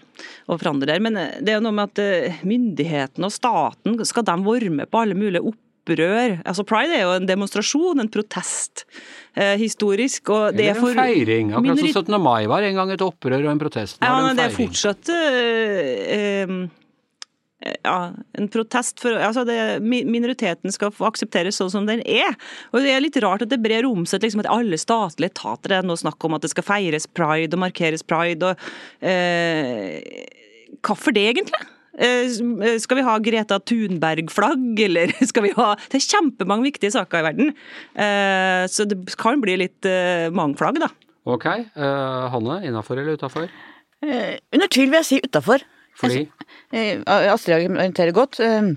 og 0.49 0.57
forandre 0.57 0.89
der, 0.89 1.03
men 1.03 1.13
det 1.13 1.53
er 1.53 1.59
jo 1.59 1.65
noe 1.67 1.77
med 1.77 1.93
at 1.93 2.01
uh, 2.33 2.41
myndighetene 3.19 3.25
og 3.27 3.35
staten, 3.35 4.05
skal 4.05 4.23
de 4.23 4.37
vorme 4.45 4.85
på 4.89 5.01
alle 5.03 5.17
mulige 5.17 5.43
opp 5.43 5.57
opprør. 5.89 6.41
Altså 6.45 6.63
Pride 6.67 6.93
er 6.93 7.05
jo 7.05 7.13
en 7.17 7.25
demonstrasjon, 7.25 7.99
en 7.99 8.09
protest, 8.09 8.85
eh, 9.35 9.57
historisk. 9.57 10.29
Og 10.29 10.55
det 10.55 10.69
er 10.69 10.75
for 10.75 10.91
en 10.91 10.97
feiring. 10.97 11.53
Akkurat 11.53 11.77
minori- 11.77 11.93
som 11.93 12.05
17. 12.05 12.21
mai 12.21 12.45
var 12.45 12.61
en 12.61 12.75
gang 12.75 12.91
et 12.91 12.99
opprør 12.99 13.45
og 13.45 13.51
en 13.51 13.59
protest. 13.59 13.99
Nå 13.99 14.05
Ja, 14.05 14.21
men 14.21 14.35
det 14.35 14.45
er 14.45 14.53
fortsatt 14.53 15.09
eh, 15.09 16.45
eh, 16.45 16.67
ja, 17.83 18.13
en 18.37 18.47
protest 18.47 18.99
for 18.99 19.11
altså 19.11 19.45
det, 19.45 19.81
Minoriteten 19.81 20.71
skal 20.71 20.91
få 20.91 21.09
aksepteres 21.09 21.57
sånn 21.57 21.71
som 21.71 21.85
den 21.85 22.01
er. 22.05 22.35
Og 22.71 22.81
Det 22.81 22.91
er 22.91 23.01
litt 23.01 23.17
rart 23.17 23.41
at 23.41 23.49
det 23.49 23.61
brer 23.61 23.85
om 23.85 24.05
seg 24.05 24.21
liksom, 24.21 24.41
at 24.41 24.51
alle 24.51 24.77
statlige 24.77 25.31
etater 25.31 25.79
er 25.79 25.81
nå 25.81 25.97
snakk 25.97 26.23
om 26.23 26.35
at 26.35 26.41
det 26.41 26.51
skal 26.51 26.63
feires 26.63 27.07
pride 27.07 27.53
og 27.53 27.59
markeres 27.59 28.03
pride. 28.03 28.43
og 28.43 28.55
eh, 29.01 30.03
Hvorfor 30.83 31.11
det, 31.11 31.33
egentlig? 31.33 31.65
Eh, 31.99 32.77
Skal 32.79 32.99
vi 33.01 33.03
ha 33.03 33.17
Greta 33.19 33.57
Thunberg-flagg, 33.59 34.79
eller 34.87 35.11
skal 35.29 35.43
vi 35.43 35.53
ha 35.57 35.73
Det 35.89 35.99
er 35.99 36.05
kjempemange 36.07 36.63
viktige 36.69 36.93
saker 36.95 37.19
i 37.21 37.27
verden. 37.29 37.53
Eh, 37.95 38.63
Så 38.71 38.87
det 38.87 39.01
kan 39.19 39.41
bli 39.43 39.57
litt 39.65 39.85
eh, 39.89 40.29
mange 40.31 40.55
flagg, 40.59 40.79
da. 40.83 40.89
Ok, 41.29 41.45
eh, 41.45 42.29
Hanne, 42.33 42.61
innafor 42.65 42.97
eller 43.01 43.19
utafor? 43.19 43.49
Eh, 44.01 44.37
under 44.55 44.69
tvil 44.71 44.87
vil 44.93 45.01
jeg 45.01 45.09
si 45.11 45.19
utafor. 45.25 45.65
Fordi 45.99 46.27
Eh, 46.71 46.99
Astrid 47.05 47.55
argumenterer 47.57 48.13
godt. 48.15 48.39
Eh, 48.39 48.69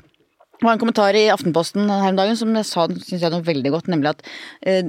Det 0.63 0.67
var 0.67 0.77
en 0.77 0.81
kommentar 0.81 1.15
i 1.19 1.25
Aftenposten 1.33 1.89
her 1.91 2.11
om 2.13 2.17
dagen 2.17 2.37
som 2.39 2.55
jeg 2.55 2.65
sa 2.69 2.85
synes 2.87 3.21
jeg 3.21 3.31
noe 3.35 3.43
veldig 3.43 3.71
godt, 3.75 3.89
nemlig 3.91 4.13
at 4.13 4.21
eh, 4.65 4.83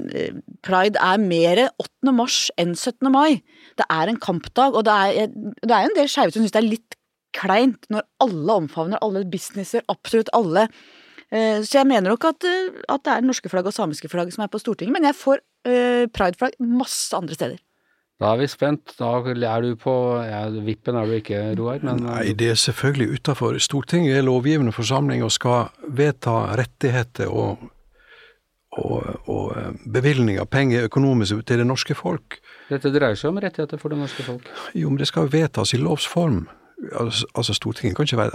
pride 0.61 0.97
er 1.01 1.17
mer 1.17 1.63
8. 1.81 2.13
mars 2.13 2.51
enn 2.61 2.75
17. 2.77 3.09
mai. 3.11 3.41
Det 3.77 3.85
er 3.89 4.07
en 4.11 4.19
kampdag, 4.21 4.75
og 4.77 4.85
det 4.85 4.93
er, 4.93 5.31
det 5.65 5.73
er 5.73 5.87
en 5.87 5.95
del 5.97 6.07
skeive 6.07 6.31
som 6.35 6.43
syns 6.45 6.53
det 6.53 6.61
er 6.61 6.69
litt 6.69 6.95
kleint 7.33 7.87
når 7.93 8.05
alle 8.23 8.59
omfavner 8.63 9.01
alle 9.03 9.25
businesser, 9.29 9.81
absolutt 9.91 10.29
alle. 10.33 10.67
Eh, 11.33 11.61
Så 11.65 11.79
jeg 11.79 11.87
mener 11.89 12.09
nok 12.13 12.25
at, 12.29 12.43
eh, 12.45 12.81
at 12.89 13.03
det 13.03 13.13
er 13.17 13.21
norske 13.25 13.49
flagg 13.49 13.65
og 13.67 13.73
samiske 13.73 14.09
flagg 14.11 14.31
som 14.33 14.43
er 14.45 14.51
på 14.53 14.59
Stortinget, 14.61 14.93
men 14.93 15.03
jeg 15.09 15.17
får 15.17 15.39
eh, 15.65 16.05
prideflagg 16.13 16.57
masse 16.59 17.13
andre 17.17 17.33
steder. 17.35 17.57
da 18.21 18.33
er 18.33 18.37
vi 18.39 18.47
spent. 18.47 18.93
Da 18.99 19.09
er 19.17 19.61
du 19.65 19.75
på 19.75 19.93
ja, 20.23 20.45
Vippen 20.63 20.95
er 20.95 21.05
du 21.09 21.15
ikke, 21.17 21.39
Roar, 21.57 21.79
men 21.83 22.03
Nei, 22.05 22.33
det 22.37 22.51
er 22.53 22.55
selvfølgelig 22.55 23.17
utafor. 23.19 23.57
Stortinget 23.59 24.15
er 24.17 24.23
lovgivende 24.23 24.71
forsamling 24.71 25.23
og 25.25 25.31
skal 25.31 25.71
vedta 25.89 26.55
rettigheter 26.55 27.27
og, 27.27 27.57
og, 28.77 29.03
og 29.27 29.75
bevilgninger, 29.91 30.45
penger 30.45 30.85
økonomisk 30.87 31.43
til 31.45 31.57
det 31.63 31.67
norske 31.67 31.95
folk. 31.95 32.39
dette 32.69 32.89
dreier 32.93 33.15
seg 33.19 33.29
om 33.33 33.37
rettigheter 33.43 33.77
for 33.81 33.89
det 33.89 33.99
norske 33.99 34.23
folk. 34.23 34.47
Jo, 34.73 34.89
men 34.89 34.97
det 35.01 35.07
skal 35.09 35.27
vedtas 35.33 35.73
i 35.73 35.81
lovs 35.81 36.07
form. 36.07 36.45
Altså, 36.91 37.25
altså 37.35 37.53
Stortinget 37.53 37.95
kan 37.95 38.03
ikke 38.03 38.17
være 38.17 38.27
et 38.27 38.33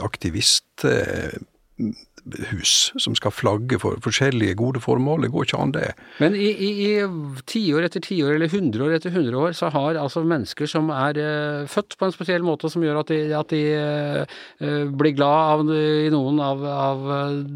aktivisthus 2.18 2.92
som 2.98 3.14
skal 3.16 3.33
flagge 3.33 3.78
for 3.81 3.98
forskjellige 4.04 4.57
gode 4.59 4.81
formål. 4.81 5.22
Det 5.22 5.31
går 5.33 5.46
ikke 5.46 5.61
an, 5.62 5.72
det. 5.72 5.92
Men 6.18 6.35
i, 6.35 6.48
i, 6.50 6.70
i 6.88 7.42
tiår 7.46 7.87
etter 7.87 8.00
tiår, 8.04 8.35
eller 8.37 8.48
hundre 8.52 8.85
år 8.87 8.96
etter 8.96 9.14
hundre 9.14 9.37
år, 9.37 9.52
så 9.52 9.70
har 9.74 9.98
altså 10.00 10.24
mennesker 10.24 10.66
som 10.66 10.90
er 10.90 11.18
uh, 11.18 11.66
født 11.68 11.98
på 11.98 12.09
en 12.09 12.14
spesiell 12.14 12.42
måte 12.46 12.70
som 12.70 12.83
gjør 12.83 13.02
at 13.02 13.12
de, 13.12 13.20
at 13.37 13.52
de 13.52 13.62
eh, 13.78 14.85
blir 14.98 15.14
glad 15.16 15.52
av 15.54 15.72
i 15.74 16.11
noen 16.12 16.40
av, 16.42 16.62
av 16.68 17.09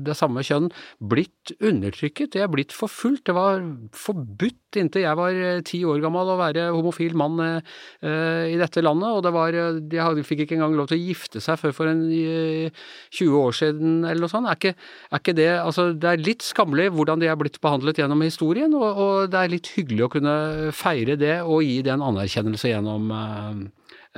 det 0.06 0.16
samme 0.18 0.42
kjønn, 0.46 0.70
blitt 0.98 1.54
undertrykket. 1.60 2.34
De 2.34 2.42
er 2.42 2.50
blitt 2.52 2.74
forfulgt. 2.74 3.26
Det 3.28 3.36
var 3.36 3.62
forbudt 3.96 4.78
inntil 4.80 5.04
jeg 5.04 5.18
var 5.18 5.38
ti 5.66 5.82
år 5.88 6.00
gammel 6.02 6.32
å 6.32 6.38
være 6.40 6.68
homofil 6.72 7.16
mann 7.18 7.40
eh, 7.42 8.52
i 8.52 8.58
dette 8.60 8.84
landet, 8.84 9.10
og 9.10 9.22
det 9.26 9.32
var, 9.34 9.58
de 9.92 10.26
fikk 10.26 10.44
ikke 10.44 10.56
engang 10.58 10.76
lov 10.78 10.90
til 10.90 11.00
å 11.00 11.02
gifte 11.10 11.42
seg 11.44 11.60
før 11.60 11.76
for 11.76 11.90
en 11.90 12.04
eh, 12.08 12.84
20 13.12 13.36
år 13.42 13.58
siden 13.58 13.92
eller 14.06 14.24
noe 14.24 14.32
sånt. 14.32 14.48
Er 14.52 14.60
ikke, 14.60 14.74
er 15.10 15.22
ikke 15.22 15.36
det 15.38 15.50
Altså, 15.56 15.90
det 15.96 16.08
er 16.10 16.24
litt 16.24 16.46
skammelig 16.46 16.90
hvordan 16.94 17.22
de 17.22 17.30
er 17.32 17.38
blitt 17.40 17.60
behandlet 17.64 18.00
gjennom 18.02 18.24
historien, 18.24 18.72
og, 18.76 18.88
og 19.04 19.30
det 19.32 19.40
er 19.40 19.52
litt 19.52 19.72
hyggelig 19.76 20.06
å 20.06 20.12
kunne 20.12 20.34
feire 20.76 21.16
det 21.20 21.38
og 21.42 21.64
gi 21.64 21.80
det 21.86 21.94
en 21.94 22.04
anerkjennelse 22.12 22.72
gjennom 22.74 23.10
eh, 23.16 23.62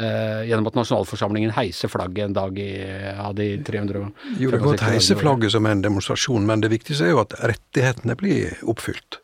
eh, 0.00 0.44
gjennom 0.48 0.70
at 0.70 0.78
nasjonalforsamlingen 0.78 1.54
heiser 1.56 1.92
flagget 1.92 2.28
en 2.28 2.36
dag 2.36 2.58
i 2.58 2.70
ja, 2.78 3.28
de 3.36 3.50
300 3.66 4.06
Jo, 4.40 4.54
det 4.54 4.62
godt 4.62 4.86
heise 4.86 5.16
flagget 5.18 5.54
som 5.54 5.66
en 5.70 5.84
demonstrasjon, 5.84 6.46
men 6.46 6.64
det 6.64 6.72
viktigste 6.74 7.08
er 7.08 7.14
jo 7.14 7.22
at 7.24 7.36
rettighetene 7.42 8.18
blir 8.18 8.58
oppfylt. 8.70 9.20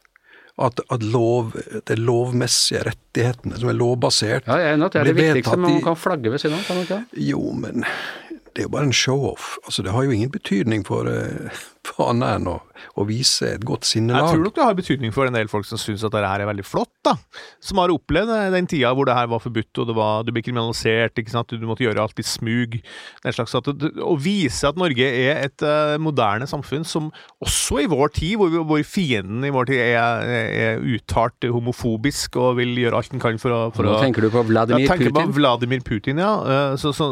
At, 0.61 0.83
at 0.92 1.05
lov, 1.07 1.55
er 1.57 2.01
lovmessige 2.01 2.83
rettighetene 2.85 3.57
som 3.57 3.70
er 3.73 3.79
lovbasert. 3.79 4.49
Ja, 4.51 4.59
jeg 4.61 4.75
er 4.75 4.77
enig 4.77 4.90
at 4.90 4.96
det 4.96 5.01
er 5.01 5.09
det 5.09 5.14
viktigste, 5.16 5.57
men 5.57 5.79
man 5.79 5.87
kan 5.87 5.96
flagge 5.96 6.33
ved 6.35 6.42
siden 6.42 6.59
av, 6.59 6.66
kan 6.66 6.77
man 6.77 6.85
ikke? 6.85 7.23
Jo, 7.31 7.44
men 7.57 7.87
det 8.56 8.62
er 8.62 8.68
jo 8.68 8.68
bare 8.68 8.84
en 8.84 8.92
show-off. 8.92 9.56
Altså, 9.64 9.82
det 9.82 9.92
har 9.92 10.02
jo 10.02 10.10
ingen 10.10 10.30
betydning 10.30 10.86
for, 10.86 11.04
for 11.88 12.10
annet 12.12 12.36
enn 12.36 12.48
å, 12.52 12.58
å 13.00 13.04
vise 13.08 13.54
et 13.56 13.62
godt 13.66 13.86
sinnelag. 13.88 14.26
Jeg 14.28 14.34
tror 14.36 14.44
nok 14.44 14.56
det 14.58 14.64
har 14.66 14.74
betydning 14.76 15.12
for 15.16 15.26
en 15.28 15.36
del 15.36 15.48
folk 15.48 15.64
som 15.64 15.78
syns 15.80 16.02
at 16.04 16.12
dette 16.12 16.28
her 16.28 16.42
er 16.44 16.48
veldig 16.50 16.64
flott, 16.68 16.90
da. 17.06 17.14
Som 17.64 17.80
har 17.80 17.88
opplevd 17.94 18.28
eh, 18.34 18.50
den 18.52 18.68
tida 18.68 18.90
hvor 18.96 19.08
det 19.08 19.14
her 19.16 19.30
var 19.32 19.40
forbudt, 19.40 19.80
og 19.80 19.88
det 19.88 19.96
var, 19.96 20.20
du 20.28 20.30
ble 20.36 20.42
kriminalisert, 20.44 21.16
ikke 21.22 21.32
sant. 21.32 21.54
Du 21.56 21.64
måtte 21.68 21.86
gjøre 21.86 22.04
alt 22.04 22.20
i 22.20 22.26
smug. 22.26 22.76
Den 23.24 23.36
slags 23.36 23.56
at, 23.56 23.70
Å 23.72 24.14
vise 24.20 24.68
at 24.68 24.76
Norge 24.80 25.08
er 25.08 25.40
et 25.46 25.64
uh, 25.64 25.96
moderne 26.04 26.44
samfunn 26.50 26.84
som 26.88 27.08
også 27.40 27.80
i 27.86 27.88
vår 27.90 28.12
tid, 28.20 28.36
hvor, 28.40 28.52
vi- 28.52 28.62
hvor 28.70 28.84
fienden 28.86 29.48
i 29.48 29.52
vår 29.56 29.70
tid 29.72 29.80
er, 29.86 30.28
er 30.68 30.84
uttalt 30.98 31.48
homofobisk 31.50 32.36
og 32.40 32.58
vil 32.60 32.76
gjøre 32.84 33.00
alt 33.00 33.10
den 33.16 33.24
kan 33.24 33.40
for 33.40 33.56
å, 33.56 33.60
for 33.74 33.88
Nå 33.88 33.96
å 33.96 34.02
tenker 34.04 34.28
du 34.28 34.30
på 34.36 34.44
Vladimir 34.52 34.84
jeg 34.84 34.92
tenker 34.92 35.10
Putin? 35.14 35.32
på 35.32 35.38
Vladimir 35.40 35.84
Putin, 35.88 36.20
ja. 36.22 36.32
Uh, 36.44 36.76
Så, 36.80 36.92
så, 36.96 37.10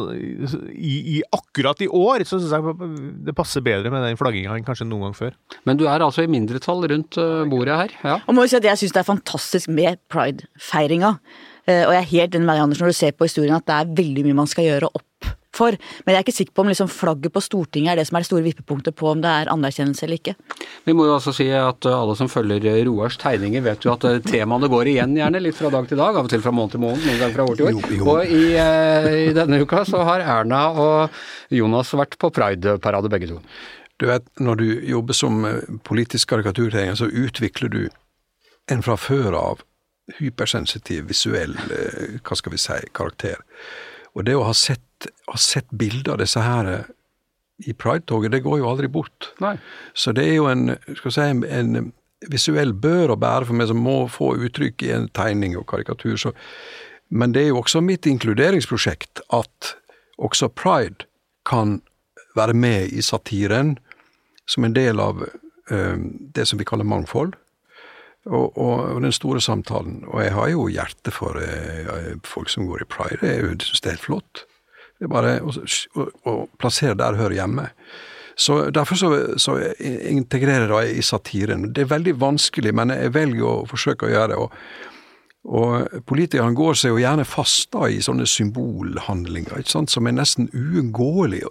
i, 0.76 0.94
i 1.16 1.18
akkurat 1.34 1.80
i 1.84 1.88
år 1.88 2.28
så 2.28 2.36
syns 2.40 2.52
jeg 2.52 2.92
det 3.28 3.34
passer 3.38 3.64
bedre 3.64 3.90
med 3.92 4.04
den 4.04 4.20
flagginga 4.20 4.57
enn 4.58 4.66
kanskje 4.66 4.86
noen 4.88 5.08
gang 5.08 5.16
før. 5.18 5.36
Men 5.68 5.80
du 5.80 5.86
er 5.88 6.04
altså 6.04 6.26
i 6.26 6.30
mindretall 6.30 6.84
rundt 6.90 7.18
eh, 7.20 7.44
bordet 7.50 7.80
her? 7.82 7.96
Ja. 8.04 8.18
Og 8.26 8.36
må 8.36 8.44
jo 8.46 8.52
si 8.52 8.60
at 8.60 8.68
jeg 8.68 8.82
syns 8.84 8.96
det 8.96 9.02
er 9.04 9.10
fantastisk 9.12 9.70
med 9.72 10.02
pride-feiringa. 10.12 11.16
Eh, 11.68 11.84
Og 11.86 11.92
jeg 11.96 12.00
er 12.02 12.12
helt 12.14 12.34
enig 12.38 12.46
med 12.46 12.54
deg, 12.56 12.64
Anders, 12.68 12.80
når 12.82 12.92
du 12.94 12.98
ser 13.00 13.12
på 13.16 13.28
historien 13.28 13.58
at 13.58 13.66
det 13.68 13.76
er 13.76 13.92
veldig 14.02 14.24
mye 14.28 14.42
man 14.44 14.50
skal 14.50 14.68
gjøre 14.68 14.88
opp 14.92 15.04
for. 15.58 15.74
Men 16.04 16.12
jeg 16.14 16.18
er 16.20 16.24
ikke 16.26 16.36
sikker 16.36 16.54
på 16.54 16.62
om 16.62 16.68
liksom 16.70 16.90
flagget 16.92 17.32
på 17.34 17.40
Stortinget 17.42 17.90
er 17.92 17.98
det 17.98 18.04
som 18.06 18.18
er 18.18 18.22
det 18.22 18.28
store 18.28 18.44
vippepunktet 18.44 18.94
på 18.94 19.08
om 19.10 19.22
det 19.24 19.30
er 19.32 19.50
anerkjennelse 19.50 20.04
eller 20.06 20.20
ikke. 20.20 20.34
Vi 20.86 20.94
må 20.94 21.06
jo 21.08 21.16
også 21.16 21.32
si 21.34 21.48
at 21.50 21.88
uh, 21.88 21.96
alle 21.96 22.14
som 22.20 22.30
følger 22.30 22.68
Roars 22.86 23.16
tegninger, 23.18 23.64
vet 23.64 23.86
jo 23.86 23.94
at 23.94 24.06
temaene 24.28 24.68
går 24.70 24.92
igjen 24.92 25.16
gjerne, 25.18 25.40
litt 25.42 25.58
fra 25.58 25.72
dag 25.74 25.88
til 25.90 25.98
dag, 25.98 26.20
av 26.20 26.28
og 26.28 26.30
til 26.30 26.44
fra 26.44 26.52
måned 26.54 26.76
til 26.76 26.84
måned, 26.84 27.02
noen 27.02 27.18
ganger 27.24 27.34
fra 27.40 27.48
år 27.48 27.58
til 27.58 27.66
år. 27.70 27.74
Jo, 27.74 27.96
jo. 27.96 28.06
Og 28.12 28.36
i, 28.38 28.44
i 29.24 29.34
denne 29.34 29.58
uka 29.64 29.82
så 29.88 30.04
har 30.06 30.22
Erna 30.38 30.62
og 30.78 31.18
Jonas 31.58 31.90
vært 31.96 32.14
på 32.22 32.30
Pride-parade 32.38 33.10
begge 33.12 33.32
to. 33.32 33.40
Du 33.98 34.06
vet, 34.06 34.26
når 34.38 34.60
du 34.60 34.66
jobber 34.86 35.16
som 35.16 35.44
eh, 35.44 35.64
politisk 35.84 36.30
karikaturtegner, 36.30 36.94
så 36.94 37.10
utvikler 37.10 37.72
du 37.72 37.80
en 38.70 38.84
fra 38.84 38.96
før 39.00 39.34
av 39.34 39.64
hypersensitiv, 40.20 41.08
visuell, 41.10 41.56
eh, 41.74 42.18
hva 42.22 42.38
skal 42.38 42.54
vi 42.54 42.60
si, 42.62 42.78
karakter. 42.94 43.42
Og 44.14 44.24
det 44.28 44.36
å 44.38 44.46
ha 44.46 44.54
sett, 44.56 45.08
ha 45.26 45.38
sett 45.40 45.68
bilder 45.70 46.14
av 46.14 46.22
disse 46.22 46.42
her 46.44 46.70
eh, 46.72 46.92
i 47.66 47.74
Pride-toget, 47.74 48.32
det 48.36 48.44
går 48.46 48.60
jo 48.60 48.68
aldri 48.70 48.90
bort. 48.92 49.32
Nei. 49.42 49.56
Så 49.98 50.14
det 50.14 50.28
er 50.28 50.38
jo 50.38 50.46
en, 50.50 50.76
skal 51.00 51.14
si, 51.16 51.26
en, 51.26 51.42
en 51.42 51.90
visuell 52.30 52.74
bør 52.74 53.14
å 53.14 53.18
bære 53.18 53.50
for 53.50 53.58
meg 53.58 53.70
som 53.70 53.82
må 53.82 53.98
få 54.10 54.32
uttrykk 54.46 54.86
i 54.86 54.94
en 54.94 55.10
tegning 55.14 55.58
og 55.58 55.66
karikatur. 55.70 56.14
Så, 56.22 56.34
men 57.10 57.34
det 57.34 57.44
er 57.44 57.52
jo 57.52 57.64
også 57.64 57.82
mitt 57.82 58.06
inkluderingsprosjekt 58.06 59.24
at 59.34 59.74
også 60.22 60.52
pride 60.54 61.10
kan 61.48 61.80
være 62.38 62.54
med 62.54 62.94
i 62.94 63.02
satiren 63.02 63.76
som 64.48 64.64
en 64.64 64.74
del 64.76 65.00
av 65.02 65.22
eh, 65.24 65.96
det 66.34 66.46
som 66.48 66.60
vi 66.60 66.66
kaller 66.68 66.88
mangfold. 66.88 67.36
Og, 68.28 68.58
og, 68.58 68.80
og 68.92 69.00
den 69.00 69.14
store 69.14 69.40
samtalen. 69.40 70.02
Og 70.10 70.20
jeg 70.20 70.34
har 70.34 70.50
jo 70.52 70.66
hjerte 70.68 71.12
for 71.14 71.38
eh, 71.40 72.16
folk 72.28 72.50
som 72.52 72.66
går 72.68 72.84
i 72.84 72.88
pride. 72.90 73.24
Jeg 73.24 73.56
syns 73.64 73.84
det 73.84 73.88
er 73.88 73.96
helt 73.96 74.04
flott. 74.04 74.44
Det 74.98 75.06
er 75.06 75.12
bare 75.12 75.38
å, 75.40 75.54
å, 75.54 76.06
å 76.28 76.34
plassere 76.60 76.98
der 76.98 77.16
hører 77.16 77.38
hjemme. 77.38 77.68
Så 78.38 78.58
Derfor 78.70 78.98
så, 78.98 79.08
så 79.40 79.56
integrerer 79.78 80.70
jeg 80.82 80.98
i 80.98 81.02
satiren. 81.02 81.70
Det 81.74 81.86
er 81.86 81.94
veldig 81.94 82.14
vanskelig, 82.20 82.74
men 82.74 82.92
jeg 82.94 83.14
velger 83.16 83.46
å 83.46 83.66
forsøke 83.70 84.06
å 84.06 84.12
gjøre 84.12 84.28
det. 84.34 84.42
Og, 84.42 84.52
og 85.48 86.04
politikerne 86.06 86.58
går 86.58 86.78
seg 86.78 86.92
jo 86.92 87.00
gjerne 87.02 87.26
fast 87.26 87.70
da 87.74 87.88
i 87.90 88.02
sånne 88.04 88.28
symbolhandlinger 88.30 89.62
ikke 89.62 89.74
sant, 89.78 89.94
som 89.94 90.06
er 90.06 90.18
nesten 90.18 90.50
uunngåelige 90.54 91.50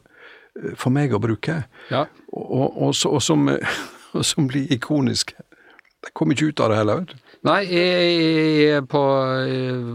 for 0.79 0.93
meg 0.93 1.13
å 1.13 1.19
bruke, 1.23 1.63
Ja. 1.91 2.05
og, 2.33 2.47
og, 2.51 2.77
og, 2.89 2.93
og, 3.11 3.21
som, 3.23 3.47
som 4.31 4.47
blir 4.49 4.71
ikoniske. 4.73 5.35
Jeg 6.07 6.13
kommer 6.15 6.37
ikke 6.37 6.51
ut 6.53 6.61
av 6.63 6.69
det 6.71 6.77
heller. 6.77 7.07
Nei, 7.47 7.61
jeg, 7.67 8.81
på 8.89 9.01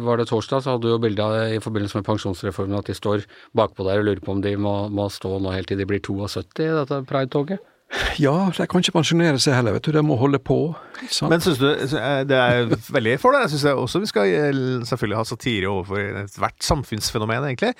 var 0.05 0.19
det 0.21 0.27
torsdag, 0.29 0.63
så 0.65 0.75
hadde 0.75 0.85
du 0.87 0.93
jo 0.93 0.99
bilde 1.03 1.25
av 1.25 1.55
i 1.55 1.61
forbindelse 1.63 1.99
med 1.99 2.07
pensjonsreformen 2.07 2.79
at 2.79 2.91
de 2.91 2.97
står 2.97 3.25
bakpå 3.57 3.87
der 3.87 4.03
og 4.03 4.07
lurer 4.09 4.23
på 4.25 4.35
om 4.35 4.43
de 4.45 4.53
må, 4.61 4.75
må 4.93 5.07
stå 5.13 5.39
nå 5.43 5.53
helt 5.55 5.71
til 5.71 5.81
de 5.81 5.87
blir 5.89 6.03
72 6.05 6.67
i 6.67 6.69
dette 6.77 6.99
pride-toget. 7.09 7.63
Ja, 8.21 8.49
de 8.57 8.65
kan 8.71 8.81
ikke 8.81 8.95
pensjonere 8.95 9.41
seg 9.43 9.55
heller, 9.57 9.75
vet 9.77 9.85
du. 9.85 9.93
De 9.93 10.03
må 10.05 10.17
holde 10.21 10.39
på. 10.41 10.57
sant? 11.13 11.29
Men 11.33 11.43
syns 11.45 11.59
du 11.61 11.67
eh, 11.69 12.23
Det 12.29 12.39
er 12.39 12.71
veldig 12.93 13.19
for 13.21 13.35
det. 13.37 13.43
Jeg 13.47 13.53
syns 13.55 13.67
også 13.73 14.01
vi 14.03 14.09
skal 14.09 14.29
eh, 14.33 14.61
selvfølgelig 14.89 15.19
ha 15.19 15.25
satire 15.29 15.69
overfor 15.69 16.23
ethvert 16.23 16.65
samfunnsfenomen, 16.65 17.49
egentlig. 17.51 17.73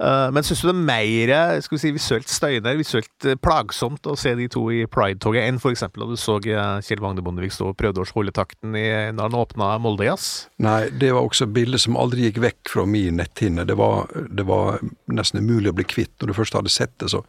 Eh, 0.00 0.28
Men 0.32 0.46
syns 0.46 0.62
du 0.64 0.70
det 0.70 0.74
er 0.74 0.86
mer 0.88 1.34
skal 1.64 1.76
vi 1.76 1.82
si, 1.82 1.92
visuelt 1.96 2.32
støyende, 2.32 2.74
visuelt 2.78 3.28
plagsomt 3.44 4.08
å 4.08 4.16
se 4.18 4.34
de 4.38 4.48
to 4.52 4.64
i 4.72 4.82
Pride-toget 4.90 5.48
enn 5.48 5.60
f.eks. 5.60 5.84
da 5.96 6.08
du 6.08 6.16
så 6.20 6.38
Kjell 6.40 7.02
Magne 7.04 7.24
Bondevik 7.24 7.52
stå 7.54 7.70
og 7.72 7.78
prøvde 7.80 8.04
å 8.04 8.08
holde 8.14 8.34
takten 8.36 8.76
i, 8.78 8.86
når 9.12 9.28
han 9.28 9.38
åpna 9.42 9.70
Moldejazz? 9.84 10.48
Nei, 10.64 10.88
det 10.96 11.12
var 11.16 11.28
også 11.28 11.48
bilder 11.52 11.80
som 11.82 11.98
aldri 12.00 12.28
gikk 12.28 12.40
vekk 12.44 12.72
fra 12.72 12.86
min 12.88 13.20
netthinne. 13.20 13.66
Det 13.68 13.76
var, 13.78 14.08
det 14.32 14.48
var 14.48 14.80
nesten 15.12 15.44
umulig 15.44 15.72
å 15.72 15.78
bli 15.78 15.88
kvitt 15.88 16.14
når 16.20 16.32
du 16.32 16.38
først 16.40 16.56
hadde 16.56 16.72
sett 16.72 16.96
det. 17.02 17.12
så 17.12 17.24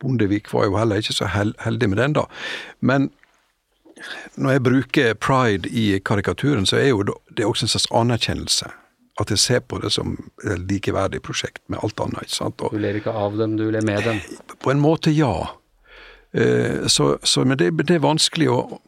Bondevik 0.00 0.50
var 0.52 0.64
jo 0.68 0.76
heller 0.80 1.00
ikke 1.02 1.12
så 1.16 1.28
heldig 1.34 1.88
med 1.92 1.98
den, 2.00 2.12
da. 2.18 2.24
Men 2.80 3.10
når 4.40 4.54
jeg 4.56 4.62
bruker 4.64 5.14
pride 5.20 5.68
i 5.68 5.98
karikaturen, 6.00 6.66
så 6.66 6.78
er 6.80 6.88
jo 6.94 7.02
det 7.04 7.44
også 7.44 7.66
en 7.66 7.72
slags 7.74 7.88
anerkjennelse. 7.92 8.70
At 9.20 9.28
jeg 9.34 9.38
ser 9.42 9.60
på 9.60 9.76
det 9.82 9.90
som 9.92 10.14
et 10.48 10.62
likeverdig 10.70 11.20
prosjekt 11.26 11.60
med 11.68 11.82
alt 11.84 12.00
annet. 12.00 12.22
ikke 12.24 12.38
sant? 12.38 12.62
Og 12.64 12.72
Du 12.72 12.78
ler 12.80 12.96
ikke 12.96 13.12
av 13.12 13.36
dem, 13.36 13.58
du 13.60 13.66
ler 13.70 13.84
med 13.84 14.00
dem. 14.06 14.20
på 14.62 14.70
en 14.72 14.80
måte, 14.80 15.12
ja. 15.12 15.34
Eh, 16.32 16.86
Så, 16.88 17.18
så, 17.22 17.44
men 17.44 17.58
det, 17.58 17.72
det 17.84 17.96
er 17.98 18.06
vanskelig 18.06 18.48
å 18.48 18.80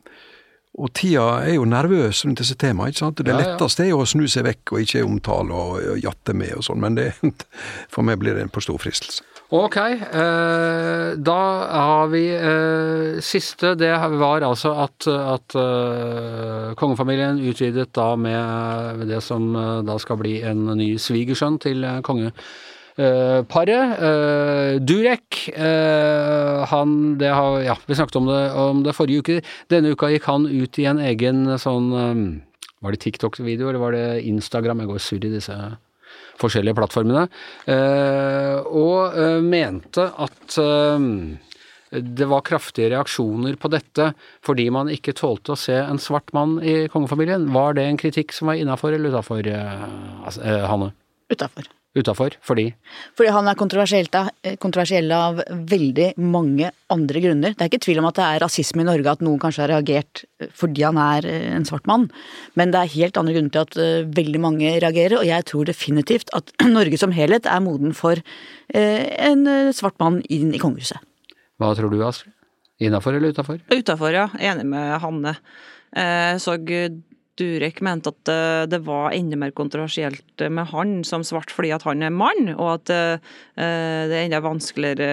Og 0.78 0.88
tida 0.96 1.42
er 1.44 1.58
jo 1.58 1.66
nervøs 1.68 2.22
rundt 2.24 2.38
disse 2.40 2.54
temaene. 2.56 2.88
ikke 2.94 2.98
sant? 3.02 3.18
Det 3.20 3.28
Ja, 3.28 3.36
ja. 3.36 3.44
letteste 3.44 3.82
er 3.84 3.90
jo 3.90 3.98
å 4.00 4.06
snu 4.08 4.24
seg 4.26 4.46
vekk 4.46 4.72
og 4.72 4.80
ikke 4.80 5.02
omtale 5.04 5.52
og, 5.52 5.74
og 5.92 5.98
jatte 6.00 6.32
med 6.32 6.54
og 6.56 6.64
sånn, 6.64 6.80
men 6.80 6.94
det, 6.96 7.10
for 7.92 8.00
meg 8.02 8.16
blir 8.22 8.32
det 8.38 8.46
en 8.46 8.48
for 8.54 8.64
stor 8.64 8.78
fristelse. 8.80 9.20
Ok, 9.52 9.76
eh, 9.76 11.12
da 11.20 11.40
har 11.68 12.06
vi 12.08 12.22
eh, 12.32 13.18
siste. 13.20 13.74
Det 13.76 13.90
var 14.16 14.40
altså 14.46 14.70
at, 14.80 15.04
at 15.04 15.56
eh, 15.60 16.70
kongefamilien 16.80 17.42
utvidet 17.50 17.90
da 17.92 18.14
med 18.16 19.04
det 19.10 19.20
som 19.20 19.50
eh, 19.52 19.82
da 19.84 19.98
skal 20.00 20.16
bli 20.22 20.38
en 20.48 20.70
ny 20.80 20.94
svigersønn 20.96 21.60
til 21.60 21.84
eh, 21.84 22.00
kongeparet. 22.00 23.92
Eh, 24.08 24.80
Durek, 24.80 25.42
eh, 25.52 26.64
han 26.72 26.96
det 27.20 27.36
har, 27.36 27.60
Ja, 27.68 27.76
vi 27.84 28.00
snakket 28.00 28.22
om 28.22 28.32
det, 28.32 28.42
om 28.56 28.82
det 28.88 28.96
forrige 28.96 29.20
uke. 29.20 29.40
Denne 29.68 29.92
uka 29.92 30.08
gikk 30.14 30.32
han 30.32 30.48
ut 30.48 30.80
i 30.80 30.88
en 30.88 31.04
egen 31.12 31.44
sånn 31.60 31.92
eh, 31.92 32.26
Var 32.80 32.96
det 32.96 33.04
TikTok-video, 33.04 33.68
eller 33.68 33.84
var 33.84 33.92
det 33.92 34.24
Instagram? 34.32 34.80
Jeg 34.80 34.94
går 34.96 35.08
surr 35.10 35.28
i 35.28 35.36
disse 35.36 35.60
forskjellige 36.40 36.76
plattformene, 36.78 37.26
eh, 37.70 38.58
og 38.68 39.18
eh, 39.18 39.40
mente 39.44 40.06
at 40.24 40.58
eh, 40.62 41.08
det 41.92 42.28
var 42.30 42.46
kraftige 42.46 42.88
reaksjoner 42.94 43.58
på 43.60 43.68
dette 43.72 44.12
fordi 44.44 44.70
man 44.72 44.88
ikke 44.92 45.12
tålte 45.18 45.52
å 45.52 45.60
se 45.60 45.76
en 45.76 46.00
svart 46.00 46.32
mann 46.32 46.56
i 46.64 46.86
kongefamilien. 46.92 47.50
Var 47.52 47.76
det 47.76 47.84
en 47.84 48.00
kritikk 48.00 48.32
som 48.32 48.48
var 48.48 48.60
innafor 48.60 48.96
eller 48.96 49.12
utafor, 49.12 49.44
altså, 49.52 50.56
Hanne? 50.70 50.94
Utafor. 51.32 51.68
Utafor, 51.92 52.32
fordi 52.40 52.70
Fordi 53.18 53.32
han 53.34 53.48
er 53.50 53.52
eh, 53.52 54.56
kontroversiell 54.56 55.12
av 55.12 55.42
veldig 55.50 56.14
mange 56.16 56.70
andre 56.88 57.20
grunner. 57.20 57.52
Det 57.52 57.60
er 57.60 57.68
ikke 57.68 57.82
tvil 57.84 58.00
om 58.00 58.08
at 58.08 58.16
det 58.16 58.24
er 58.24 58.40
rasisme 58.40 58.80
i 58.80 58.88
Norge, 58.88 59.12
at 59.12 59.20
noen 59.20 59.40
kanskje 59.42 59.66
har 59.66 59.72
reagert 59.74 60.24
eh, 60.40 60.48
fordi 60.56 60.86
han 60.86 60.96
er 60.96 61.28
eh, 61.28 61.50
en 61.52 61.68
svart 61.68 61.86
mann. 61.90 62.08
Men 62.56 62.72
det 62.72 62.80
er 62.80 62.94
helt 62.96 63.20
andre 63.20 63.36
grunner 63.36 63.52
til 63.52 63.66
at 63.66 64.08
veldig 64.16 64.40
mange 64.40 64.72
reagerer, 64.80 65.18
og 65.20 65.28
jeg 65.28 65.48
tror 65.52 65.68
definitivt 65.68 66.32
at 66.32 66.54
Norge 66.78 66.96
som 67.00 67.12
helhet 67.12 67.44
er 67.44 67.60
moden 67.64 67.92
for 67.92 68.20
en 68.72 69.42
svart 69.76 69.98
mann 70.00 70.22
inn 70.32 70.54
i 70.56 70.60
kongehuset. 70.62 70.96
Hva 71.60 71.74
tror 71.76 71.92
du, 71.92 71.98
Astrid? 72.06 72.32
Innafor 72.82 73.14
eller 73.14 73.34
utafor? 73.34 73.60
Utafor, 73.68 74.14
ja. 74.16 74.26
Enig 74.40 74.64
med 74.66 74.96
Hanne. 75.02 75.36
Eh, 75.96 76.36
så 76.40 76.56
Durek 77.40 77.80
mente 77.84 78.12
at 78.12 78.28
eh, 78.28 78.64
det 78.68 78.82
var 78.84 79.14
enda 79.16 79.38
mer 79.40 79.54
kontroversielt 79.56 80.44
med 80.52 80.68
han 80.72 81.00
som 81.08 81.24
svart 81.24 81.52
fordi 81.54 81.72
at 81.72 81.86
han 81.88 82.04
er 82.04 82.12
mann, 82.12 82.52
og 82.58 82.74
at 82.74 82.92
eh, 82.92 83.32
det 83.56 84.18
er 84.18 84.26
enda 84.26 84.42
vanskeligere 84.44 85.10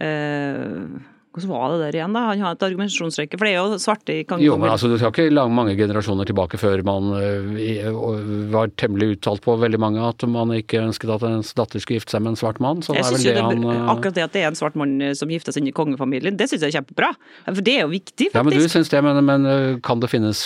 eh, 0.00 1.00
Hvordan 1.30 1.50
var 1.52 1.70
det 1.70 1.76
der 1.84 1.96
igjen, 2.00 2.14
da? 2.16 2.20
Han 2.26 2.40
har 2.42 2.56
et 2.56 2.64
argumentasjonsrekke, 2.66 3.38
for 3.38 3.46
det 3.46 3.52
er 3.54 3.60
jo 3.60 3.76
svarte 3.78 4.14
i 4.18 4.24
Jo, 4.42 4.56
men 4.58 4.72
altså, 4.72 4.88
du 4.90 4.96
skal 4.98 5.12
ikke 5.12 5.30
lang, 5.30 5.52
mange 5.54 5.76
generasjoner 5.78 6.26
tilbake 6.26 6.58
før 6.58 6.82
man 6.82 7.12
øh, 7.14 8.48
var 8.50 8.72
temmelig 8.80 9.12
uttalt 9.14 9.44
på 9.44 9.54
veldig 9.62 9.78
mange 9.78 10.02
at 10.02 10.24
man 10.26 10.50
ikke 10.56 10.80
ønsket 10.82 11.12
at 11.14 11.26
ens 11.28 11.52
datter 11.54 11.78
skulle 11.78 12.00
gifte 12.00 12.16
seg 12.16 12.24
med 12.24 12.34
en 12.34 12.40
svart 12.40 12.58
mann. 12.58 12.82
Så 12.82 12.96
det 12.96 13.04
er 13.04 13.14
vel 13.14 13.22
det 13.22 13.34
det, 13.36 13.44
han 13.46 13.62
øh, 13.62 13.92
akkurat 13.94 14.18
det 14.18 14.24
at 14.26 14.34
det 14.34 14.42
er 14.42 14.50
en 14.50 14.58
svart 14.58 14.78
mann 14.80 14.96
eh, 15.06 15.14
som 15.14 15.30
gifter 15.30 15.54
seg 15.54 15.62
inn 15.62 15.70
i 15.70 15.76
kongefamilien, 15.76 16.34
det 16.40 16.48
syns 16.50 16.64
jeg 16.66 16.74
er 16.74 16.80
kjempebra. 16.80 17.12
For 17.46 17.62
det 17.62 17.76
er 17.76 17.86
jo 17.86 17.92
viktig, 17.94 18.32
faktisk. 18.32 18.40
Ja, 18.40 18.42
men 18.48 18.58
du 18.58 18.74
syns 18.74 18.90
det, 18.90 19.04
men, 19.06 19.22
men 19.30 19.78
kan 19.86 20.02
det 20.02 20.10
finnes 20.10 20.42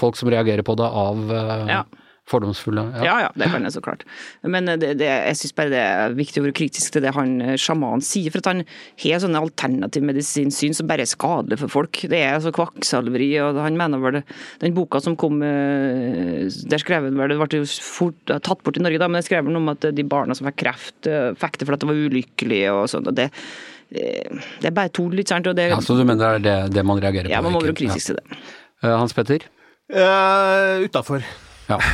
folk 0.00 0.16
som 0.16 0.32
reagerer 0.32 0.64
på 0.64 0.78
det 0.80 0.88
av 0.88 1.36
Ja. 1.68 1.82
Fordomsfulle? 2.30 2.86
Ja, 3.04 3.18
ja, 3.26 3.30
det 3.36 3.50
kan 3.52 3.66
jeg 3.66 3.74
så 3.74 3.82
klart. 3.84 4.04
Men 4.42 4.68
eh, 4.70 4.78
det, 4.80 4.94
det, 5.00 5.08
jeg 5.10 5.38
syns 5.40 5.54
bare 5.58 5.72
det 5.72 5.80
er 5.82 6.16
viktig 6.16 6.40
å 6.40 6.46
være 6.46 6.56
kritisk 6.56 6.94
til 6.94 7.04
det 7.04 7.12
han 7.16 7.34
eh, 7.44 7.56
sjamanen 7.60 8.04
sier. 8.04 8.32
For 8.32 8.40
at 8.40 8.50
han 8.52 8.62
har 9.04 9.20
sånne 9.22 9.42
alternativ 9.44 10.06
medisinsyn 10.08 10.76
som 10.76 10.88
bare 10.88 11.04
er 11.04 11.10
skadelig 11.10 11.60
for 11.60 11.72
folk. 11.72 12.00
Det 12.10 12.20
er 12.20 12.38
altså 12.38 12.54
kvakksalveri, 12.56 13.30
og 13.44 13.60
han 13.60 13.76
mener 13.80 14.00
vel 14.02 14.18
det, 14.20 14.24
Den 14.62 14.76
boka 14.76 15.00
som 15.04 15.18
kom 15.20 15.42
eh, 15.44 16.48
Der 16.70 16.80
skrev 16.80 17.06
han 17.08 17.18
vel 17.18 17.34
Det 17.34 17.38
ble 17.40 17.60
jo 17.62 17.68
fort 17.84 18.32
tatt 18.32 18.64
bort 18.64 18.80
i 18.80 18.84
Norge, 18.84 19.00
da, 19.02 19.10
men 19.10 19.20
det 19.20 19.28
skrev 19.28 19.46
han 19.46 19.60
om 19.60 19.72
at 19.72 19.84
de 19.94 20.06
barna 20.08 20.36
som 20.36 20.48
fikk 20.48 20.62
kreft, 20.64 20.98
eh, 21.10 21.32
fikk 21.38 21.60
det 21.60 21.68
fordi 21.68 21.82
det 21.84 21.90
var 21.90 22.02
ulykkelig 22.08 22.60
og 22.72 22.84
sånn. 22.92 23.08
og 23.10 23.16
det 23.18 23.28
eh, 23.92 24.44
det 24.62 24.70
er 24.70 24.76
bare 24.76 24.92
tull, 24.94 25.12
ikke 25.20 25.34
sant? 25.36 25.48
Og 25.50 25.56
det, 25.58 25.68
Ja, 25.72 25.80
så 25.84 25.96
du 25.98 26.04
mener 26.06 26.38
det 26.38 26.50
er 26.54 26.68
det, 26.68 26.74
det 26.78 26.86
man 26.86 27.02
reagerer 27.02 27.28
på? 27.28 27.34
ja, 27.34 27.42
man 27.44 27.54
må 27.54 27.62
være 27.64 27.76
kritisk 27.78 28.12
til 28.12 28.20
det. 28.20 28.40
Eh, 28.82 28.92
Hans 28.94 29.14
Petter? 29.16 29.44
Uh, 29.92 30.80
Utafor. 30.86 31.24
Ja. 31.70 31.78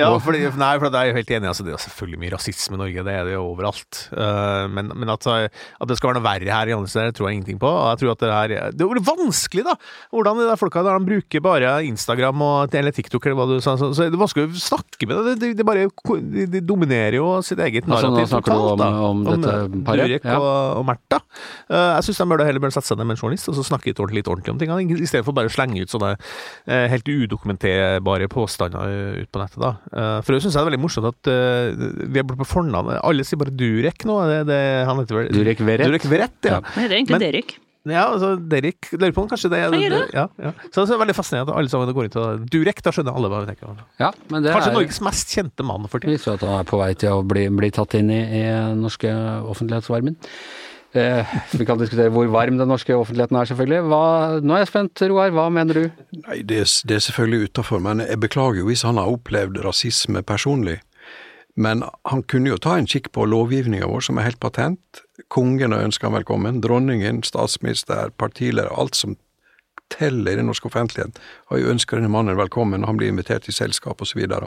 Ja, 0.00 0.06
fordi, 0.22 0.38
nei, 0.56 0.68
for 0.78 0.86
jeg 0.88 0.94
er 1.00 1.08
jo 1.10 1.16
helt 1.18 1.30
enig. 1.34 1.48
Altså, 1.50 1.64
det 1.66 1.72
er 1.74 1.80
selvfølgelig 1.82 2.18
mye 2.22 2.30
rasisme 2.32 2.76
i 2.76 2.80
Norge, 2.80 3.02
det 3.04 3.12
er 3.12 3.26
det 3.26 3.32
jo 3.34 3.42
overalt. 3.50 3.98
Uh, 4.14 4.64
men 4.70 4.88
men 4.96 5.10
at, 5.12 5.26
at 5.26 5.88
det 5.90 5.96
skal 5.98 6.12
være 6.12 6.20
noe 6.20 6.24
verre 6.24 6.54
her 6.54 6.70
i 6.70 6.74
andre 6.76 6.88
steder, 6.90 7.12
tror 7.16 7.28
jeg 7.28 7.38
ingenting 7.40 7.58
på. 7.60 7.68
Og 7.68 7.88
jeg 7.90 8.00
tror 8.02 8.12
at 8.14 8.22
Det 8.22 8.30
her, 8.32 8.54
det 8.76 8.86
er 8.86 9.02
vanskelig, 9.10 9.64
da! 9.66 9.74
Hvordan 10.14 10.40
de 10.40 10.46
der 10.48 10.60
folka 10.60 10.82
der 10.86 10.98
de 11.02 11.08
bruker 11.10 11.42
bare 11.44 11.72
Instagram 11.88 12.42
og, 12.46 12.74
eller 12.80 12.94
TikTok 12.96 13.26
eller 13.26 13.38
hva 13.40 13.46
du 13.50 13.56
sa. 13.64 13.74
Så, 13.80 13.90
så 13.98 14.06
det 14.08 14.16
er 14.16 14.22
vanskelig 14.22 14.46
å 14.48 14.62
snakke 14.62 15.08
med 15.10 15.20
det. 15.26 15.34
De, 15.42 15.50
de, 15.58 15.66
bare, 15.68 15.84
de, 16.36 16.46
de 16.54 16.62
dominerer 16.70 17.18
jo 17.18 17.26
sitt 17.46 17.60
eget 17.60 17.88
Altså, 17.90 18.08
nå 18.14 18.22
snakker 18.24 18.30
snakker 18.30 18.54
du 18.56 18.64
om, 18.70 18.84
om- 18.86 19.02
om 19.10 19.24
dette 19.26 19.56
eh, 19.58 19.76
paret? 19.90 20.06
Durek 20.06 20.28
Ja. 20.30 20.38
og, 20.38 20.80
og 20.80 20.86
Märtha. 20.88 21.20
Uh, 21.68 21.98
jeg 21.98 22.08
syns 22.08 22.22
de 22.22 22.28
burde 22.30 22.46
heller 22.48 22.62
burde 22.62 22.76
sette 22.78 22.92
seg 22.92 23.00
ned 23.00 23.10
med 23.10 23.18
en 23.18 23.22
journalist 23.24 23.50
og 23.50 23.58
så 23.58 23.66
snakke 23.66 23.90
litt 23.90 24.00
ordentlig, 24.00 24.22
litt 24.22 24.30
ordentlig 24.32 24.54
om 24.54 24.60
tingene, 24.62 25.00
i 25.02 25.08
stedet 25.10 25.26
for 25.26 25.36
bare 25.36 25.50
å 25.50 25.54
slenge 25.54 25.82
ut 25.82 25.92
sånne 25.92 26.14
uh, 26.16 26.86
helt 26.92 27.08
udokumenterbare 27.10 28.28
påstander 28.30 29.09
ut 29.16 29.30
på 29.32 29.40
nettet. 29.42 29.58
da. 29.62 29.70
Eh, 29.92 30.18
for 30.26 30.32
det 30.36 30.42
syns 30.44 30.54
jeg 30.56 30.62
er 30.62 30.68
veldig 30.70 30.82
morsomt 30.82 31.08
at 31.10 31.30
eh, 31.32 31.72
vi 32.10 32.20
er 32.22 32.26
blitt 32.28 32.40
på 32.42 32.48
fornavn. 32.50 32.92
Alle 33.00 33.26
sier 33.26 33.40
bare 33.40 33.54
Durek 33.54 34.06
nå. 34.08 34.20
Det, 34.30 34.38
det, 34.50 34.60
han 34.88 35.02
heter 35.02 35.18
vel 35.22 35.32
Durek 35.34 35.64
Verrett. 35.66 35.90
Durek 35.90 36.06
Verrett, 36.12 36.38
ja. 36.46 36.60
Ja. 36.60 36.62
Men 36.76 36.86
det 36.86 36.90
er 36.90 36.96
egentlig 37.00 37.18
Men- 37.18 37.26
Derek. 37.26 37.58
Ja, 37.88 38.02
altså 38.12 38.34
Derek 38.36 38.90
lurer 38.92 39.12
på 39.16 39.22
om 39.22 39.28
kanskje 39.30 39.48
det 39.48 39.58
er 39.64 39.72
gjør 39.72 39.94
det? 39.94 40.00
Ja, 40.12 40.26
ja. 40.36 40.50
Så 40.68 40.82
det 40.84 40.92
er 40.92 40.98
veldig 41.00 41.14
fascinerende 41.16 41.54
at 41.54 41.60
alle 41.62 41.70
sammen 41.72 41.94
går 41.96 42.04
inn 42.10 42.12
til 42.12 42.42
Durek, 42.52 42.82
da 42.84 42.92
skjønner 42.92 43.16
alle 43.16 43.30
hva 43.32 43.38
vi 43.40 43.48
tenker 43.54 43.70
om. 43.70 43.78
Ja, 44.02 44.10
men 44.28 44.44
det 44.44 44.52
Kanskje 44.52 44.68
er 44.68 44.76
Norges 44.76 45.00
mest 45.06 45.32
kjente 45.32 45.64
mann 45.64 45.88
for 45.88 45.96
tiden. 46.04 46.12
viser 46.18 46.34
at 46.36 46.44
han 46.44 46.58
er 46.60 46.68
på 46.68 46.76
vei 46.76 46.90
til 47.00 47.16
å 47.16 47.22
bli, 47.24 47.46
bli 47.48 47.70
tatt 47.72 47.96
inn 47.96 48.12
i, 48.12 48.20
i 48.20 48.42
norske 48.76 49.08
offentlighetsvarmen. 49.48 50.18
Eh, 50.92 51.34
vi 51.54 51.64
kan 51.68 51.78
diskutere 51.78 52.10
hvor 52.10 52.26
varm 52.32 52.56
den 52.58 52.66
norske 52.68 52.94
offentligheten 52.98 53.36
er, 53.38 53.46
selvfølgelig. 53.46 53.80
Hva, 53.86 54.02
nå 54.42 54.56
er 54.56 54.64
jeg 54.64 54.70
spent, 54.72 55.02
Roar. 55.12 55.30
Hva 55.36 55.44
mener 55.54 55.78
du? 55.78 55.84
Nei, 56.24 56.40
det, 56.42 56.62
er- 56.64 56.88
det 56.90 56.96
er 56.98 57.04
selvfølgelig 57.06 57.50
utafor, 57.50 57.78
men 57.84 58.02
jeg 58.02 58.18
beklager 58.20 58.58
jo 58.64 58.66
hvis 58.70 58.82
han 58.88 58.98
har 58.98 59.10
opplevd 59.12 59.60
rasisme 59.64 60.22
personlig. 60.26 60.80
Men 61.60 61.82
han 62.08 62.22
kunne 62.30 62.50
jo 62.52 62.58
ta 62.62 62.76
en 62.78 62.86
kikk 62.90 63.10
på 63.14 63.24
lovgivninga 63.28 63.86
vår, 63.90 64.00
som 64.06 64.18
er 64.18 64.26
helt 64.30 64.40
patent. 64.42 65.02
Kongen 65.30 65.74
har 65.74 65.82
ønska 65.86 66.08
han 66.08 66.16
velkommen. 66.18 66.60
Dronningen, 66.64 67.22
statsminister, 67.26 68.10
partileder, 68.18 68.70
alt 68.74 68.94
som 68.98 69.16
teller 69.90 70.32
i 70.32 70.38
den 70.38 70.46
norske 70.46 70.70
offentligheten, 70.70 71.14
har 71.50 71.58
jo 71.58 71.70
ønska 71.72 71.98
denne 71.98 72.10
mannen 72.14 72.38
velkommen, 72.38 72.84
han 72.86 72.96
blir 72.98 73.10
invitert 73.10 73.48
i 73.50 73.52
selskap 73.54 73.98
osv. 74.02 74.12
Så, 74.14 74.18
videre. 74.22 74.46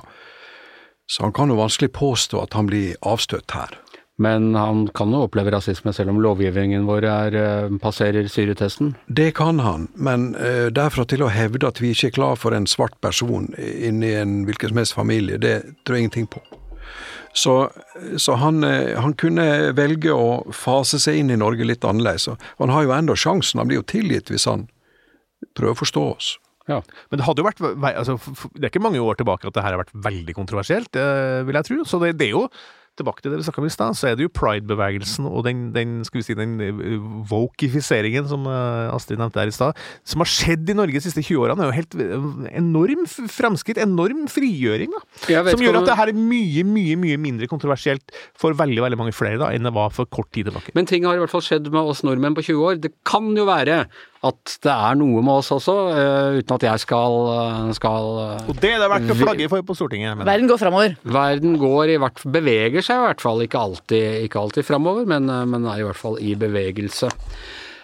så 1.12 1.26
han 1.26 1.34
kan 1.36 1.52
jo 1.52 1.58
vanskelig 1.60 1.92
påstå 1.92 2.40
at 2.46 2.56
han 2.56 2.70
blir 2.72 2.96
avstøtt 3.04 3.52
her. 3.52 3.76
Men 4.22 4.56
han 4.56 4.88
kan 4.94 5.10
jo 5.10 5.24
oppleve 5.26 5.52
rasisme 5.56 5.90
selv 5.94 6.14
om 6.14 6.20
lovgivningen 6.22 6.86
vår 6.86 7.06
er, 7.10 7.36
eh, 7.36 7.78
passerer 7.82 8.28
syretesten. 8.30 8.94
Det 9.08 9.32
kan 9.34 9.60
han, 9.60 9.88
men 9.96 10.36
eh, 10.36 10.70
derfra 10.70 11.06
til 11.10 11.24
å 11.26 11.32
hevde 11.34 11.68
at 11.68 11.82
vi 11.82 11.96
ikke 11.96 12.12
er 12.12 12.18
klar 12.20 12.36
for 12.38 12.54
en 12.54 12.70
svart 12.70 13.00
person 13.02 13.50
inni 13.58 14.14
en 14.14 14.44
hvilken 14.46 14.70
som 14.70 14.82
helst 14.84 14.94
familie, 14.94 15.40
det 15.42 15.64
tror 15.84 15.98
jeg 15.98 16.06
ingenting 16.06 16.30
på. 16.30 16.44
Så, 17.34 17.72
så 18.22 18.38
han, 18.38 18.62
eh, 18.64 18.94
han 19.02 19.18
kunne 19.18 19.74
velge 19.74 20.14
å 20.14 20.44
fase 20.54 21.02
seg 21.02 21.24
inn 21.24 21.34
i 21.34 21.40
Norge 21.42 21.66
litt 21.66 21.82
annerledes. 21.82 22.28
og 22.30 22.38
Han 22.62 22.70
har 22.70 22.86
jo 22.86 22.94
enda 22.94 23.18
sjansen, 23.18 23.58
han 23.58 23.72
blir 23.72 23.82
jo 23.82 23.90
tilgitt 23.96 24.30
hvis 24.30 24.46
han 24.46 24.68
prøver 25.58 25.74
å 25.74 25.82
forstå 25.82 26.06
oss. 26.12 26.36
Ja. 26.70 26.84
Men 27.10 27.20
det 27.20 27.26
hadde 27.26 27.42
jo 27.42 27.48
vært 27.50 27.60
altså, 27.60 28.14
Det 28.56 28.62
er 28.62 28.70
ikke 28.70 28.80
mange 28.80 29.02
år 29.04 29.18
tilbake 29.20 29.50
at 29.50 29.58
det 29.58 29.66
her 29.66 29.74
har 29.74 29.82
vært 29.82 29.98
veldig 30.06 30.36
kontroversielt, 30.38 30.96
vil 30.96 31.58
jeg 31.58 31.68
tro. 31.68 31.82
Så 31.84 32.00
det, 32.00 32.14
det 32.22 32.30
er 32.30 32.38
jo 32.38 32.46
Tilbake 33.00 33.24
til 33.24 33.34
det 33.34 33.40
vi 33.40 33.46
snakka 33.48 33.62
om 33.62 33.66
i 33.66 33.74
stad, 33.74 33.98
så 33.98 34.10
er 34.10 34.18
det 34.18 34.28
jo 34.28 34.32
pride-bevegelsen 34.38 35.26
og 35.26 35.46
den, 35.48 35.64
den 35.74 35.96
skal 36.06 36.20
vi 36.20 36.26
si, 36.28 36.36
den 36.38 36.60
eh, 36.62 37.08
wokifiseringen 37.32 38.28
som 38.30 38.46
eh, 38.46 38.94
Astrid 38.94 39.22
nevnte 39.22 39.42
her 39.42 39.50
i 39.50 39.56
stad, 39.56 39.80
som 40.06 40.22
har 40.22 40.30
skjedd 40.30 40.70
i 40.70 40.76
Norge 40.78 41.00
de 41.00 41.04
siste 41.08 41.24
20 41.26 41.42
årene, 41.42 41.66
er 41.66 41.72
jo 41.72 41.78
helt 41.80 41.98
eh, 41.98 42.30
enorm 42.62 43.08
fremskritt, 43.10 43.82
enorm 43.82 44.28
frigjøring, 44.30 44.94
da. 44.94 45.04
Som 45.50 45.66
gjør 45.66 45.82
at 45.82 45.90
det 45.90 45.98
her 45.98 46.14
er 46.14 46.22
mye, 46.22 46.66
mye 46.70 47.00
mye 47.02 47.20
mindre 47.22 47.50
kontroversielt 47.50 48.14
for 48.38 48.54
veldig 48.58 48.86
veldig 48.86 49.02
mange 49.02 49.18
flere 49.18 49.42
da, 49.42 49.50
enn 49.50 49.66
det 49.66 49.74
var 49.74 49.94
for 49.96 50.10
kort 50.14 50.30
tid 50.36 50.52
tilbake. 50.52 50.76
Men 50.78 50.90
ting 50.90 51.10
har 51.10 51.18
i 51.18 51.24
hvert 51.24 51.34
fall 51.34 51.46
skjedd 51.46 51.74
med 51.74 51.82
oss 51.82 52.06
nordmenn 52.06 52.38
på 52.38 52.46
20 52.46 52.68
år. 52.70 52.82
Det 52.84 52.94
kan 53.10 53.34
jo 53.34 53.50
være 53.50 53.86
at 54.24 54.54
det 54.64 54.72
er 54.72 54.96
noe 55.00 55.22
med 55.26 55.34
oss 55.42 55.50
også, 55.52 55.74
eh, 55.92 56.38
uten 56.40 56.56
at 56.56 56.66
jeg 56.70 56.84
skal, 56.86 57.18
skal 57.76 58.06
eh, 58.24 58.46
Og 58.54 58.62
det 58.64 58.72
er 58.72 58.84
det 58.84 58.92
verdt 58.94 59.12
å 59.12 59.18
flagge 59.20 59.50
for 59.52 59.66
på 59.68 59.76
Stortinget. 59.76 60.16
mener. 60.16 60.30
Verden 60.32 60.52
går 60.52 60.62
framover. 60.62 60.96
Verden 61.04 61.58
går 61.60 61.92
i 61.96 61.98
hvert 62.00 62.24
beveger 62.38 62.86
seg 62.86 63.02
i 63.02 63.08
hvert 63.10 63.26
fall, 63.26 63.44
ikke 63.44 63.60
alltid, 63.60 64.24
ikke 64.30 64.40
alltid 64.40 64.68
framover, 64.68 65.10
men, 65.10 65.28
eh, 65.28 65.44
men 65.50 65.68
er 65.68 65.84
i 65.84 65.88
hvert 65.90 66.00
fall 66.00 66.16
i 66.24 66.38
bevegelse. 66.40 67.12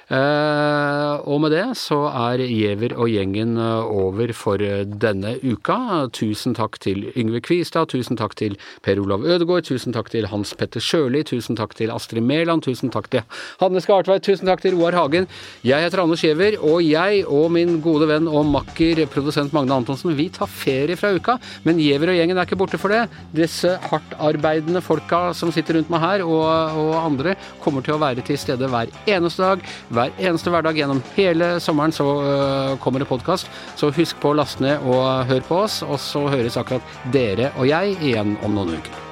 Eh, 0.09 1.15
og 1.29 1.37
med 1.43 1.53
det 1.53 1.67
så 1.77 1.99
er 2.09 2.41
Giæver 2.41 2.95
og 2.97 3.11
gjengen 3.13 3.59
eh, 3.61 3.89
over 3.93 4.31
for 4.33 4.57
eh, 4.65 4.81
denne 4.81 5.35
uka. 5.43 6.07
Tusen 6.17 6.55
takk 6.57 6.79
til 6.81 7.03
Yngve 7.13 7.43
Kvistad, 7.45 7.91
tusen 7.93 8.17
takk 8.17 8.33
til 8.39 8.55
Per 8.81 8.97
Olav 8.97 9.21
Ødegaard, 9.21 9.67
tusen 9.67 9.93
takk 9.93 10.09
til 10.09 10.25
Hans 10.31 10.55
Petter 10.57 10.81
Sjøli, 10.81 11.21
tusen 11.29 11.59
takk 11.59 11.75
til 11.77 11.93
Astrid 11.93 12.25
Mæland, 12.25 12.65
tusen 12.65 12.89
takk 12.89 13.11
til 13.13 13.21
Hanne 13.61 13.83
Skartveit, 13.85 14.25
tusen 14.25 14.49
takk 14.49 14.63
til 14.65 14.79
Roar 14.79 14.97
Hagen. 14.97 15.29
Jeg 15.61 15.85
heter 15.85 16.01
Anders 16.01 16.25
Giæver, 16.25 16.57
og 16.57 16.81
jeg 16.81 17.21
og 17.29 17.53
min 17.53 17.77
gode 17.85 18.09
venn 18.09 18.25
og 18.25 18.49
makker 18.49 19.03
produsent 19.13 19.53
Magne 19.53 19.77
Antonsen, 19.77 20.15
vi 20.17 20.31
tar 20.33 20.49
ferie 20.49 20.97
fra 20.97 21.13
uka, 21.13 21.37
men 21.69 21.77
Giæver 21.77 22.15
og 22.15 22.17
gjengen 22.17 22.41
er 22.41 22.49
ikke 22.49 22.57
borte 22.63 22.81
for 22.81 22.95
det. 22.95 23.03
Disse 23.37 23.75
hardtarbeidende 23.91 24.81
folka 24.81 25.27
som 25.37 25.53
sitter 25.53 25.77
rundt 25.77 25.93
meg 25.93 26.01
her, 26.07 26.25
og, 26.25 26.81
og 26.81 26.91
andre, 27.03 27.37
kommer 27.61 27.85
til 27.85 27.93
å 27.93 28.01
være 28.01 28.25
til 28.25 28.41
stede 28.41 28.73
hver 28.73 28.89
eneste 29.05 29.45
dag, 29.45 29.69
hver 29.93 29.98
eneste 30.17 30.51
hverdag 30.53 30.77
gjennom 30.79 31.01
hele 31.15 31.51
sommeren 31.63 31.93
så 31.95 32.07
øh, 32.21 32.77
kommer 32.79 33.03
det 33.03 33.09
podkast. 33.09 33.49
Så 33.79 33.91
husk 33.95 34.19
på 34.23 34.31
å 34.31 34.37
laste 34.39 34.63
ned 34.63 34.85
og 34.87 35.27
hør 35.29 35.45
på 35.47 35.61
oss, 35.65 35.81
og 35.83 35.99
så 36.01 36.25
høres 36.31 36.57
akkurat 36.59 36.97
dere 37.13 37.51
og 37.57 37.69
jeg 37.69 37.97
igjen 37.99 38.37
om 38.45 38.55
noen 38.57 38.79
uker. 38.79 39.05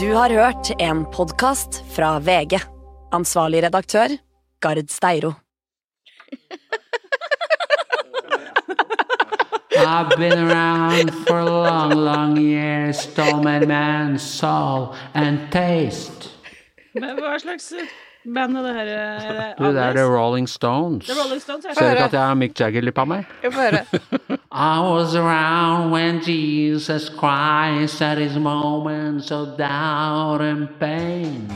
Du 0.00 0.08
har 0.16 0.32
hørt 0.34 0.72
en 0.82 1.04
podkast 1.14 1.82
fra 1.94 2.16
VG. 2.18 2.58
Ansvarlig 3.12 3.62
redaktør, 3.62 4.16
Gard 4.64 4.90
Steiro. 4.90 5.36
I've 9.76 10.16
been 10.16 10.50
around 10.50 11.14
for 11.26 11.44
long, 11.44 11.90
long 11.90 12.36
years, 12.36 13.00
stole 13.00 13.42
many 13.42 13.66
man's 13.66 14.22
soul 14.22 14.94
and 15.14 15.50
taste. 15.52 16.31
Men 16.94 17.16
hva 17.16 17.38
slags 17.40 17.72
band 18.24 18.56
er 18.58 18.62
det 18.66 18.74
her? 18.76 18.86
Er 18.86 19.38
det 19.38 19.46
Du, 19.58 19.64
det 19.72 19.82
er 19.82 19.92
The 19.96 20.04
Rolling 20.04 20.48
Stones. 20.48 21.06
The 21.06 21.16
Rolling 21.16 21.40
Stones, 21.40 21.64
jeg 21.64 21.76
Ser 21.76 21.88
du 21.88 21.90
ikke 21.90 22.04
at 22.04 22.12
jeg 22.12 22.20
har 22.20 22.34
Mick 22.34 22.60
Jagger-lipp 22.60 22.98
av 22.98 23.08
meg? 23.08 23.24
I 24.52 24.80
was 24.80 25.14
around 25.16 25.90
when 25.90 26.20
Jesus 26.20 27.08
Christ 27.08 28.02
at 28.02 28.18
his 28.18 28.36
moments 28.36 29.30
of 29.30 29.56
doubt 29.58 30.40
and 30.42 30.68
pain. 30.78 31.48